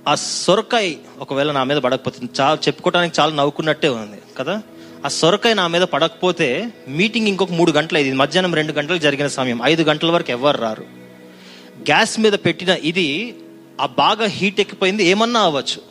ఆ 0.08 0.16
సొరకాయ 0.16 0.94
ఒకవేళ 1.20 1.52
నా 1.52 1.64
మీద 1.64 1.78
పడకపోతుంది 1.78 2.30
చాలా 2.42 2.60
చెప్పుకోవడానికి 2.68 3.22
చాలా 3.22 3.36
నవ్వుకున్నట్టే 3.36 3.90
ఉంది 3.90 4.18
కదా? 4.38 4.62
ఆ 5.06 5.08
సొరకాయ 5.08 5.54
నా 5.54 5.68
మీద 5.68 5.82
పడకపోతే 5.82 6.74
మీటింగ్ 6.88 7.28
ఇంకొక 7.28 7.52
మూడు 7.52 7.72
గంటలు 7.72 7.98
అయింది. 7.98 8.16
మధ్యాహ్నం 8.16 8.56
రెండు 8.56 8.74
గంటలకు 8.74 8.98
జరిగిన 8.98 9.28
సమయం. 9.28 9.60
ఐదు 9.64 9.84
గంటల 9.84 10.12
వరకు 10.12 10.32
ఎవరు 10.32 10.58
రారు. 10.58 10.82
గ్యాస్ 11.80 12.20
మీద 12.20 12.34
పెట్టిన 12.34 12.70
ఇది 12.70 13.36
ఆ 13.80 13.86
బాగా 13.86 14.26
హీట్ 14.26 14.60
ఎక్కిపోయింది 14.60 15.04
ఏమన్నా 15.04 15.40
అవ్వచ్చు. 15.40 15.82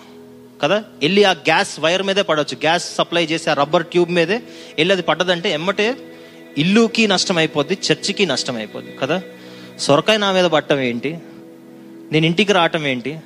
కదా? 0.62 0.76
వెళ్ళి 0.76 1.24
ఆ 1.24 1.30
గ్యాస్ 1.30 1.80
వైర్ 1.80 2.03
మీదే 2.03 2.22
పడవచ్చు. 2.22 2.57
గ్యాస్ 2.57 2.95
సప్లై 2.95 3.24
చేసి 3.24 3.51
ఆ 3.51 3.53
రబ్బర్ 3.53 3.86
ట్యూబ్ 3.86 4.11
మీదే 4.11 4.36
వెళ్ళి 4.78 4.93
అది 4.93 5.03
పడ్డదంటే 5.03 5.53
ఎమ్మటే 5.53 5.97
ఇల్లుకి 6.59 7.07
నష్టం 7.07 7.39
అయిపోద్ది 7.39 7.78
చర్చికి 7.93 8.26
నష్టం 8.26 8.57
అయిపోద్ది 8.57 8.93
కదా? 8.93 9.22
సొరకాయ 9.78 10.16
నా 10.16 10.32
మీద 10.32 10.45
పట్టడం 10.45 10.80
ఏంటి? 10.80 11.18
నేను 12.12 12.26
ఇంటికి 12.26 12.53
రావటం 12.53 12.86
ఏంటి? 12.86 13.18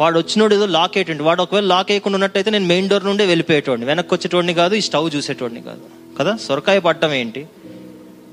వాడు 0.00 0.18
వచ్చినోడు 0.18 0.54
ఏదో 0.54 0.66
లాక్ 0.66 0.96
అయ్యేటండి 0.96 1.22
వాడు 1.22 1.42
ఒకవేళ 1.42 1.64
లాక్ 1.64 1.90
అయ్యకుండా 1.90 2.16
ఉన్నట్టయితే 2.16 2.50
నేను 2.50 2.66
మెయిన్ 2.66 2.88
డోర్ 2.88 3.04
నుండే 3.04 3.26
వెళ్ళిపోయేటోడిని. 3.26 3.86
వెనక్కి 3.86 4.14
వచ్చేటోడిని 4.14 4.54
కాదు 4.54 4.74
ఈ 4.74 4.80
స్టవ్ 4.80 5.10
చూసేటోడిని 5.16 5.62
కాదు 5.62 5.80
కదా? 6.18 6.36
సొరకాయ 6.36 6.78
పట్టడం 6.78 7.12
ఏంటి? 7.12 7.46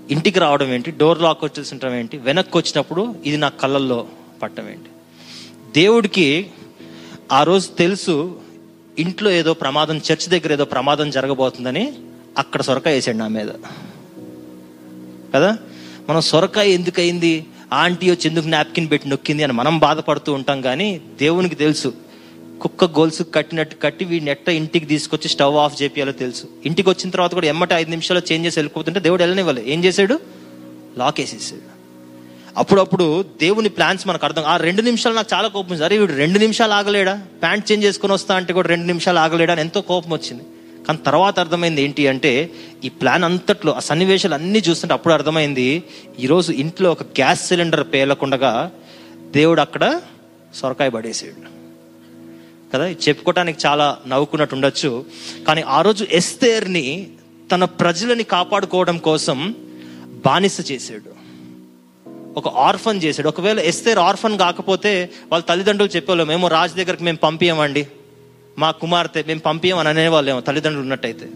ఇంటికి 0.09 0.39
రావడం 0.39 0.73
ఏంటి? 0.73 0.91
డోర్ 0.91 1.21
లాక్ 1.21 1.43
వచ్చేసింటం 1.43 1.95
ఏంటి? 1.95 2.17
వెనక్కి 2.17 2.57
వచ్చినప్పుడు 2.57 3.15
ఇది 3.25 3.37
నా 3.37 3.49
కళ్ళల్లో 3.49 4.07
పట్టడం 4.41 4.69
ఏంటి? 4.69 4.90
దేవుడికి 5.75 6.49
ఆ 7.31 7.43
రోజు 7.43 7.67
తెలుసు 7.67 8.39
ఇంట్లో 8.99 9.31
ఏదో 9.31 9.53
ప్రమాదం 9.53 9.97
చర్చ్ 9.97 10.29
దగ్గర 10.29 10.53
ఏదో 10.53 10.65
ప్రమాదం 10.65 11.09
జరగబోతుందని 11.09 11.93
అక్కడ 12.37 12.61
సొరకాయ 12.61 12.93
వేసాడు 12.93 13.17
నా 13.17 13.27
మీద. 13.27 13.47
కదా? 15.35 15.57
మనం 16.09 16.21
సొరకాయ 16.21 16.69
ఎందుకయింది 16.69 17.45
ఆంటీ 17.73 18.11
వచ్చి 18.11 18.29
ఎందుకు 18.29 18.47
నాప్కిన్ 18.47 18.91
పెట్టి 18.91 19.09
నొక్కింది 19.09 19.43
అని 19.43 19.53
మనం 19.53 19.79
బాధపడుతూ 19.79 20.33
ఉంటాం 20.33 20.61
కానీ 20.61 21.01
దేవునికి 21.19 21.55
తెలుసు. 21.55 21.93
కుక్క 22.61 22.85
గోల్స్ 22.85 23.21
కట్టినట్టు 23.35 23.75
కట్టి 23.75 24.05
వీడిని 24.05 24.31
ఎట్ట 24.31 24.49
ఇంటికి 24.49 24.85
తీసుకొచ్చి 24.85 25.29
స్టవ్ 25.29 25.55
ఆఫ్ 25.55 25.83
చేపియాలో 25.83 26.11
తెలుసు. 26.11 26.45
ఇంటికి 26.65 26.89
వచ్చిన 26.89 27.09
తర్వాత 27.09 27.33
కూడా 27.33 27.47
ఎమ్మట 27.47 27.73
ఐదు 27.73 27.89
నిమిషాలు 27.89 28.21
చేంజ్ 28.31 28.47
చేసి 28.47 28.59
వెళ్ళిపోతుంటే 28.59 28.99
దేవుడు 28.99 29.21
వెళ్ళనివ్వాలి. 29.21 29.73
ఏం 29.73 29.83
చేశాడు? 29.83 30.19
లాక్ 30.97 31.19
వేసేసాడు. 31.19 31.80
అప్పుడప్పుడు 32.57 33.23
దేవుని 33.23 33.69
ప్లాన్స్ 33.69 34.07
మనకు 34.07 34.25
అర్థం 34.25 34.43
ఆ 34.43 34.57
రెండు 34.57 34.81
నిమిషాలు 34.81 35.15
నాకు 35.15 35.35
చాలా 35.35 35.47
కోపం 35.47 35.67
వచ్చింది. 35.67 35.85
అరే 35.85 35.97
వీడు 35.97 36.13
రెండు 36.13 36.39
నిమిషాలు 36.39 36.71
ఆగలేడా? 36.71 37.21
ప్యాంట్ 37.41 37.71
చేంజ్ 37.71 37.85
చేసుకుని 37.85 38.13
వస్తా 38.13 38.35
అంటే 38.35 38.53
కూడా 38.53 38.67
రెండు 38.67 38.85
నిమిషాలు 38.85 39.19
ఆగలేడా 39.19 39.51
అని 39.51 39.61
ఎంతో 39.61 39.81
కోపం 39.81 40.11
వచ్చింది. 40.11 40.43
కానీ 40.87 40.99
తర్వాత 41.05 41.39
అర్థమైంది 41.39 41.81
ఏంటి 41.81 42.07
అంటే 42.07 42.49
ఈ 42.83 42.89
ప్లాన్ 42.89 43.23
అంతట్లో 43.23 43.73
ఆ 43.73 43.79
సన్నివేశాలు 43.79 44.33
అన్నీ 44.33 44.59
చూస్తుంటే 44.59 44.93
అప్పుడు 44.93 45.13
అర్థమైంది 45.13 45.83
ఈరోజు 46.19 46.51
ఇంట్లో 46.51 46.91
ఒక 46.91 47.03
గ్యాస్ 47.03 47.47
సిలిండర్ 47.47 47.87
పేలకుండగా 47.93 48.71
దేవుడు 49.31 49.61
అక్కడ 49.61 50.01
సొరకాయ 50.55 50.89
పడేసాడు. 50.89 51.61
కదా? 52.73 52.85
ఇది 52.85 53.09
చెప్పుకోవటానికి 53.09 53.67
చాలా 53.67 53.97
నవ్వుకున్నట్టు 54.07 54.55
ఉండొచ్చు. 54.55 55.05
కానీ 55.47 55.61
ఆ 55.61 55.81
రోజు 55.81 56.07
ఎస్తేర్ని 56.11 57.07
తన 57.51 57.65
ప్రజలని 57.65 58.23
కాపాడుకోవడం 58.23 58.97
కోసం 58.97 59.55
బానిస 60.25 60.71
చేశాడు. 60.71 61.20
ఒక 62.37 62.47
ఆర్ఫన్ 62.47 63.03
చేశాడు. 63.03 63.27
ఒకవేళ 63.27 63.59
ఎస్తేర్ 63.59 63.99
ఆర్ఫన్ 63.99 64.37
కాకపోతే 64.37 65.09
వాళ్ళ 65.31 65.45
తల్లిదండ్రులు 65.45 65.95
చెప్పేవాళ్ళు 65.95 66.23
మేము 66.23 66.47
రాజు 66.47 66.73
దగ్గరికి 66.73 67.03
మేము 67.03 67.17
పంపించమండి 67.17 67.87
మా 68.57 68.71
కుమార్తె 68.71 69.23
మేము 69.27 69.39
పంపించమని 69.39 69.89
అనేవాళ్ళేమో 69.89 70.39
తల్లిదండ్రులు 70.39 70.83
ఉన్నట్టయితే. 70.83 71.29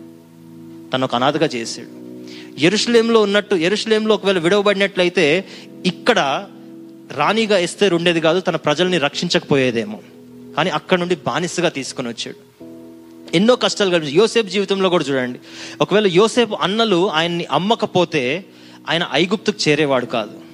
తను 0.93 1.03
ఒక 1.03 1.15
అనాథగా 1.15 1.45
చేశాడు. 1.45 2.05
ఎరుషులేంలో 2.59 3.21
ఉన్నట్టు 3.21 3.55
ఎరుషులేంలో 3.55 4.15
ఒకవేళ 4.15 4.39
విడవబడినట్లయితే 4.39 5.45
ఇక్కడ 5.85 6.47
రాణిగా 7.11 7.57
ఎస్తేర్ 7.57 7.93
ఉండేది 7.93 8.21
కాదు 8.21 8.39
తన 8.39 8.55
ప్రజల్ని 8.55 8.97
రక్షించకపోయేదేమో. 8.97 9.99
కానీ 10.57 10.69
అక్కడ 10.69 10.99
నుండి 10.99 11.15
బానిసగా 11.15 11.69
తీసుకొని 11.69 12.07
వచ్చాడు. 12.07 12.37
ఎన్నో 13.35 13.55
కష్టాలు 13.55 13.89
కలిపి 13.89 14.11
యోసేపు 14.11 14.47
జీవితంలో 14.47 14.89
కూడా 14.89 15.03
చూడండి. 15.03 15.39
ఒకవేళ 15.81 16.07
యోసేపు 16.07 16.57
అన్నలు 16.61 17.11
ఆయన్ని 17.11 17.45
అమ్మకపోతే 17.45 18.45
ఆయన 18.89 19.09
ఐగుప్తుకు 19.13 19.69
చేరేవాడు 19.69 20.05
కాదు. 20.05 20.44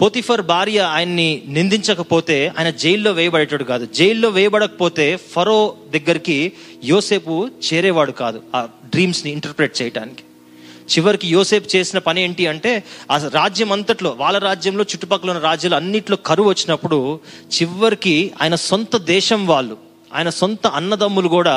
పోతిఫర్ 0.00 0.42
భార్య 0.42 0.80
ఆయన్ని 0.90 1.42
నిందించకపోతే 1.46 2.36
ఆయన 2.58 2.70
జైల్లో 2.78 3.10
వేయబడేటాడు 3.12 3.64
కాదు. 3.64 3.84
జైల్లో 3.94 4.28
వేయబడకపోతే 4.28 5.06
ఫరో 5.32 5.58
దగ్గరికి 5.90 6.36
యోసేపు 6.84 7.34
చేరేవాడు 7.66 8.12
కాదు 8.20 8.40
ఆ 8.54 8.60
డ్రీమ్స్ని 8.94 9.30
ఇంటర్ప్రెట్ 9.32 9.82
చేయడానికి 9.82 10.24
చివరికి 10.88 11.26
యోసేపు 11.28 11.76
చేసిన 11.76 11.98
పని 11.98 12.20
ఏంటి 12.22 12.46
అంటే 12.46 12.70
ఆ 13.10 13.16
రాజ్యం 13.34 13.72
అంతట్లో 13.72 14.10
వాళ్ళ 14.18 14.38
రాజ్యంలో 14.38 14.84
చుట్టుపక్కల 14.84 15.30
ఉన్న 15.30 15.40
రాజ్యాలు 15.40 15.76
అన్నిట్లో 15.76 16.16
కరువు 16.26 16.48
వచ్చినప్పుడు 16.48 16.98
చివరికి 17.56 18.14
ఆయన 18.42 18.54
సొంత 18.64 18.96
దేశం 19.06 19.46
వాళ్ళు 19.46 19.76
ఆయన 20.10 20.28
సొంత 20.34 20.66
అన్నదమ్ములు 20.74 21.28
కూడా 21.28 21.56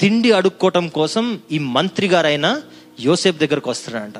తిండి 0.00 0.30
అడుక్కోవటం 0.32 0.88
కోసం 0.90 1.24
ఈ 1.52 1.58
మంత్రి 1.72 2.06
గారైన 2.08 2.46
యోసేపు 3.00 3.38
దగ్గరకు 3.38 3.70
వస్తారంట 3.70 4.18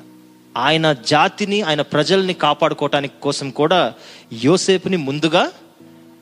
ఆయన 0.57 0.93
జాతిని 0.93 1.63
ఆయన 1.63 1.81
ప్రజల్ని 1.83 2.35
కాపాడుకోవటానికి 2.35 3.15
కోసం 3.21 3.51
కూడా 3.51 3.95
యోసేపుని 4.45 4.97
ముందుగా 4.97 5.51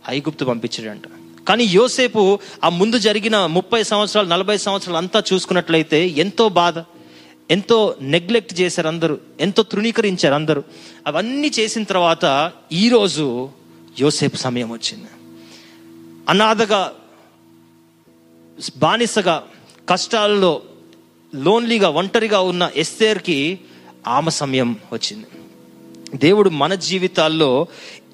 ఐగుప్తు 0.09 0.45
పంపించాడంట. 0.45 1.03
కానీ 1.49 1.65
యోసేపు 1.65 2.39
ఆ 2.65 2.69
ముందు 2.69 2.99
జరిగిన 2.99 3.47
ముప్పై 3.47 3.83
సంవత్సరాలు 3.83 4.29
నలభై 4.29 4.57
సంవత్సరాలు 4.57 4.97
అంతా 4.97 5.23
చూసుకున్నట్లయితే 5.33 6.09
ఎంతో 6.09 6.49
బాధ 6.49 6.79
ఎంతో 7.51 7.97
నెగ్లెక్ట్ 8.01 8.61
చేశారు 8.61 8.89
అందరూ 8.89 9.19
ఎంతో 9.41 9.63
తృణీకరించారు 9.63 10.35
అందరూ. 10.35 10.63
అవన్నీ 11.07 11.53
చేసిన 11.59 11.83
తర్వాత 11.83 12.53
ఈరోజు 12.73 13.51
యోసేపు 14.01 14.37
సమయం 14.37 14.73
వచ్చింది. 14.73 15.07
అనాథగా 16.29 16.93
బానిసగా 18.77 19.45
కష్టాల్లో 19.89 20.63
లోన్లీగా 21.35 21.89
ఒంటరిగా 21.89 22.41
ఉన్న 22.41 22.71
ఎస్తేర్కి 22.77 23.61
ఆమె 24.07 24.31
సమయం 24.31 24.77
వచ్చింది. 24.93 25.27
దేవుడు 26.15 26.51
మన 26.51 26.75
జీవితాల్లో 26.75 27.67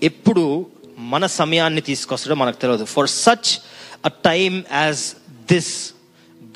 ఎప్పుడు 0.03 0.67
మన 0.99 1.27
సమయాన్ని 1.27 1.81
తీసుకొస్తాడో 1.81 2.35
మనకు 2.35 2.61
తెలియదు 2.61 2.85
for 2.85 3.09
such 3.09 3.61
a 4.05 4.09
time 4.09 4.63
as 4.73 5.01
this 5.53 5.93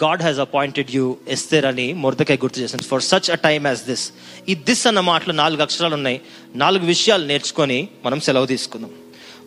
God 0.05 0.23
has 0.23 0.39
appointed 0.39 0.91
you 0.91 1.17
Esther 1.29 1.65
అని 1.65 1.93
మొరదకాయ 1.93 2.37
గుర్తు 2.37 2.61
చేసింది. 2.61 2.83
For 2.83 3.03
such 3.03 3.31
a 3.31 3.35
time 3.35 3.67
as 3.67 3.85
this 3.85 4.13
ఈ 4.49 4.55
దిస్ 4.55 4.87
అన్న 4.87 5.01
మాటలో 5.01 5.35
నాలుగు 5.35 5.63
అక్షరాలు 5.63 5.95
ఉన్నాయి. 5.95 6.21
నాలుగు 6.55 6.87
విషయాలు 6.87 7.27
నేర్చుకొని 7.27 7.89
మనం 8.05 8.21
సెలవు 8.21 8.47
తీసుకుందాం. 8.47 8.91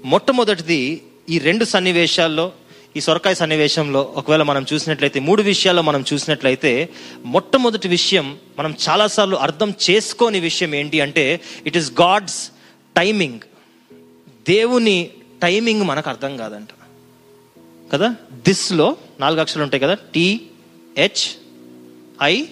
మొట్టమొదటిది 0.06 1.04
ఈ 1.30 1.40
రెండు 1.40 1.66
సన్నివేశాల్లో 1.66 2.52
ఈ 2.96 3.02
సొరకాయ 3.02 3.36
సన్నివేశంలో 3.36 4.14
ఒకవేళ 4.16 4.44
మనం 4.44 4.66
చూసినట్లయితే 4.74 5.20
మూడు 5.20 5.42
విషయాల్లో 5.42 5.84
మనం 5.84 6.04
చూసినట్లయితే 6.14 6.90
మొట్టమొదటి 7.26 7.88
విషయం 7.88 8.38
మనం 8.60 8.76
చాలాసార్లు 8.90 9.36
అర్థం 9.36 9.74
చేసుకోని 9.90 10.40
విషయం 10.40 10.76
ఏంటి 10.76 11.02
అంటే 11.02 11.42
ఇట్ 11.66 11.78
ఈస్ 11.78 11.92
గాడ్స్ 11.92 12.50
టైమింగ్ 12.96 13.40
దేవుని 14.48 15.10
టైమింగ్ 15.42 15.84
మనకు 15.84 16.10
అర్థం 16.10 16.38
కాదంట. 16.38 16.68
కదా? 17.94 18.16
దిస్లో 18.32 18.98
నాలుగు 19.20 19.40
అక్షరాలు 19.40 19.64
ఉంటాయి 19.64 19.84
కదా? 19.84 19.94
టిహెచ్ 19.94 21.38
ఐ 22.22 22.46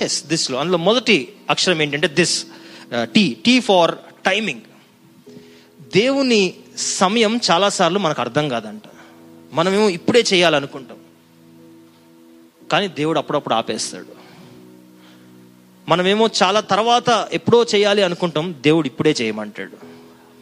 ఎస్ 0.00 0.26
దిస్లో. 0.26 0.58
అందులో 0.58 0.78
మొదటి 0.78 1.28
అక్షరం 1.50 1.82
ఏంటంటే 1.82 2.08
this 2.08 2.46
T. 3.02 3.36
T 3.46 3.60
for 3.60 3.94
timing 4.26 4.60
దేవుని 5.94 6.54
సమయం 6.76 7.40
చాలాసార్లు 7.50 7.98
మనకు 7.98 8.20
అర్థం 8.20 8.48
కాదంట. 8.48 8.82
మనమేమో 9.54 9.88
ఇప్పుడే 9.88 10.24
చేయాలనుకుంటాం. 10.32 10.96
కానీ 12.72 12.88
దేవుడు 12.88 13.18
అప్పుడప్పుడు 13.18 13.54
ఆపేస్తాడు. 13.54 14.06
మనమేమో 15.88 16.28
చాలా 16.42 16.60
తర్వాత 16.60 17.28
ఎప్పుడో 17.32 17.66
చేయాలి 17.74 18.02
అనుకుంటాం 18.02 18.54
దేవుడు 18.60 18.86
ఇప్పుడే 18.86 19.10
చేయమంటాడు. 19.10 19.76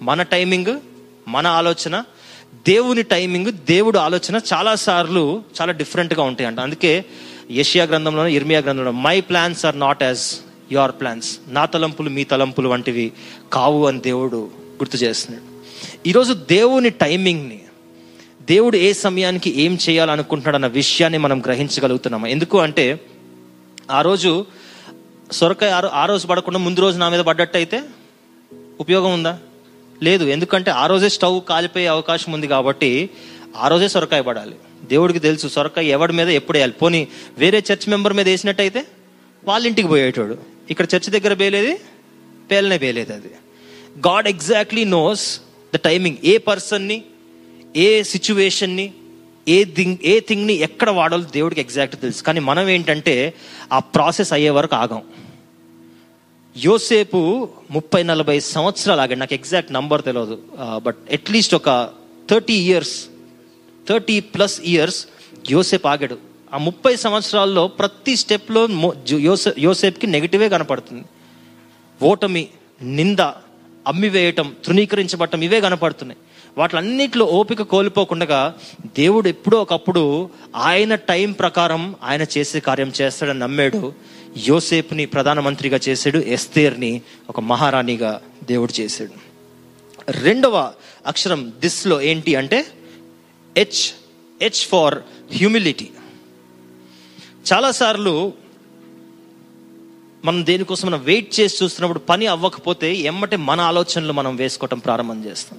మన 0.03 0.23
టైమింగ్ 0.23 0.81
మన 1.29 1.47
ఆలోచన 1.47 2.05
దేవుని 2.53 3.03
టైమింగ్ 3.03 3.53
దేవుడు 3.53 3.99
ఆలోచన 3.99 4.41
చాలా 4.53 4.75
సార్లు 4.75 5.43
చాలా 5.61 5.73
డిఫరెంట్గా 5.73 6.23
ఉంటాయి 6.23 6.47
అంట 6.47 6.61
అందుకే 6.61 7.05
యషియా 7.51 7.85
గ్రంథంలో 7.85 8.27
ఇర్మియా 8.27 8.61
గ్రంథంలో 8.61 8.91
my 8.91 9.21
plans 9.21 9.67
are 9.67 9.79
not 9.79 10.03
as 10.03 10.41
your 10.73 10.93
plans 10.93 11.39
నా 11.49 11.65
తలంపులు 11.65 12.11
మీ 12.11 12.25
తలంపులు 12.25 12.69
వంటివి 12.69 13.13
కావు 13.53 13.87
అని 13.87 14.01
దేవుడు 14.01 14.51
గుర్తు 14.57 14.97
చేస్తున్నాడు. 14.97 15.63
ఈరోజు 16.09 16.33
దేవుని 16.33 16.91
టైమింగ్ని 16.91 17.62
దేవుడు 18.49 18.77
ఏ 18.77 18.93
సమయానికి 18.93 19.63
ఏం 19.63 19.79
చేయాలనుకుంటున్నాడు 19.91 20.57
అన్న 20.57 20.67
విషయాన్ని 20.67 21.19
మనం 21.19 21.41
గ్రహించగలుగుతున్నాము? 21.41 22.27
ఎందుకు 22.27 22.59
అంటే 22.59 23.01
ఆ 23.91 24.03
రోజు 24.03 24.47
సొరకాయ 25.33 25.71
ఆ 25.71 25.83
ఆ 25.93 26.07
రోజు 26.07 26.27
పడకుండా 26.27 26.59
ముందు 26.59 26.81
రోజు 26.81 26.99
నా 26.99 27.09
మీద 27.09 27.21
పడ్డట్టయితే 27.21 27.83
ఉపయోగం 28.81 29.13
ఉందా? 29.13 29.39
లేదు. 30.03 30.25
ఎందుకంటే 30.25 30.71
ఆ 30.71 30.87
రోజే 30.87 31.09
స్టవ్ 31.09 31.41
కాలిపోయే 31.49 31.87
అవకాశం 31.87 32.33
ఉంది 32.33 32.47
కాబట్టి 32.47 33.11
ఆ 33.57 33.69
రోజే 33.69 33.89
సొరకాయ 33.89 34.23
పడాలి. 34.23 34.55
దేవుడికి 34.85 35.19
తెలుసు 35.19 35.49
సొరకాయ 35.49 35.87
ఎవడి 35.87 36.13
మీద 36.13 36.29
ఎప్పుడు 36.29 36.59
వేయాలి? 36.59 36.73
పోనీ 36.73 37.09
వేరే 37.39 37.59
చర్చ్ 37.73 37.89
మెంబర్ 37.89 38.13
మీద 38.13 38.29
వేసినట్టయితే 38.29 38.87
వాళ్ళ 39.45 39.67
ఇంటికి 39.67 39.89
పోయేటోడు. 39.89 40.39
ఇక్కడ 40.71 40.87
చర్చ్ 40.97 41.11
దగ్గర 41.11 41.35
పేలేది? 41.35 41.81
పేలనే 42.51 42.79
పేలేదు 42.79 43.13
అది. 43.13 43.31
God 43.99 44.29
exactly 44.29 44.85
knows 44.85 45.41
the 45.75 45.77
timing. 45.77 46.17
ఏ 46.25 46.39
పర్సన్ని 46.39 47.03
ఏ 47.77 48.03
సిచ్యువేషన్ని 48.03 48.93
ఏ 49.49 49.65
థింగ్ 49.65 49.97
ఏ 50.05 50.21
థింగ్ని 50.21 50.55
ఎక్కడ 50.55 50.91
వాడాలో 50.91 51.25
దేవుడికి 51.33 51.61
ఎగ్జాక్ట్ 51.61 52.01
తెలుసు. 52.01 52.23
కానీ 52.23 52.41
మనం 52.41 52.69
ఏంటంటే 52.69 53.35
ఆ 53.73 53.79
ప్రాసెస్ 53.79 54.33
అయ్యే 54.33 54.51
వరకు 54.51 54.77
ఆగాం. 54.77 55.03
యోసేపు 56.57 57.49
ముప్పై 57.71 58.03
నలభై 58.03 58.41
సంవత్సరాలు 58.41 59.01
ఆగాడు. 59.01 59.19
నాకు 59.19 59.35
ఎగ్జాక్ట్ 59.35 59.73
నంబర్ 59.73 60.03
తెలియదు 60.03 60.39
బట్ 60.85 60.97
అట్లీస్ట్ 61.13 61.55
ఒక 61.55 61.91
thirty 62.31 62.55
years 62.55 62.97
thirty 63.89 64.21
plus 64.21 64.61
years 64.65 65.07
యోసేపు 65.51 65.89
ఆగాడు. 65.89 66.19
ఆ 66.55 66.59
ముప్పై 66.59 66.97
సంవత్సరాల్లో 66.97 67.69
ప్రతి 67.69 68.17
స్టెప్లో 68.17 68.69
యోసే 69.19 69.53
యోసేప్కి 69.59 70.07
నెగిటివే 70.07 70.49
కనపడుతుంది. 70.49 71.05
ఓటమి 72.03 72.49
నింద 72.83 73.19
అమ్మివేయటం 73.87 74.55
తృణీకరించబడటం 74.65 75.43
ఇవే 75.43 75.61
కనపడుతున్నాయి. 75.61 76.21
వాటిలన్నిటిలో 76.59 77.25
ఓపిక 77.25 77.63
కోల్పోకుండా 77.63 78.55
దేవుడు 78.85 79.29
ఎప్పుడో 79.29 79.63
ఒకప్పుడు 79.63 80.31
ఆయన 80.57 80.95
టైం 80.95 81.33
ప్రకారం 81.33 81.95
ఆయన 82.03 82.23
చేసే 82.39 82.61
కార్యం 82.61 82.93
చేస్తాడని 83.01 83.39
నమ్మాడు. 83.39 83.93
యోసేపుని 84.49 85.07
ప్రధానమంత్రిగా 85.07 85.81
చేశాడు 85.89 86.19
ఎస్తేర్ని 86.19 87.03
ఒక 87.29 87.41
మహారాణిగా 87.41 88.23
దేవుడు 88.45 88.81
చేశాడు. 88.81 89.11
రెండవ 90.11 90.73
అక్షరం 91.07 91.53
దిస్లో 91.59 92.01
ఏంటి 92.01 92.35
అంటే 92.35 92.67
హెచ్ 93.59 93.83
హెచ్ 94.43 94.63
ఫార్ 94.67 94.99
హ్యూమిలిటీ 95.35 95.89
చాలాసార్లు 97.53 98.33
మనం 100.25 100.47
దేనికోసం 100.47 100.89
మనం 100.89 101.05
వెయిట్ 101.05 101.41
చేసి 101.41 101.65
చూస్తున్నప్పుడు 101.65 101.99
పని 101.99 102.27
అవ్వకపోతే 102.27 102.95
ఎమ్మటే 102.95 103.37
మన 103.37 103.61
ఆలోచనలు 103.61 104.13
మనం 104.13 104.37
వేసుకోవటం 104.37 104.79
ప్రారంభం 104.79 105.25
చేస్తాం. 105.25 105.59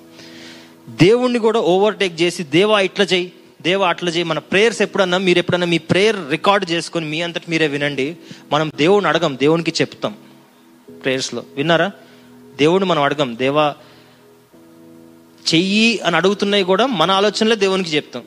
దేవుణ్ణి 0.90 1.40
కూడా 1.40 1.60
ఓవర్టేక్ 1.60 2.22
చేసి 2.22 2.44
దేవా 2.44 2.80
ఇట్లా 2.80 3.06
చేయి 3.06 3.32
దేవా 3.62 3.90
అట్లా 3.90 4.12
చేయి 4.12 4.24
మన 4.24 4.40
ప్రేయర్స్ 4.40 4.82
ఎప్పుడన్నా 4.82 5.18
మీరు 5.18 5.38
ఎప్పుడన్నా 5.38 5.68
మీ 5.68 5.78
ప్రేయర్ 5.78 6.32
రికార్డ్ 6.32 6.72
చేసుకొని 6.72 7.06
మీ 7.06 7.22
అంతటి 7.22 7.46
మీరే 7.50 7.68
వినండి. 7.68 8.18
మనం 8.52 8.72
దేవుని 8.76 9.08
అడగం 9.08 9.38
దేవునికి 9.42 9.74
చెప్తాం. 9.82 10.16
ప్రేయర్స్లో 11.04 11.44
విన్నారా? 11.56 11.92
దేవుణ్ణి 12.56 12.90
మనం 12.90 13.02
అడగం. 13.02 13.38
దేవా 13.38 13.76
చెయ్యి 15.54 16.00
అని 16.00 16.16
అడుగుతున్నాయి 16.16 16.64
కూడా 16.64 16.86
మన 16.86 17.12
ఆలోచనలే 17.12 17.56
దేవునికి 17.56 17.90
చెప్తాం. 17.90 18.24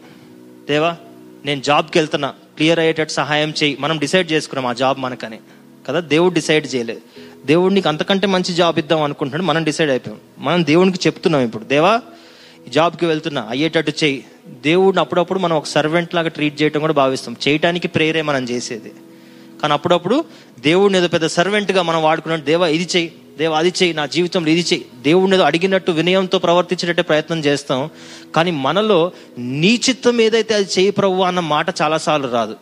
దేవా 0.68 0.96
నేను 1.44 1.60
జాబ్కి 1.60 1.98
వెళ్తున్నా. 1.98 2.28
క్లియర్ 2.28 2.78
అయ్యేటట్టు 2.78 3.12
సహాయం 3.12 3.54
చేయి 3.62 3.76
మనం 3.80 3.98
డిసైడ్ 3.98 4.32
చేసుకున్నాం 4.32 4.66
ఆ 4.66 4.72
జాబ్ 4.72 4.98
మనకని. 4.98 5.38
కదా? 5.86 6.00
దేవుడు 6.00 6.34
డిసైడ్ 6.34 6.74
చేయలేదు. 6.74 7.00
దేవుడు 7.46 7.74
నీకు 7.74 7.88
అంతకంటే 7.88 8.26
మంచి 8.26 8.54
జాబ్ 8.54 8.78
ఇద్దాం 8.78 9.02
అనుకుంటున్నాడు. 9.02 9.42
మనం 9.42 9.64
డిసైడ్ 9.64 9.90
అయిపోయాం. 9.90 10.20
మనం 10.38 10.66
దేవునికి 10.66 10.98
చెప్తున్నాం 11.06 11.42
ఇప్పుడు. 11.42 11.64
దేవా 11.64 12.00
జాబ్కి 12.68 13.06
వెళ్తున్నా 13.06 13.46
అయ్యేటట్టు 13.50 13.92
చేయి. 14.04 14.24
దేవుడిని 14.46 15.00
అప్పుడప్పుడు 15.00 15.38
మనం 15.38 15.56
ఒక 15.56 15.64
సర్వెంట్ 15.64 16.14
లాగా 16.14 16.28
ట్రీట్ 16.28 16.62
చేయడం 16.62 16.80
కూడా 16.80 16.92
భావిస్తాం. 16.92 17.36
చేయటానికి 17.48 17.88
ప్రేరే 17.88 18.22
మనం 18.22 18.44
చేసేది. 18.44 18.92
కానీ 19.62 19.72
అప్పుడప్పుడు 19.72 20.24
దేవుడిని 20.60 20.98
ఏదో 20.98 21.08
పెద్ద 21.08 21.26
సర్వెంట్గా 21.26 21.82
మనం 21.82 22.02
వాడుకున్నాడు 22.02 22.40
దేవా 22.40 22.66
ఇది 22.66 22.88
చెయ్యి 22.96 23.12
దేవా 23.38 23.58
అది 23.58 23.68
చెయ్యి 23.68 23.94
నా 23.94 24.06
జీవితంలో 24.06 24.50
ఇది 24.50 24.60
చెయ్యి 24.60 24.86
దేవుడిని 25.02 25.36
ఏదో 25.36 25.44
అడిగినట్టు 25.44 25.90
వినయంతో 25.90 26.38
ప్రవర్తించేటట్టే 26.38 27.02
ప్రయత్నం 27.02 27.40
చేస్తాం. 27.40 27.90
కానీ 28.36 28.50
మనలో 28.50 29.12
నీ 29.38 29.80
చిత్తం 29.88 30.20
ఏదైతే 30.20 30.54
అది 30.54 30.68
చేయి 30.78 30.90
ప్రభు 30.90 31.22
అన్న 31.22 31.40
మాట 31.40 31.82
చాలాసార్లు 31.82 32.28
రాదు. 32.28 32.56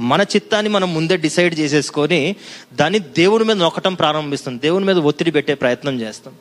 మన 0.00 0.20
చిత్తాన్ని 0.20 0.72
మనం 0.72 0.94
ముందే 0.94 1.16
డిసైడ్ 1.16 1.58
చేసేసుకొని 1.58 2.36
దాన్ని 2.74 2.98
దేవుని 2.98 3.44
మీద 3.44 3.56
నొక్కటం 3.56 3.94
ప్రారంభిస్తాం. 3.94 4.58
దేవుని 4.58 4.84
మీద 4.84 4.96
ఒత్తిడి 4.96 5.30
పెట్టే 5.30 5.54
ప్రయత్నం 5.54 6.00
చేస్తాం. 6.00 6.34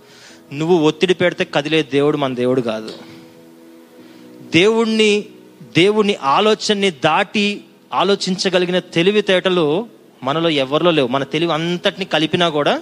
నువ్వు 0.54 0.78
ఒత్తిడి 0.78 1.14
పెడితే 1.14 1.46
కదిలే 1.46 1.84
దేవుడు 1.84 2.18
మన 2.18 2.34
దేవుడు 2.34 2.62
కాదు. 2.62 2.94
దేవుణ్ణి 4.54 5.26
దేవుని 5.78 6.16
ఆలోచనని 6.16 6.92
దాటి 6.92 7.62
ఆలోచించగలిగిన 7.94 8.80
తెలివితేటలు 8.80 9.88
మనలో 10.24 10.50
ఎవరిలో 10.50 10.92
లేవు. 10.92 11.08
మన 11.08 11.24
తెలివి 11.24 11.54
అంతటిని 11.54 12.06
కలిపినా 12.06 12.50
కూడా 12.50 12.82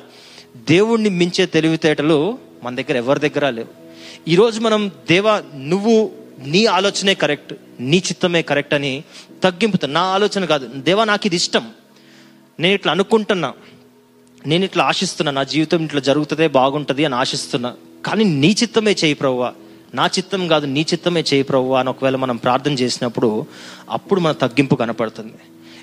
దేవుణ్ణి 0.58 1.10
మించే 1.10 1.46
తెలివితేటలు 1.46 2.38
మన 2.64 2.76
దగ్గర 2.76 2.98
ఎవరి 2.98 3.20
దగ్గర 3.20 3.50
లేవు. 3.50 3.82
ఈరోజు 4.28 4.60
మనం 4.60 4.92
దేవా 5.10 5.44
నువ్వు 5.56 6.12
నీ 6.46 6.66
ఆలోచనే 6.66 7.14
కరెక్ట్ 7.14 7.54
నీ 7.80 7.98
చిత్తమే 7.98 8.42
కరెక్ట్ 8.42 8.74
అని 8.74 9.04
తగ్గింపుతా 9.44 9.88
నా 9.88 10.02
ఆలోచన 10.02 10.46
కాదు. 10.46 10.70
దేవా 10.76 11.04
నాకు 11.04 11.28
ఇది 11.28 11.36
ఇష్టం. 11.36 11.70
నేను 12.60 12.74
ఇట్లా 12.74 12.92
అనుకుంటున్నా. 12.92 13.54
నేను 14.48 14.64
ఇట్లా 14.66 14.84
ఆశిస్తున్నా 14.84 15.32
నా 15.32 15.44
జీవితం 15.44 15.86
ఇట్లా 15.86 16.02
జరుగుతుందే 16.02 16.48
బాగుంటుంది 16.48 17.06
అని 17.06 17.16
ఆశిస్తున్నా. 17.16 17.74
కానీ 18.06 18.24
నీ 18.24 18.56
చిత్తమే 18.62 18.92
చేయి 18.92 19.14
ప్రవ్వా. 19.14 19.54
నా 19.96 20.06
చిత్తం 20.06 20.48
కాదు 20.48 20.66
నీ 20.66 20.82
చిత్తమే 20.82 21.22
చేయి 21.22 21.44
ప్రవ్వా 21.44 21.80
అని 21.80 21.90
ఒకవేళ 21.90 22.16
మనం 22.16 22.36
ప్రార్థన 22.36 22.72
చేసినప్పుడు 22.72 23.46
అప్పుడు 23.90 24.20
మన 24.20 24.32
తగ్గింపు 24.32 24.76
కనపడుతుంది. 24.76 25.34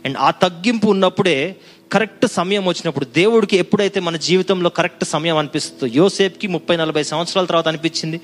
అండ్ 0.04 0.16
ఆ 0.18 0.30
తగ్గింపు 0.30 0.86
ఉన్నప్పుడే 0.86 1.56
కరెక్ట్ 1.92 2.26
సమయం 2.26 2.66
వచ్చినప్పుడు 2.66 3.04
దేవుడికి 3.04 3.56
ఎప్పుడైతే 3.56 4.00
మన 4.00 4.16
జీవితంలో 4.16 4.70
కరెక్ట్ 4.70 5.04
సమయం 5.04 5.36
అనిపిస్తుందో 5.36 5.94
యోసేప్కి 5.94 6.46
ముప్పై 6.46 6.76
నలభై 6.76 7.02
సంవత్సరాల 7.02 7.44
తర్వాత 7.44 7.68
అనిపించింది 7.68 8.20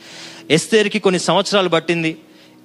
ఎస్తేర్కి 0.51 0.99
కొన్ని 0.99 1.19
సంవత్సరాలు 1.19 1.69
పట్టింది. 1.69 2.17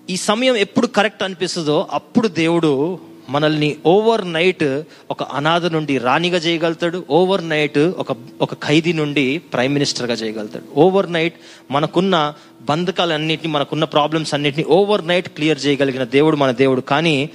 ఈ 0.10 0.18
సమయం 0.18 0.56
ఎప్పుడు 0.56 0.88
కరెక్ట్ 0.88 1.24
అనిపిస్తుందో 1.24 1.88
అప్పుడు 1.92 2.28
దేవుడు 2.28 3.00
మనల్ని 3.30 3.78
ఓవర్ 3.86 4.34
నైట్ 4.34 4.82
ఒక 5.12 5.24
అనాథ 5.24 5.66
నుండి 5.66 5.98
రాణిగా 5.98 6.38
చేయగలుగుతాడు 6.38 7.06
ఓవర్ 7.10 7.50
నైట్ 7.50 7.78
ఒక 7.78 8.16
ఒక 8.42 8.54
ఖైదీ 8.54 8.94
నుండి 8.94 9.38
ప్రైమ్ 9.38 9.74
మినిస్టర్గా 9.74 10.14
చేయగలుగుతాడు. 10.14 10.80
ఓవర్ 10.80 11.14
నైట్ 11.14 11.34
మనకున్న 11.72 12.34
బంధకాలన్నింటినీ 12.62 13.54
మనకున్న 13.54 13.84
ప్రాబ్లమ్స్ 13.84 14.34
అన్నింటినీ 14.34 14.64
ఓవర్ 14.64 15.08
నైట్ 15.08 15.30
క్లియర్ 15.30 15.66
చేయగలిగిన 15.66 16.04
దేవుడు 16.04 16.36
మన 16.36 16.52
దేవుడు. 16.52 16.82
కానీ 16.82 17.30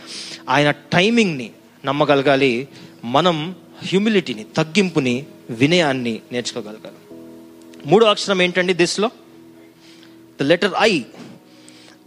ఆయన 0.49 0.71
టైమింగ్ని 0.71 1.51
నమ్మగలగాలి 1.85 2.69
మనం 3.05 3.55
హ్యూమిలిటీని 3.87 4.47
తగ్గింపుని 4.57 5.27
వినయాన్ని 5.51 6.21
నేర్చుకోగలగాలి. 6.33 7.23
మూడో 7.87 8.07
అక్షరం 8.07 8.43
ఏంటండి 8.43 8.73
దిస్లో? 8.73 9.11
The 10.41 10.43
letter 10.43 10.73
I. 10.81 11.01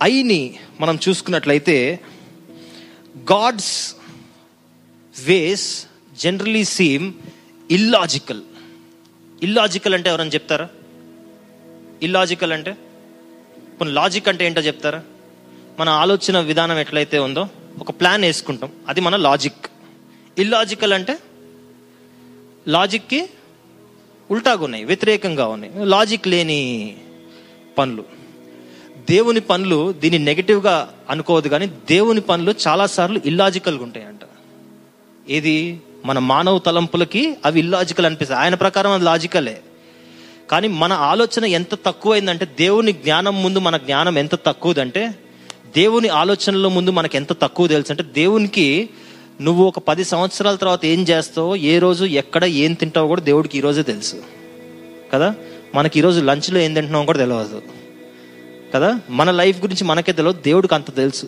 ఐని 0.04 0.56
మనం 0.82 1.00
చూసుకున్నట్లయితే 1.10 2.00
God's 3.18 3.95
ways 5.24 5.86
generally 6.18 6.63
seem 6.63 7.13
illogical 7.72 8.41
illogical 9.43 9.93
అంటే 9.93 10.09
ఎవరైనా 10.09 10.32
చెప్తారా? 10.34 10.70
ఇల్లాజికల్ 12.03 12.53
అంటే? 12.53 12.78
కొన్ని 13.78 13.95
లాజిక్ 13.95 14.28
అంటే 14.28 14.45
ఏంటో 14.45 14.61
చెప్తారా? 14.61 15.03
మన 15.80 15.89
ఆలోచన 15.89 16.39
విధానం 16.39 16.78
ఎట్లయితే 16.78 17.20
ఉందో 17.20 17.47
ఒక 17.80 17.89
ప్లాన్ 17.89 18.22
వేసుకుంటాం. 18.22 18.72
అది 18.88 19.01
మన 19.01 19.15
లాజిక్ 19.15 19.65
ఇల్లాజికల్ 20.38 20.93
అంటే? 20.93 21.20
లాజిక్కి 22.68 23.30
ఉల్టాగా 24.32 24.63
ఉన్నాయి 24.63 24.84
వ్యతిరేకంగా 24.84 25.47
ఉన్నాయి. 25.47 25.74
లాజిక్ 25.86 26.28
లేని 26.28 26.97
పనులు. 27.78 28.16
దేవుని 29.10 29.39
పనులు 29.39 29.91
దీన్ని 29.91 30.20
నెగిటివ్గా 30.20 30.89
అనుకోవద్దు 31.10 31.49
కానీ 31.49 31.68
దేవుని 31.68 32.22
పనులు 32.22 32.53
చాలాసార్లు 32.68 33.22
ఇల్లాజికల్గా 33.26 33.84
ఉంటాయంట. 33.84 34.20
ఏది? 35.30 35.82
మన 36.05 36.20
మానవ 36.20 36.58
తలంపులకి 36.60 37.38
అవి 37.45 37.60
ఇల్లాజికల్ 37.60 38.05
అనిపిస్తాయి. 38.05 38.41
ఆయన 38.41 38.55
ప్రకారం 38.55 38.91
అది 38.91 39.03
లాజికలే 39.03 39.62
కానీ 40.51 40.68
మన 40.68 40.93
ఆలోచన 40.93 41.45
ఎంత 41.45 41.76
తక్కువైందంటే 41.86 42.45
దేవుని 42.45 42.91
జ్ఞానం 42.91 43.43
ముందు 43.43 43.60
మన 43.60 43.78
జ్ఞానం 43.78 44.18
ఎంత 44.18 44.36
తక్కువదంటే 44.36 45.16
దేవుని 45.76 46.08
ఆలోచనల 46.08 46.68
ముందు 46.68 46.91
మనకు 46.91 47.16
ఎంత 47.16 47.34
తక్కువ 47.41 47.68
తెలుసు 47.68 47.91
అంటే 47.91 48.03
దేవునికి 48.03 48.89
నువ్వు 49.41 49.66
ఒక 49.66 49.80
పది 49.80 50.03
సంవత్సరాల 50.03 50.55
తర్వాత 50.55 50.86
ఏం 50.86 51.03
చేస్తావో 51.03 51.55
ఏ 51.55 51.80
రోజు 51.80 52.05
ఎక్కడ 52.05 52.43
ఏం 52.43 52.74
తింటావో 52.74 53.08
కూడా 53.08 53.22
దేవుడికి 53.22 53.58
ఈరోజే 53.58 53.84
తెలుసు. 53.84 54.24
కదా? 55.14 55.36
మనకి 55.76 55.99
ఈరోజు 55.99 56.22
లంచ్లో 56.22 56.60
ఏం 56.60 56.74
తింటున్నావు 56.74 57.05
కూడా 57.05 57.18
తెలియదు 57.18 57.62
కదా? 58.76 58.99
మన 59.09 59.32
లైఫ్ 59.32 59.61
గురించి 59.61 59.84
మనకే 59.84 60.11
తెలియదు 60.11 60.41
దేవుడికి 60.41 60.76
అంత 60.76 60.95
తెలుసు. 60.95 61.26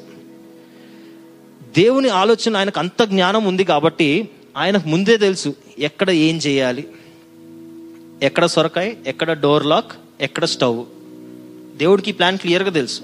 దేవుని 1.77 2.09
ఆలోచన 2.09 2.57
ఆయనకు 2.57 2.79
అంత 2.79 3.03
జ్ఞానం 3.03 3.45
ఉంది 3.45 3.63
కాబట్టి 3.63 4.29
ఆయనకు 4.57 4.87
ముందే 4.87 5.17
తెలుసు 5.17 5.55
ఎక్కడ 5.79 6.09
ఏం 6.09 6.37
చేయాలి. 6.37 6.87
ఎక్కడ 8.21 8.45
సొరకాయ 8.45 8.93
ఎక్కడ 9.07 9.33
డోర్ 9.33 9.65
లాక్ 9.65 9.91
ఎక్కడ 10.21 10.45
స్టవ్. 10.45 10.85
దేవుడికి 11.77 12.11
ప్లాన్ 12.11 12.37
క్లియర్గా 12.37 12.69
తెలుసు. 12.69 13.01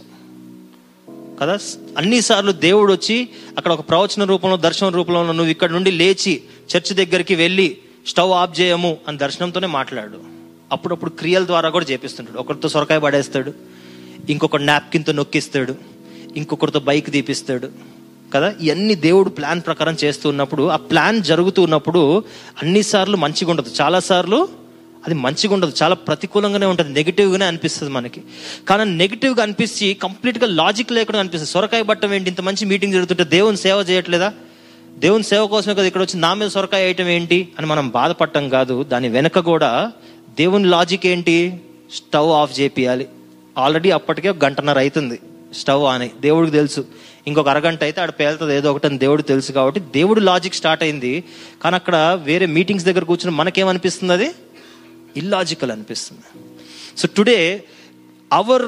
కదా? 1.42 1.58
అన్నిసార్లు 1.98 2.52
దేవుడు 2.52 2.94
వచ్చి 2.94 3.30
అక్కడ 3.58 3.72
ఒక 3.72 3.90
ప్రవచన 3.90 4.24
రూపంలో 4.24 4.58
దర్శన 4.58 4.90
రూపంలో 4.90 5.24
నువ్వు 5.24 5.52
ఇక్కడ 5.52 5.72
నుండి 5.72 5.92
లేచి 5.92 6.42
చర్చ్ 6.78 6.94
దగ్గరికి 6.94 7.36
వెళ్ళి 7.36 7.78
స్టవ్ 8.08 8.32
ఆఫ్ 8.32 8.62
చేయము 8.62 8.98
అని 9.08 9.18
దర్శనంతోనే 9.18 9.68
మాట్లాడు. 9.68 10.18
అప్పుడప్పుడు 10.72 11.10
క్రియల 11.10 11.46
ద్వారా 11.46 11.70
కూడా 11.70 11.86
చేపిస్తుంటాడు. 11.86 12.40
ఒకరితో 12.40 12.70
సొరకాయ 12.70 13.00
పడేస్తాడు. 13.00 13.54
ఇంకొకటి 14.30 14.64
నాప్కిన్తో 14.64 15.12
నొక్కిస్తాడు. 15.12 15.76
ఇంకొకరితో 16.38 16.80
బైక్ 16.80 17.12
తీపిస్తాడు. 17.12 17.96
కదా? 18.34 18.54
ఇవన్నీ 18.62 18.96
దేవుడు 18.96 19.30
ప్లాన్ 19.30 19.62
ప్రకారం 19.62 19.98
చేస్తూ 20.04 20.30
ఉన్నప్పుడు 20.30 20.68
ఆ 20.68 20.76
ప్లాన్ 20.76 21.24
జరుగుతూ 21.24 21.62
ఉన్నప్పుడు 21.62 22.24
అన్నిసార్లు 22.64 23.18
మంచిగా 23.18 23.52
ఉండదు. 23.52 23.72
చాలాసార్లు 23.82 24.48
అది 25.06 25.16
మంచిగా 25.16 25.54
ఉండదు. 25.54 25.74
చాలా 25.84 25.96
ప్రతికూలంగానే 25.96 26.66
ఉంటుంది. 26.66 26.94
నెగిటివ్గానే 26.94 27.46
అనిపిస్తుంది 27.46 27.94
మనకి. 27.94 28.22
కానీ 28.68 28.92
నెగిటివ్గా 28.92 29.44
అనిపించి 29.44 29.94
కంప్లీట్గా 29.94 30.48
లాజిక్ 30.48 30.92
లేకుండా 30.92 31.20
అనిపిస్తుంది. 31.20 31.52
సొరకాయ 31.52 31.82
బట్టం 31.82 32.14
ఏంటి? 32.14 32.30
ఇంత 32.30 32.42
మంచి 32.42 32.66
మీటింగ్ 32.66 32.94
జరుగుతుంటే 32.94 33.24
దేవుని 33.24 33.58
సేవ 33.58 33.78
చేయట్లేదా? 33.78 34.34
దేవుని 34.98 35.24
సేవ 35.24 35.48
కోసమే 35.48 35.74
కదా 35.74 35.84
ఇక్కడ 35.84 36.02
వచ్చి 36.02 36.20
నా 36.20 36.34
మీద 36.34 36.50
సొరకాయ 36.50 36.84
వేయటం 36.84 37.08
ఏంటి? 37.08 37.48
అని 37.58 37.68
మనం 37.68 37.90
బాధపడటం 37.90 38.50
కాదు. 38.50 38.84
దాని 38.84 39.10
వెనక 39.10 39.40
కూడా 39.40 39.92
దేవుని 40.38 40.66
లాజిక్ 40.66 41.06
ఏంటి? 41.06 41.62
Stove 41.94 42.32
off 42.32 42.60
చేపియాలి. 42.60 43.08
ఆల్రెడీ 43.58 43.92
అప్పటికే 43.92 44.30
ఒక 44.30 44.46
గంటన్నర 44.46 44.80
అవుతుంది 44.80 45.20
స్టవ్ 45.54 45.84
అని 45.84 46.12
దేవుడికి 46.22 46.52
తెలుసు. 46.52 46.86
ఇంకొక 47.28 47.50
అరగంట 47.50 47.84
అయితే 47.84 48.02
ఆడ 48.02 48.10
పేలుతుంది 48.10 48.56
ఏదో 48.56 48.72
ఒకటి 48.72 48.88
అని 48.88 48.98
దేవుడు 48.98 49.22
తెలుసు 49.22 49.52
కాబట్టి 49.52 49.80
దేవుడు 49.80 50.20
లాజిక్ 50.20 50.56
స్టార్ట్ 50.56 50.84
అయింది. 50.84 51.24
కానీ 51.64 51.76
అక్కడ 51.76 52.20
వేరే 52.24 52.46
మీటింగ్స్ 52.46 52.86
దగ్గర 52.86 53.04
కూర్చుని 53.04 53.36
మనకేమనిపిస్తుంది 53.36 54.14
అది? 54.14 54.32
ఇల్లాజికల్ 55.18 55.72
అనిపిస్తుంది. 55.72 56.44
So 56.98 57.08
today 57.18 57.64
our 58.34 58.66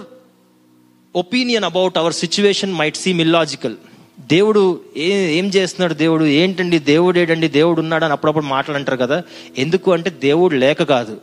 opinion 1.15 1.63
about 1.63 1.97
our 1.97 2.13
situation 2.13 2.73
might 2.73 2.97
seem 2.97 3.21
illogical 3.21 3.75
దేవుడు 4.19 4.81
ఏ 4.97 5.37
ఏం 5.37 5.45
చేస్తున్నాడు 5.45 5.93
దేవుడు? 5.93 6.25
ఏంటండి? 6.25 6.79
దేవుడు 6.79 7.19
ఏడండి? 7.19 7.47
దేవుడు 7.47 7.81
ఉన్నాడు 7.81 8.03
అని 8.03 8.11
అప్పుడప్పుడు 8.11 8.45
మాట్లాడంటారు 8.45 8.97
కదా. 8.97 9.23
ఎందుకు 9.57 9.93
అంటే 9.93 10.09
దేవుడు 10.09 10.55
లేక 10.55 10.83
కాదు. 10.83 11.21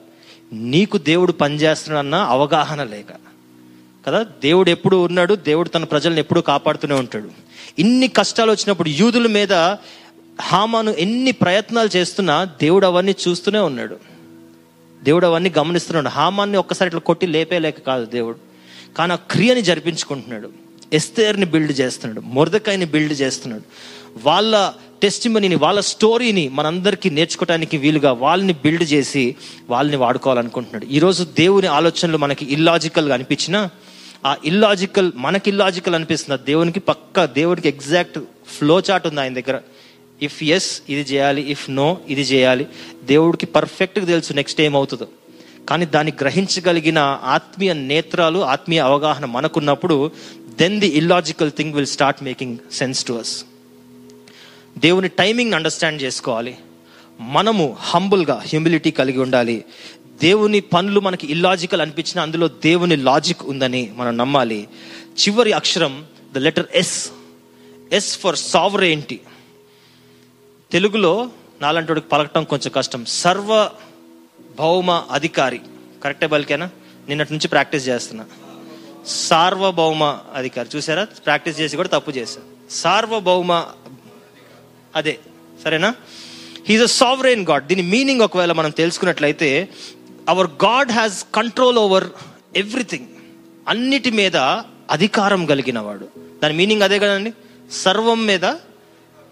నీకు 0.52 0.98
దేవుడు 0.98 1.32
పనిచేస్తున్నాడన్న 1.32 2.14
అవగాహన 2.14 2.84
లేక. 2.84 3.33
కదా? 4.06 4.22
దేవుడు 4.22 4.70
ఎప్పుడు 4.70 4.96
ఉన్నాడు? 4.96 5.34
దేవుడు 5.34 5.68
తన 5.68 5.84
ప్రజలను 5.84 6.18
ఎప్పుడు 6.18 6.40
కాపాడుతూనే 6.40 6.94
ఉంటాడు. 6.94 7.28
ఇన్ని 7.78 8.08
కష్టాలు 8.08 8.50
వచ్చినప్పుడు 8.50 8.88
యూదుల 8.88 9.26
మీద 9.26 9.52
హామాను 10.40 10.90
ఎన్ని 10.90 11.32
ప్రయత్నాలు 11.32 11.96
చేస్తున్నా 11.96 12.44
దేవుడు 12.44 12.86
అవన్నీ 12.86 13.14
చూస్తూనే 13.28 13.58
ఉన్నాడు. 13.58 13.96
దేవుడు 15.02 15.26
అవన్నీ 15.26 15.52
గమనిస్తున్నాడు 15.58 16.08
హామాన్ని 16.08 16.58
ఒక్కసారి 16.58 16.88
ఇట్లా 16.88 17.00
కొట్టి 17.00 17.26
లేపేలేక 17.26 17.80
కాదు 17.80 18.04
దేవుడు. 18.04 18.36
కానీ 18.98 19.12
ఆ 19.12 19.16
క్రియని 19.16 19.62
జరిపించుకుంటున్నాడు. 19.62 20.50
ఎస్తేర్ని 20.92 21.46
బిల్డ్ 21.46 21.80
చేస్తున్నాడు. 21.80 22.20
మొరదకాయని 22.20 22.84
బిల్డ్ 22.84 23.20
చేస్తున్నాడు. 23.20 23.62
వాళ్ళ 24.22 24.72
టెస్టిమనీని 25.02 25.54
వాళ్ళ 25.54 25.80
స్టోరీని 25.80 26.48
మనందరికీ 26.48 27.10
నేర్చుకోవడానికి 27.10 27.76
వీలుగా 27.76 28.12
వాళ్ళని 28.12 28.52
బిల్డ్ 28.52 28.92
చేసి 28.92 29.36
వాళ్ళని 29.70 29.96
వాడుకోవాలనుకుంటున్నాడు. 29.96 30.84
ఈరోజు 30.84 31.24
దేవుని 31.24 31.66
ఆలోచనలు 31.66 32.18
మనకి 32.18 32.52
ఇల్లాజికల్గా 32.52 33.14
అనిపించినా 33.14 33.70
ఆ 34.26 34.36
ఇల్లాజికల్ 34.44 35.12
మనకి 35.14 35.50
ఇల్లాజికల్ 35.50 35.94
అనిపిస్తుంది. 35.94 36.42
దేవునికి 36.44 36.80
పక్క 36.80 37.24
దేవుడికి 37.24 37.68
ఎగ్జాక్ట్ 37.68 38.18
ఫ్లో 38.58 38.80
చార్ట్ 38.80 39.06
ఉంది 39.06 39.20
ఆయన 39.20 39.34
దగ్గర. 39.34 39.60
ఇఫ్ 40.22 40.44
ఎస్ 40.44 40.82
ఇది 40.88 41.12
చేయాలి. 41.12 41.42
ఇఫ్ 41.42 41.70
నో 41.70 41.98
ఇది 42.08 42.22
చేయాలి. 42.22 42.66
దేవుడికి 43.04 43.46
పర్ఫెక్ట్గా 43.46 44.04
తెలుసు 44.04 44.32
నెక్స్ట్ 44.32 44.60
ఏమవుతుందో 44.60 45.08
కానీ 45.68 45.86
దాన్ని 45.86 46.12
గ్రహించగలిగిన 46.20 46.98
ఆత్మీయ 47.24 47.72
నేత్రాలు 47.72 48.38
ఆత్మీయ 48.38 48.78
అవగాహన 48.78 49.24
మనకున్నప్పుడు 49.24 50.10
then 50.58 50.80
the 50.80 50.86
illogical 50.86 51.50
thing 51.50 51.74
will 51.74 51.86
start 51.86 52.22
making 52.22 52.58
sense 52.72 53.04
to 53.04 53.12
us 53.12 53.44
దేవుని 54.78 55.08
టైమింగ్ 55.08 55.54
అండర్స్టాండ్ 55.54 56.02
చేసుకోవాలి. 56.02 56.56
మనము 57.20 57.76
హంబుల్గా 57.80 58.42
హ్యూమిలిటీ 58.46 58.90
కలిగి 58.90 59.18
ఉండాలి. 59.18 59.64
దేవుని 60.22 60.60
పనులు 60.60 61.00
మనకి 61.00 61.26
ఇల్లాజికల్ 61.26 61.80
అనిపించిన 61.80 62.20
అందులో 62.20 62.48
దేవుని 62.48 62.96
లాజిక్ 62.96 63.42
ఉందని 63.42 63.92
మనం 63.96 64.16
నమ్మాలి. 64.16 64.68
చివరి 65.20 65.52
అక్షరం 65.52 66.06
the 66.32 66.38
letter 66.38 66.66
S 66.74 67.10
S 67.92 68.18
for 68.18 68.36
సావరేంటి 68.36 69.20
తెలుగులో 70.72 71.30
నాలంటోడికి 71.60 72.08
పలకటం 72.08 72.44
కొంచెం 72.44 72.72
కష్టం. 72.76 73.04
సర్వ 73.04 73.70
భౌమ 74.58 74.90
అధికారి. 74.90 75.60
కరెక్టే 76.04 76.26
బలికేనా? 76.26 76.70
నిన్నటి 77.08 77.32
నుంచి 77.32 77.48
ప్రాక్టీస్ 77.48 77.88
చేస్తున్నా. 77.88 78.24
సార్వభౌమ 79.06 80.18
అధికారి. 80.34 80.68
చూసారా? 80.76 81.04
ప్రాక్టీస్ 81.04 81.60
చేసి 81.60 81.76
కూడా 81.76 81.88
తప్పు 81.88 82.10
చేశా. 82.10 82.40
సార్వభౌమ 82.70 83.66
అదే. 84.96 85.18
సరేనా? 85.64 85.94
హీజ్ 86.68 86.82
అ 86.82 86.86
సావరైన్ 86.86 87.46
గాడ్ 87.46 87.66
దీని 87.66 87.82
మీనింగ్ 87.82 88.20
ఒకవేళ 88.20 88.52
మనం 88.52 88.70
తెలుసుకున్నట్లయితే 88.70 89.68
our 90.28 90.50
God 90.64 90.90
has 90.90 91.26
control 91.34 91.78
over 91.78 92.04
everything 92.56 93.06
అన్నిటి 93.68 94.10
మీద 94.10 94.36
అధికారం 94.90 95.46
కలిగిన 95.46 95.78
వాడు 95.78 96.08
దాని 96.42 96.54
మీనింగ్ 96.54 96.82
అదే 96.82 96.98
కదండి? 96.98 97.32
సర్వం 97.70 98.26
మీద 98.26 98.44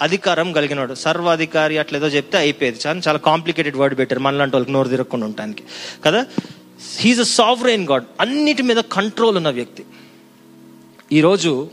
అధికారం 0.01 0.53
కలిగినవాడు. 0.53 0.95
సర్వాధికారి 0.95 1.79
అట్లేదో 1.79 2.07
చెప్తే 2.07 2.39
అయిపోయేది. 2.39 2.79
చాలా 2.87 3.01
చాలా 3.09 3.19
కాంప్లికేటెడ్ 3.19 3.77
వర్డ్ 3.77 3.99
పెట్టారు. 3.99 4.21
మనలాంటి 4.21 4.57
వాళ్ళకి 4.57 4.73
నోరు 4.73 4.89
తిరగకుండా 4.89 5.27
ఉండటానికి. 5.27 5.63
కదా? 6.05 6.27
హీఈస్ 6.97 7.21
అ 7.21 7.23
సావరైన్ 7.23 7.89
గాడ్ 7.89 8.05
అన్నిటి 8.21 8.63
మీద 8.63 8.77
కంట్రోల్ 8.77 9.37
ఉన్న 9.37 9.51
వ్యక్తి. 9.51 9.85
ఈరోజు 11.13 11.71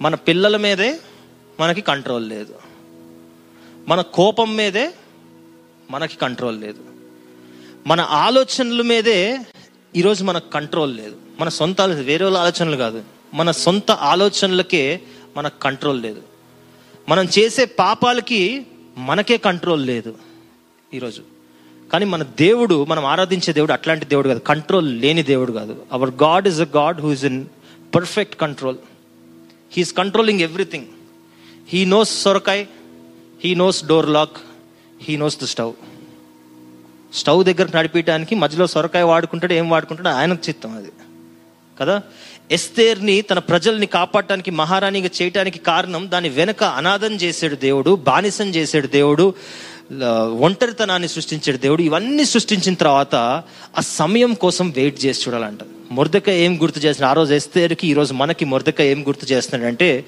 మన 0.00 0.14
పిల్లల 0.14 0.56
మీదే 0.56 1.00
మనకి 1.60 1.80
కంట్రోల్ 1.80 2.28
లేదు. 2.28 2.54
మన 3.88 4.00
కోపం 4.00 4.56
మీదే 4.56 4.92
మనకి 5.90 6.16
కంట్రోల్ 6.16 6.60
లేదు. 6.60 6.91
మన 7.86 8.00
ఆలోచనల 8.00 8.82
మీదే 8.82 9.38
ఈరోజు 9.96 10.24
మనకు 10.24 10.50
కంట్రోల్ 10.50 10.96
లేదు. 10.96 11.16
మన 11.40 11.48
సొంత 11.48 11.80
వేరే 11.80 12.24
వాళ్ళ 12.24 12.38
ఆలోచనలు 12.38 12.76
కాదు. 12.76 13.02
మన 13.34 13.50
సొంత 13.50 13.90
ఆలోచనలకే 13.90 15.00
మనకు 15.36 15.58
కంట్రోల్ 15.58 16.02
లేదు. 16.02 16.22
మనం 17.08 17.24
చేసే 17.24 17.64
పాపాలకి 17.64 18.66
మనకే 18.98 19.36
కంట్రోల్ 19.36 19.86
లేదు 19.86 20.14
ఈరోజు. 20.94 21.22
కానీ 21.92 22.04
మన 22.04 22.22
దేవుడు 22.22 22.84
మనం 22.84 23.04
ఆరాధించే 23.04 23.52
దేవుడు 23.52 23.72
అట్లాంటి 23.72 24.04
దేవుడు 24.04 24.28
కాదు. 24.28 24.38
కంట్రోల్ 24.38 25.00
లేని 25.00 25.22
దేవుడు 25.22 25.52
కాదు. 25.52 25.82
Our 25.92 26.10
God 26.10 26.48
is 26.48 26.60
a 26.60 26.66
God 26.76 27.00
who 27.00 27.12
is 27.12 27.24
in 27.24 27.46
perfect 27.94 28.36
control 28.36 28.76
he is 29.72 29.94
controlling 29.94 30.40
everything 30.40 30.86
he 31.68 31.84
knows 31.84 32.22
సొరకాయ్ 32.22 32.66
he 33.44 33.54
knows 33.54 33.84
door 33.84 34.10
lock 34.10 34.36
he 35.02 35.16
knows 35.16 35.40
the 35.40 35.44
stove 35.44 35.72
stove 37.14 37.44
దగ్గర 37.44 37.68
నడిపించడానికి 37.76 38.34
మధ్యలో 38.34 38.66
సొరకాయ 38.66 39.02
వాడుకుంటాడు 39.02 39.52
ఏం 39.52 39.70
వాడుకుంటాడు 39.70 40.08
ఆయనకు 40.08 40.48
చిత్తం 40.48 40.76
అది. 40.76 40.88
కదా? 41.80 42.02
ఎస్తేర్ని 42.50 43.22
తన 43.22 43.38
ప్రజల్ని 43.38 43.86
కాపాడటానికి 43.86 44.50
మహారాణిగా 44.50 45.10
చేయటానికి 45.22 45.58
కారణం 45.58 46.10
దాని 46.10 46.28
వెనక 46.28 46.64
అనాథం 46.64 47.12
చేసాడు 47.12 47.54
దేవుడు 47.54 47.94
బానిసం 47.96 48.48
చేసాడు 48.48 48.86
దేవుడు 48.86 49.34
ఒంటరితనాన్ని 50.40 51.08
సృష్టించాడు 51.08 51.56
దేవుడు 51.56 51.82
ఇవన్నీ 51.82 52.24
సృష్టించిన 52.24 52.74
తర్వాత 52.74 53.14
ఆ 53.78 53.80
సమయం 53.80 54.34
కోసం 54.34 54.70
వెయిట్ 54.70 55.04
చేసి 55.04 55.28
చూడాలంట. 55.28 55.58
మురదక 55.90 56.28
ఏం 56.28 56.62
గుర్తు 56.62 56.80
చేస్తున్నాడు? 56.80 57.18
ఆ 57.18 57.22
రోజు 57.22 57.34
ఎస్తేర్కి 57.34 57.88
ఈరోజు 57.88 58.14
మనకి 58.14 58.44
మురదక 58.44 58.80
ఏం 58.80 59.02
గుర్తు 59.08 59.26
చేస్తున్నాడంటే 59.26 60.04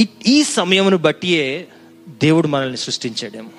ఈ- 0.00 0.08
ఈ 0.26 0.44
సమయమును 0.44 0.96
బట్టియే 0.96 1.68
దేవుడు 2.08 2.48
మనల్ని 2.48 2.76
సృష్టించాడేమో. 2.76 3.50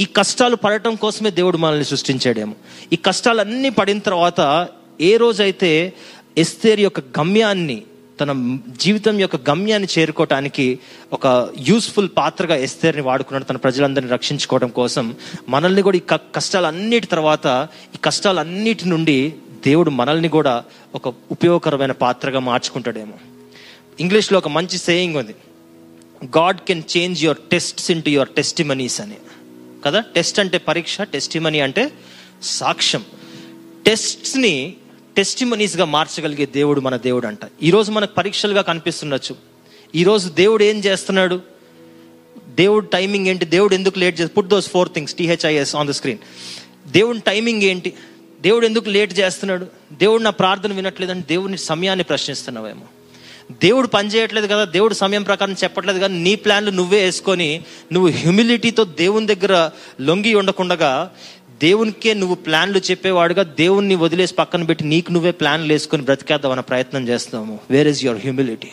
ఈ 0.00 0.04
కష్టాలు 0.04 0.56
పడటం 0.56 0.94
కోసమే 0.94 1.30
దేవుడు 1.30 1.58
మనల్ని 1.58 1.84
సృష్టించాడేమో. 1.84 2.54
ఈ 2.92 2.96
కష్టాలన్నీ 2.96 3.70
పడిన 3.70 3.98
తర్వాత 3.98 4.68
ఏ 5.00 5.16
రోజైతే 5.16 5.92
ఎస్తేర్ 6.38 6.80
యొక్క 6.80 7.00
గమ్యాన్ని 7.00 7.82
తన 8.20 8.58
జీవితం 8.76 9.20
యొక్క 9.20 9.50
గమ్యాన్ని 9.50 9.88
చేరుకోవటానికి 9.98 10.78
ఒక 11.12 11.48
యూస్ఫుల్ 11.68 12.08
పాత్రగా 12.16 12.56
ఎస్తేర్ని 12.56 13.02
వాడుకున్నాడు 13.02 13.44
తన 13.44 13.56
ప్రజలందరినీ 13.56 14.10
రక్షించుకోవడం 14.10 14.68
కోసం 14.68 15.14
మనల్ని 15.48 15.82
కూడా 15.82 15.96
ఈ 15.96 16.00
క- 16.00 16.34
కష్టాలన్నిటి 16.34 17.06
తర్వాత 17.06 17.68
ఈ 17.94 17.98
కష్టాలన్నిటి 18.04 18.88
నుండి 18.88 19.34
దేవుడు 19.66 19.90
మనల్ని 19.90 20.28
కూడా 20.28 20.64
ఒక 20.94 21.08
ఉపయోగకరమైన 21.08 21.92
పాత్రగా 21.92 22.40
మార్చుకుంటాడేమో. 22.40 23.14
ఇంగ్లీష్లో 24.00 24.38
ఒక 24.38 24.48
మంచి 24.48 24.78
సేయింగ్ 24.78 25.16
ఉంది. 25.16 25.34
God 26.38 26.60
can 26.60 26.82
change 26.96 27.24
your 27.24 27.38
tests 27.52 27.90
into 27.90 28.10
your 28.10 28.28
testimonies 28.28 29.00
అని. 29.00 29.14
కదా? 29.84 30.04
టెస్ట్ 30.14 30.38
అంటే 30.38 30.58
పరీక్ష 30.58 31.00
టెస్టిమనీ 31.00 31.60
అంటే 31.60 31.92
సాక్ష్యం. 32.42 33.04
టెస్ట్స్ని 33.86 34.76
టెస్టిమనీస్గా 35.16 35.84
మార్చగలిగే 35.84 36.46
దేవుడు 36.46 36.80
మన 36.80 36.96
దేవుడు 36.96 37.26
అంట 37.26 37.38
ఈరోజు 37.62 37.92
మనకు 37.92 38.14
పరీక్షలుగా 38.14 38.62
కనిపిస్తుండొచ్చు. 38.62 39.36
ఈరోజు 39.94 40.28
దేవుడు 40.28 40.62
ఏం 40.62 40.78
చేస్తున్నాడు? 40.78 41.40
దేవుడు 42.48 42.86
టైమింగ్ 42.86 43.26
ఏంటి? 43.26 43.44
దేవుడు 43.44 43.74
ఎందుకు 43.74 43.98
లేట్ 43.98 44.20
చేసి 44.20 44.32
put 44.32 44.48
those 44.48 44.70
four 44.70 44.88
things 44.92 45.14
T H I S 45.14 45.76
on 45.76 45.88
the 45.88 45.90
screen 45.90 46.18
దేవుని 46.88 47.20
టైమింగ్ 47.20 47.62
ఏంటి? 47.62 47.94
దేవుడు 48.40 48.66
ఎందుకు 48.66 48.88
లేట్ 48.90 49.18
చేస్తున్నాడు? 49.18 49.66
దేవుడు 49.92 50.22
నా 50.22 50.30
ప్రార్థన 50.30 50.72
వినట్లేదని 50.72 51.22
దేవుని 51.22 51.58
సమయాన్ని 51.58 52.04
ప్రశ్నిస్తున్నావేమో. 52.04 52.84
దేవుడు 53.52 53.86
పని 53.86 54.08
చేయట్లేదు 54.08 54.46
కదా 54.46 54.64
దేవుడు 54.64 54.94
సమయం 54.94 55.22
ప్రకారం 55.22 55.52
చెప్పట్లేదు 55.52 55.98
కానీ 55.98 56.18
నీ 56.18 56.36
ప్లాన్లు 56.36 56.70
నువ్వే 56.70 57.02
వేసుకొని 57.02 57.62
నువ్వు 57.92 58.10
హ్యూమిలిటీతో 58.10 58.84
దేవుని 58.84 59.26
దగ్గర 59.26 59.70
లొంగి 60.00 60.34
ఉండకుండగా 60.34 61.10
దేవునికే 61.62 62.14
నువ్వు 62.14 62.34
ప్లాన్లు 62.34 62.78
చెప్పేవాడుగా 62.78 63.42
దేవుణ్ణి 63.42 63.94
వదిలేసి 63.94 64.34
పక్కన 64.34 64.62
పెట్టి 64.62 64.84
నీకు 64.84 65.12
నువ్వే 65.12 65.30
ప్లాన్లు 65.30 65.72
వేసుకొని 65.72 66.02
బ్రతికేద్దామన్న 66.02 66.60
ప్రయత్నం 66.60 67.08
చేస్తాము. 67.08 67.58
వేర్ 67.70 67.88
ఇస్ 67.88 68.04
యువర్ 68.04 68.20
హ్యూమిలిటీ 68.20 68.70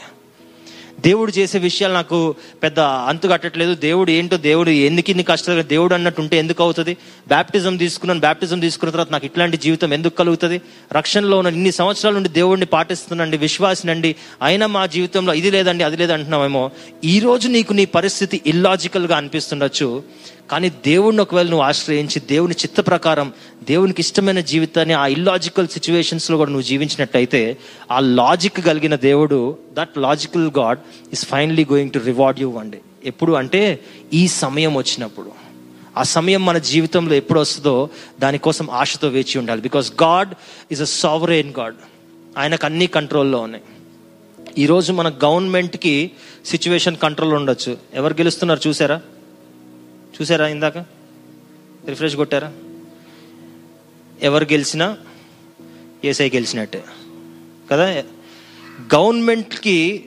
దేవుడు 0.99 1.31
చేసే 1.31 1.59
విషయాలు 1.59 1.93
నాకు 1.93 2.35
పెద్ద 2.63 2.79
అంతు 2.79 3.27
కట్టట్లేదు. 3.27 3.75
దేవుడు 3.75 4.11
ఏంటో 4.11 4.37
దేవుడు 4.37 4.69
ఎందుకు 4.69 5.09
ఇన్ని 5.09 5.23
కష్టాలు 5.23 5.61
దేవుడు 5.61 5.93
అన్నట్టు 5.93 6.21
ఉంటే 6.21 6.37
ఎందుకు 6.37 6.63
అవుతుంది? 6.63 6.97
బ్యాప్టిజం 7.27 7.77
తీసుకున్నాను 7.77 8.19
బ్యాప్టిజం 8.19 8.59
తీసుకున్న 8.59 8.91
తర్వాత 8.91 9.11
నాకు 9.11 9.25
ఇట్లాంటి 9.25 9.57
జీవితం 9.57 9.93
ఎందుకు 9.93 10.15
కలుగుతుంది? 10.15 10.61
రక్షణలో 10.91 11.37
ఉన్న 11.37 11.49
ఇన్ని 11.49 11.71
సంవత్సరాల 11.71 12.13
నుండి 12.13 12.29
దేవుడిని 12.29 12.65
పాటిస్తున్నాండి 12.65 13.37
విశ్వాసినండి. 13.37 14.15
అయినా 14.41 14.67
మా 14.67 14.85
జీవితంలో 14.85 15.33
ఇది 15.33 15.51
లేదండి 15.51 15.83
అది 15.83 15.97
లేదంటున్నామేమో. 15.97 16.71
ఈ 17.03 17.19
రోజు 17.19 17.47
నీకు 17.47 17.73
నీ 17.73 17.85
పరిస్థితి 17.85 18.41
ఇల్లాజికల్గా 18.45 19.17
అనిపిస్తుండొచ్చు. 19.17 20.03
కానీ 20.51 20.69
దేవుడిని 20.69 21.21
ఒకవేళ 21.21 21.49
నువ్వు 21.49 21.65
ఆశ్రయించి 21.65 22.19
దేవుని 22.19 22.53
చిత్త 22.53 22.87
ప్రకారం 22.87 23.33
దేవునికి 23.63 24.01
ఇష్టమైన 24.01 24.39
జీవితాన్ని 24.39 24.93
ఆ 24.93 25.07
ఇల్లాజికల్ 25.07 25.67
సిచ్యువేషన్స్లో 25.67 26.37
కూడా 26.37 26.51
నువ్వు 26.51 26.63
జీవించినట్టయితే 26.63 27.57
ఆ 27.91 27.99
లాజిక్ 27.99 28.65
కలిగిన 28.65 28.95
దేవుడు 28.95 29.57
that 29.73 29.97
logical 29.97 30.51
God 30.57 30.79
is 31.13 31.25
finally 31.25 31.65
going 31.71 31.91
to 31.91 31.99
reward 31.99 32.39
you 32.39 32.49
one 32.49 32.71
day 32.71 32.81
ఎప్పుడు 33.05 33.33
అంటే 33.33 33.79
ఈ 34.13 34.27
సమయం 34.27 34.77
వచ్చినప్పుడు. 34.77 35.31
ఆ 35.97 36.03
సమయం 36.03 36.45
మన 36.45 36.57
జీవితంలో 36.57 37.13
ఎప్పుడు 37.13 37.39
వస్తుందో 37.39 37.89
దానికోసం 38.19 38.69
ఆశతో 38.69 39.07
వేచి 39.07 39.37
ఉండాలి. 39.37 39.61
Because 39.61 39.91
God 40.03 40.29
is 40.71 40.81
a 40.81 40.85
sovereign 40.85 41.53
God 41.59 41.75
ఆయనకు 42.37 42.65
అన్ని 42.65 42.87
కంట్రోల్లో 42.87 43.39
ఉన్నాయి. 43.39 43.63
ఈరోజు 44.57 44.93
మన 44.93 45.13
గవర్నమెంట్కి 45.23 46.11
సిచ్యువేషన్ 46.45 46.97
కంట్రోల్ 46.97 47.33
ఉండొచ్చు. 47.33 47.77
ఎవరు 47.93 48.13
గెలుస్తున్నారు 48.13 48.67
చూసారా? 48.67 49.01
చూసారా 50.21 50.47
ఇందాక? 50.47 50.77
రిఫ్రెష్ 51.87 52.15
కొట్టారా? 52.15 52.53
ఎవరు 54.21 54.43
గెలిచినా 54.43 54.97
ఏసఐ 56.05 56.29
గెలిచినట్టే. 56.29 56.83
కదా? 57.71 58.03
గవర్నమెంట్కి 58.95 60.05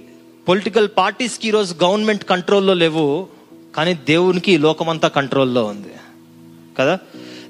పొలిటికల్ 0.49 0.89
పార్టీస్కి 0.97 1.49
ఈరోజు 1.49 1.75
గవర్నమెంట్ 1.85 2.25
కంట్రోల్లో 2.25 2.75
లేవు 2.75 3.29
కానీ 3.77 3.95
దేవునికి 3.95 4.59
లోకమంతా 4.59 5.09
కంట్రోల్లో 5.09 5.65
ఉంది. 5.65 5.89
కదా? 6.79 6.99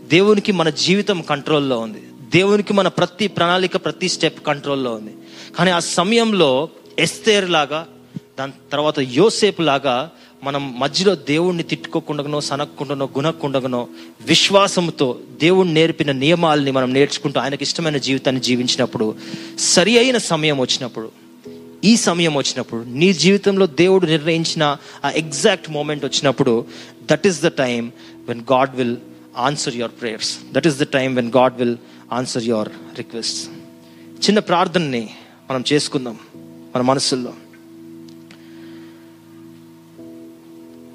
దేవునికి 0.07 0.53
మన 0.53 0.71
జీవితం 0.71 1.23
కంట్రోల్లో 1.23 1.79
ఉంది. 1.79 2.03
దేవునికి 2.31 2.73
మన 2.73 2.89
ప్రతి 2.89 3.27
ప్రణాళిక 3.27 3.77
ప్రతి 3.77 4.09
స్టెప్ 4.09 4.47
కంట్రోల్లో 4.47 4.95
ఉంది. 4.95 5.17
కానీ 5.59 5.71
ఆ 5.71 5.79
సమయంలో 5.79 6.69
ఎస్తేర్ 6.99 7.51
లాగా 7.51 7.87
దాని 8.39 8.53
తర్వాత 8.73 8.99
యోసేపు 8.99 9.63
లాగా 9.63 10.11
మనం 10.45 10.78
మధ్యలో 10.78 11.14
దేవుణ్ణి 11.14 11.62
తిట్టుకోకుండానో 11.62 12.41
సనక్కుండానో 12.41 13.09
గుణక్కుండగానో 13.16 13.89
విశ్వాసంతో 14.20 15.18
దేవుడు 15.41 15.68
నేర్పిన 15.68 16.12
నియమాల్ని 16.12 16.70
మనం 16.70 16.93
నేర్చుకుంటూ 16.93 17.41
ఆయనకి 17.41 17.62
ఇష్టమైన 17.62 17.97
జీవితాన్ని 17.97 18.43
జీవించినప్పుడు 18.43 19.14
సరి 19.59 19.99
అయిన 19.99 20.16
సమయం 20.16 20.61
వచ్చినప్పుడు 20.61 21.11
ఈ 21.84 21.97
సమయం 21.97 22.34
వచ్చినప్పుడు 22.34 22.84
నీ 22.84 23.12
జీవితంలో 23.12 23.66
దేవుడు 23.66 24.07
నిర్ణయించిన 24.07 24.76
ఆ 25.05 25.11
ఎగ్జాక్ట్ 25.11 25.70
మూమెంట్ 25.70 26.05
వచ్చినప్పుడు 26.05 26.66
that 27.11 27.26
is 27.26 27.43
the 27.43 27.47
time 27.47 27.91
when 28.28 28.41
God 28.53 28.76
will 28.76 28.97
answer 29.36 29.76
your 29.76 29.93
prayers 30.01 30.39
that 30.53 30.66
is 30.66 30.76
the 30.76 30.82
time 30.82 31.14
when 31.14 31.32
God 31.36 31.57
will 31.57 31.76
answer 32.12 32.45
your 32.45 32.68
request 32.97 33.49
చిన్న 34.26 34.39
ప్రార్థనని 34.39 35.11
మనం 35.51 35.64
చేసుకుందాం 35.72 36.18
మన 36.74 36.82
మనసుల్లో. 36.82 37.32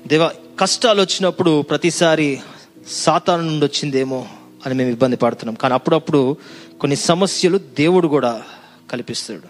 దేవా 0.08 0.32
కష్టాలు 0.60 1.02
వచ్చినప్పుడు 1.02 1.62
ప్రతిసారి 1.62 2.42
సాతాను 2.88 3.44
నుండి 3.44 3.66
వచ్చిందేమో 3.66 4.28
అని 4.66 4.74
మేము 4.76 4.90
ఇబ్బంది 4.90 5.16
పడుతున్నాం. 5.16 5.56
కానీ 5.56 5.74
అప్పుడప్పుడు 5.74 6.38
కొన్ని 6.80 6.96
సమస్యలు 6.96 7.58
దేవుడు 7.58 8.08
కూడా 8.08 8.44
కల్పిస్తాడు. 8.92 9.48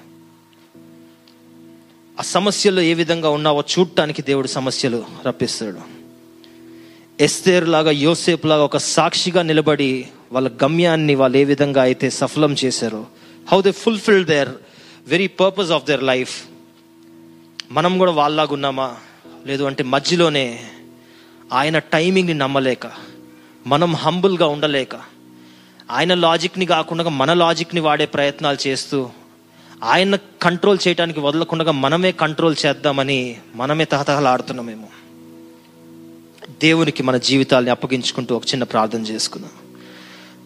ఆ 2.19 2.21
సమస్యలు 2.21 2.81
ఏ 2.81 2.93
విధంగా 2.93 3.29
ఉన్నావో 3.29 3.63
చూడటానికి 3.73 4.21
దేవుడు 4.21 4.47
సమస్యలు 4.47 5.03
రప్పిస్తాడు. 5.27 5.81
ఎస్తేర్ 7.19 7.67
లాగా 7.67 7.91
యోసేపు 7.91 8.47
లాగా 8.47 8.63
ఒక 8.63 8.77
సాక్షిగా 8.77 9.41
నిలబడి 9.41 10.07
వాళ్ళ 10.31 10.51
గమ్యాన్ని 10.63 11.15
వాళ్ళు 11.15 11.37
ఏ 11.37 11.43
విధంగా 11.43 11.81
అయితే 11.81 12.09
సఫలం 12.09 12.55
చేశారో 12.65 13.05
how 13.51 13.61
they 13.61 13.71
fulfil 13.71 14.25
their 14.25 14.49
very 15.07 15.27
purpose 15.27 15.71
of 15.71 15.85
their 15.85 16.03
life 16.03 16.43
మనం 17.71 17.97
కూడా 17.97 18.11
వాళ్ళలాగా 18.11 18.53
ఉన్నామా? 18.53 18.95
లేదు 19.45 19.63
అంటే 19.63 19.83
మధ్యలోనే 19.83 20.59
ఆయన 21.53 21.79
టైమింగ్ని 21.79 22.33
నమ్మలేక 22.33 22.91
మనం 23.67 23.95
హంబుల్గా 23.95 24.47
ఉండలేక 24.47 24.95
ఆయన 25.91 26.13
లాజిక్ని 26.13 26.65
కాకుండా 26.65 27.09
మన 27.09 27.33
లాజిక్ని 27.33 27.81
వాడే 27.81 28.05
ప్రయత్నాలు 28.05 28.67
చేస్తూ 28.67 29.09
ఆయన 29.83 30.15
కంట్రోల్ 30.15 30.79
చేయడానికి 30.87 31.19
వదలకుండా 31.19 31.71
మనమే 31.71 32.11
కంట్రోల్ 32.11 32.55
చేద్దామని 32.65 33.37
మనమే 33.55 33.85
తహతహలాడుతున్నామేమో 33.85 34.87
దేవునికి 36.61 37.03
మన 37.03 37.17
జీవితాల్ని 37.17 37.71
అప్పగించుకుంటూ 37.71 38.35
ఒక 38.35 38.45
చిన్న 38.45 38.63
ప్రార్థన 38.63 39.01
చేసుకుందాం. 39.01 39.51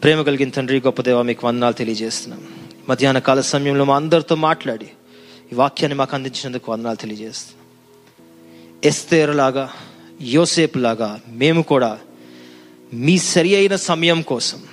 ప్రేమ 0.03 0.21
కలిగిన 0.21 0.49
తండ్రి 0.49 0.79
గొప్ప 0.79 1.01
దేవ 1.01 1.21
మీకు 1.21 1.47
వందనాలు 1.47 1.73
తెలియజేస్తున్నాం. 1.73 2.47
మధ్యాహ్న 2.89 3.19
కాల 3.19 3.41
సమయంలో 3.41 3.85
మా 3.85 3.95
అందరితో 3.95 4.35
మాట్లాడి 4.35 4.85
ఈ 5.51 5.55
వాక్యాన్ని 5.55 5.97
మాకు 5.97 6.15
అందించినందుకు 6.15 6.71
వందనాలు 6.71 6.95
తెలియజేస్తున్నాం. 6.95 7.56
ఎస్తేరు 8.83 9.31
లాగా 9.31 9.69
యోసేపు 10.21 10.77
లాగా 10.77 11.19
మేము 11.29 11.61
కూడా 11.61 11.99
మీ 12.93 13.17
సరి 13.17 13.55
అయిన 13.55 13.75
సమయం 13.75 14.21
కోసం 14.21 14.63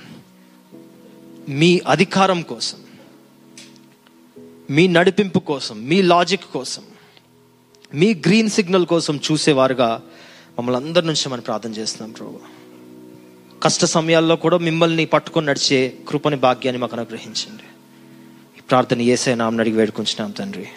మీ 1.49 1.81
అధికారం 1.87 2.41
కోసం 2.41 2.77
మీ 4.69 4.87
నడిపింపు 4.87 5.39
కోసం 5.39 5.87
మీ 5.87 6.01
లాజిక్ 6.01 6.43
కోసం 6.53 6.81
మీ 7.93 8.13
గ్రీన్ 8.13 8.49
సిగ్నల్ 8.49 8.85
కోసం 8.85 9.19
చూసేవారుగా 9.31 10.01
మమ్మల్ని 10.59 10.85
అందరి 10.85 11.07
నుంచి 11.07 11.29
మనం 11.29 11.41
ప్రార్థన 11.41 11.71
చేస్తున్నాం 11.71 12.11
ప్రభు. 12.11 12.39
కష్ట 13.63 13.85
సమయాల్లో 13.85 14.35
కూడా 14.35 14.57
మిమ్మల్ని 14.57 15.05
పట్టుకొని 15.05 15.47
నడిచే 15.47 15.97
కృపని 16.07 16.35
భాగ్యాన్ని 16.35 16.81
మాకు 16.81 16.95
అనుగ్రహించండి. 16.95 17.63
ఈ 18.57 18.61
ప్రార్థన 18.61 19.01
ఏసే 19.01 19.35
నామని 19.35 19.59
అడిగి 19.59 19.75
వేడుకుంటున్నాం 19.75 20.31
తండ్రి. 20.31 20.67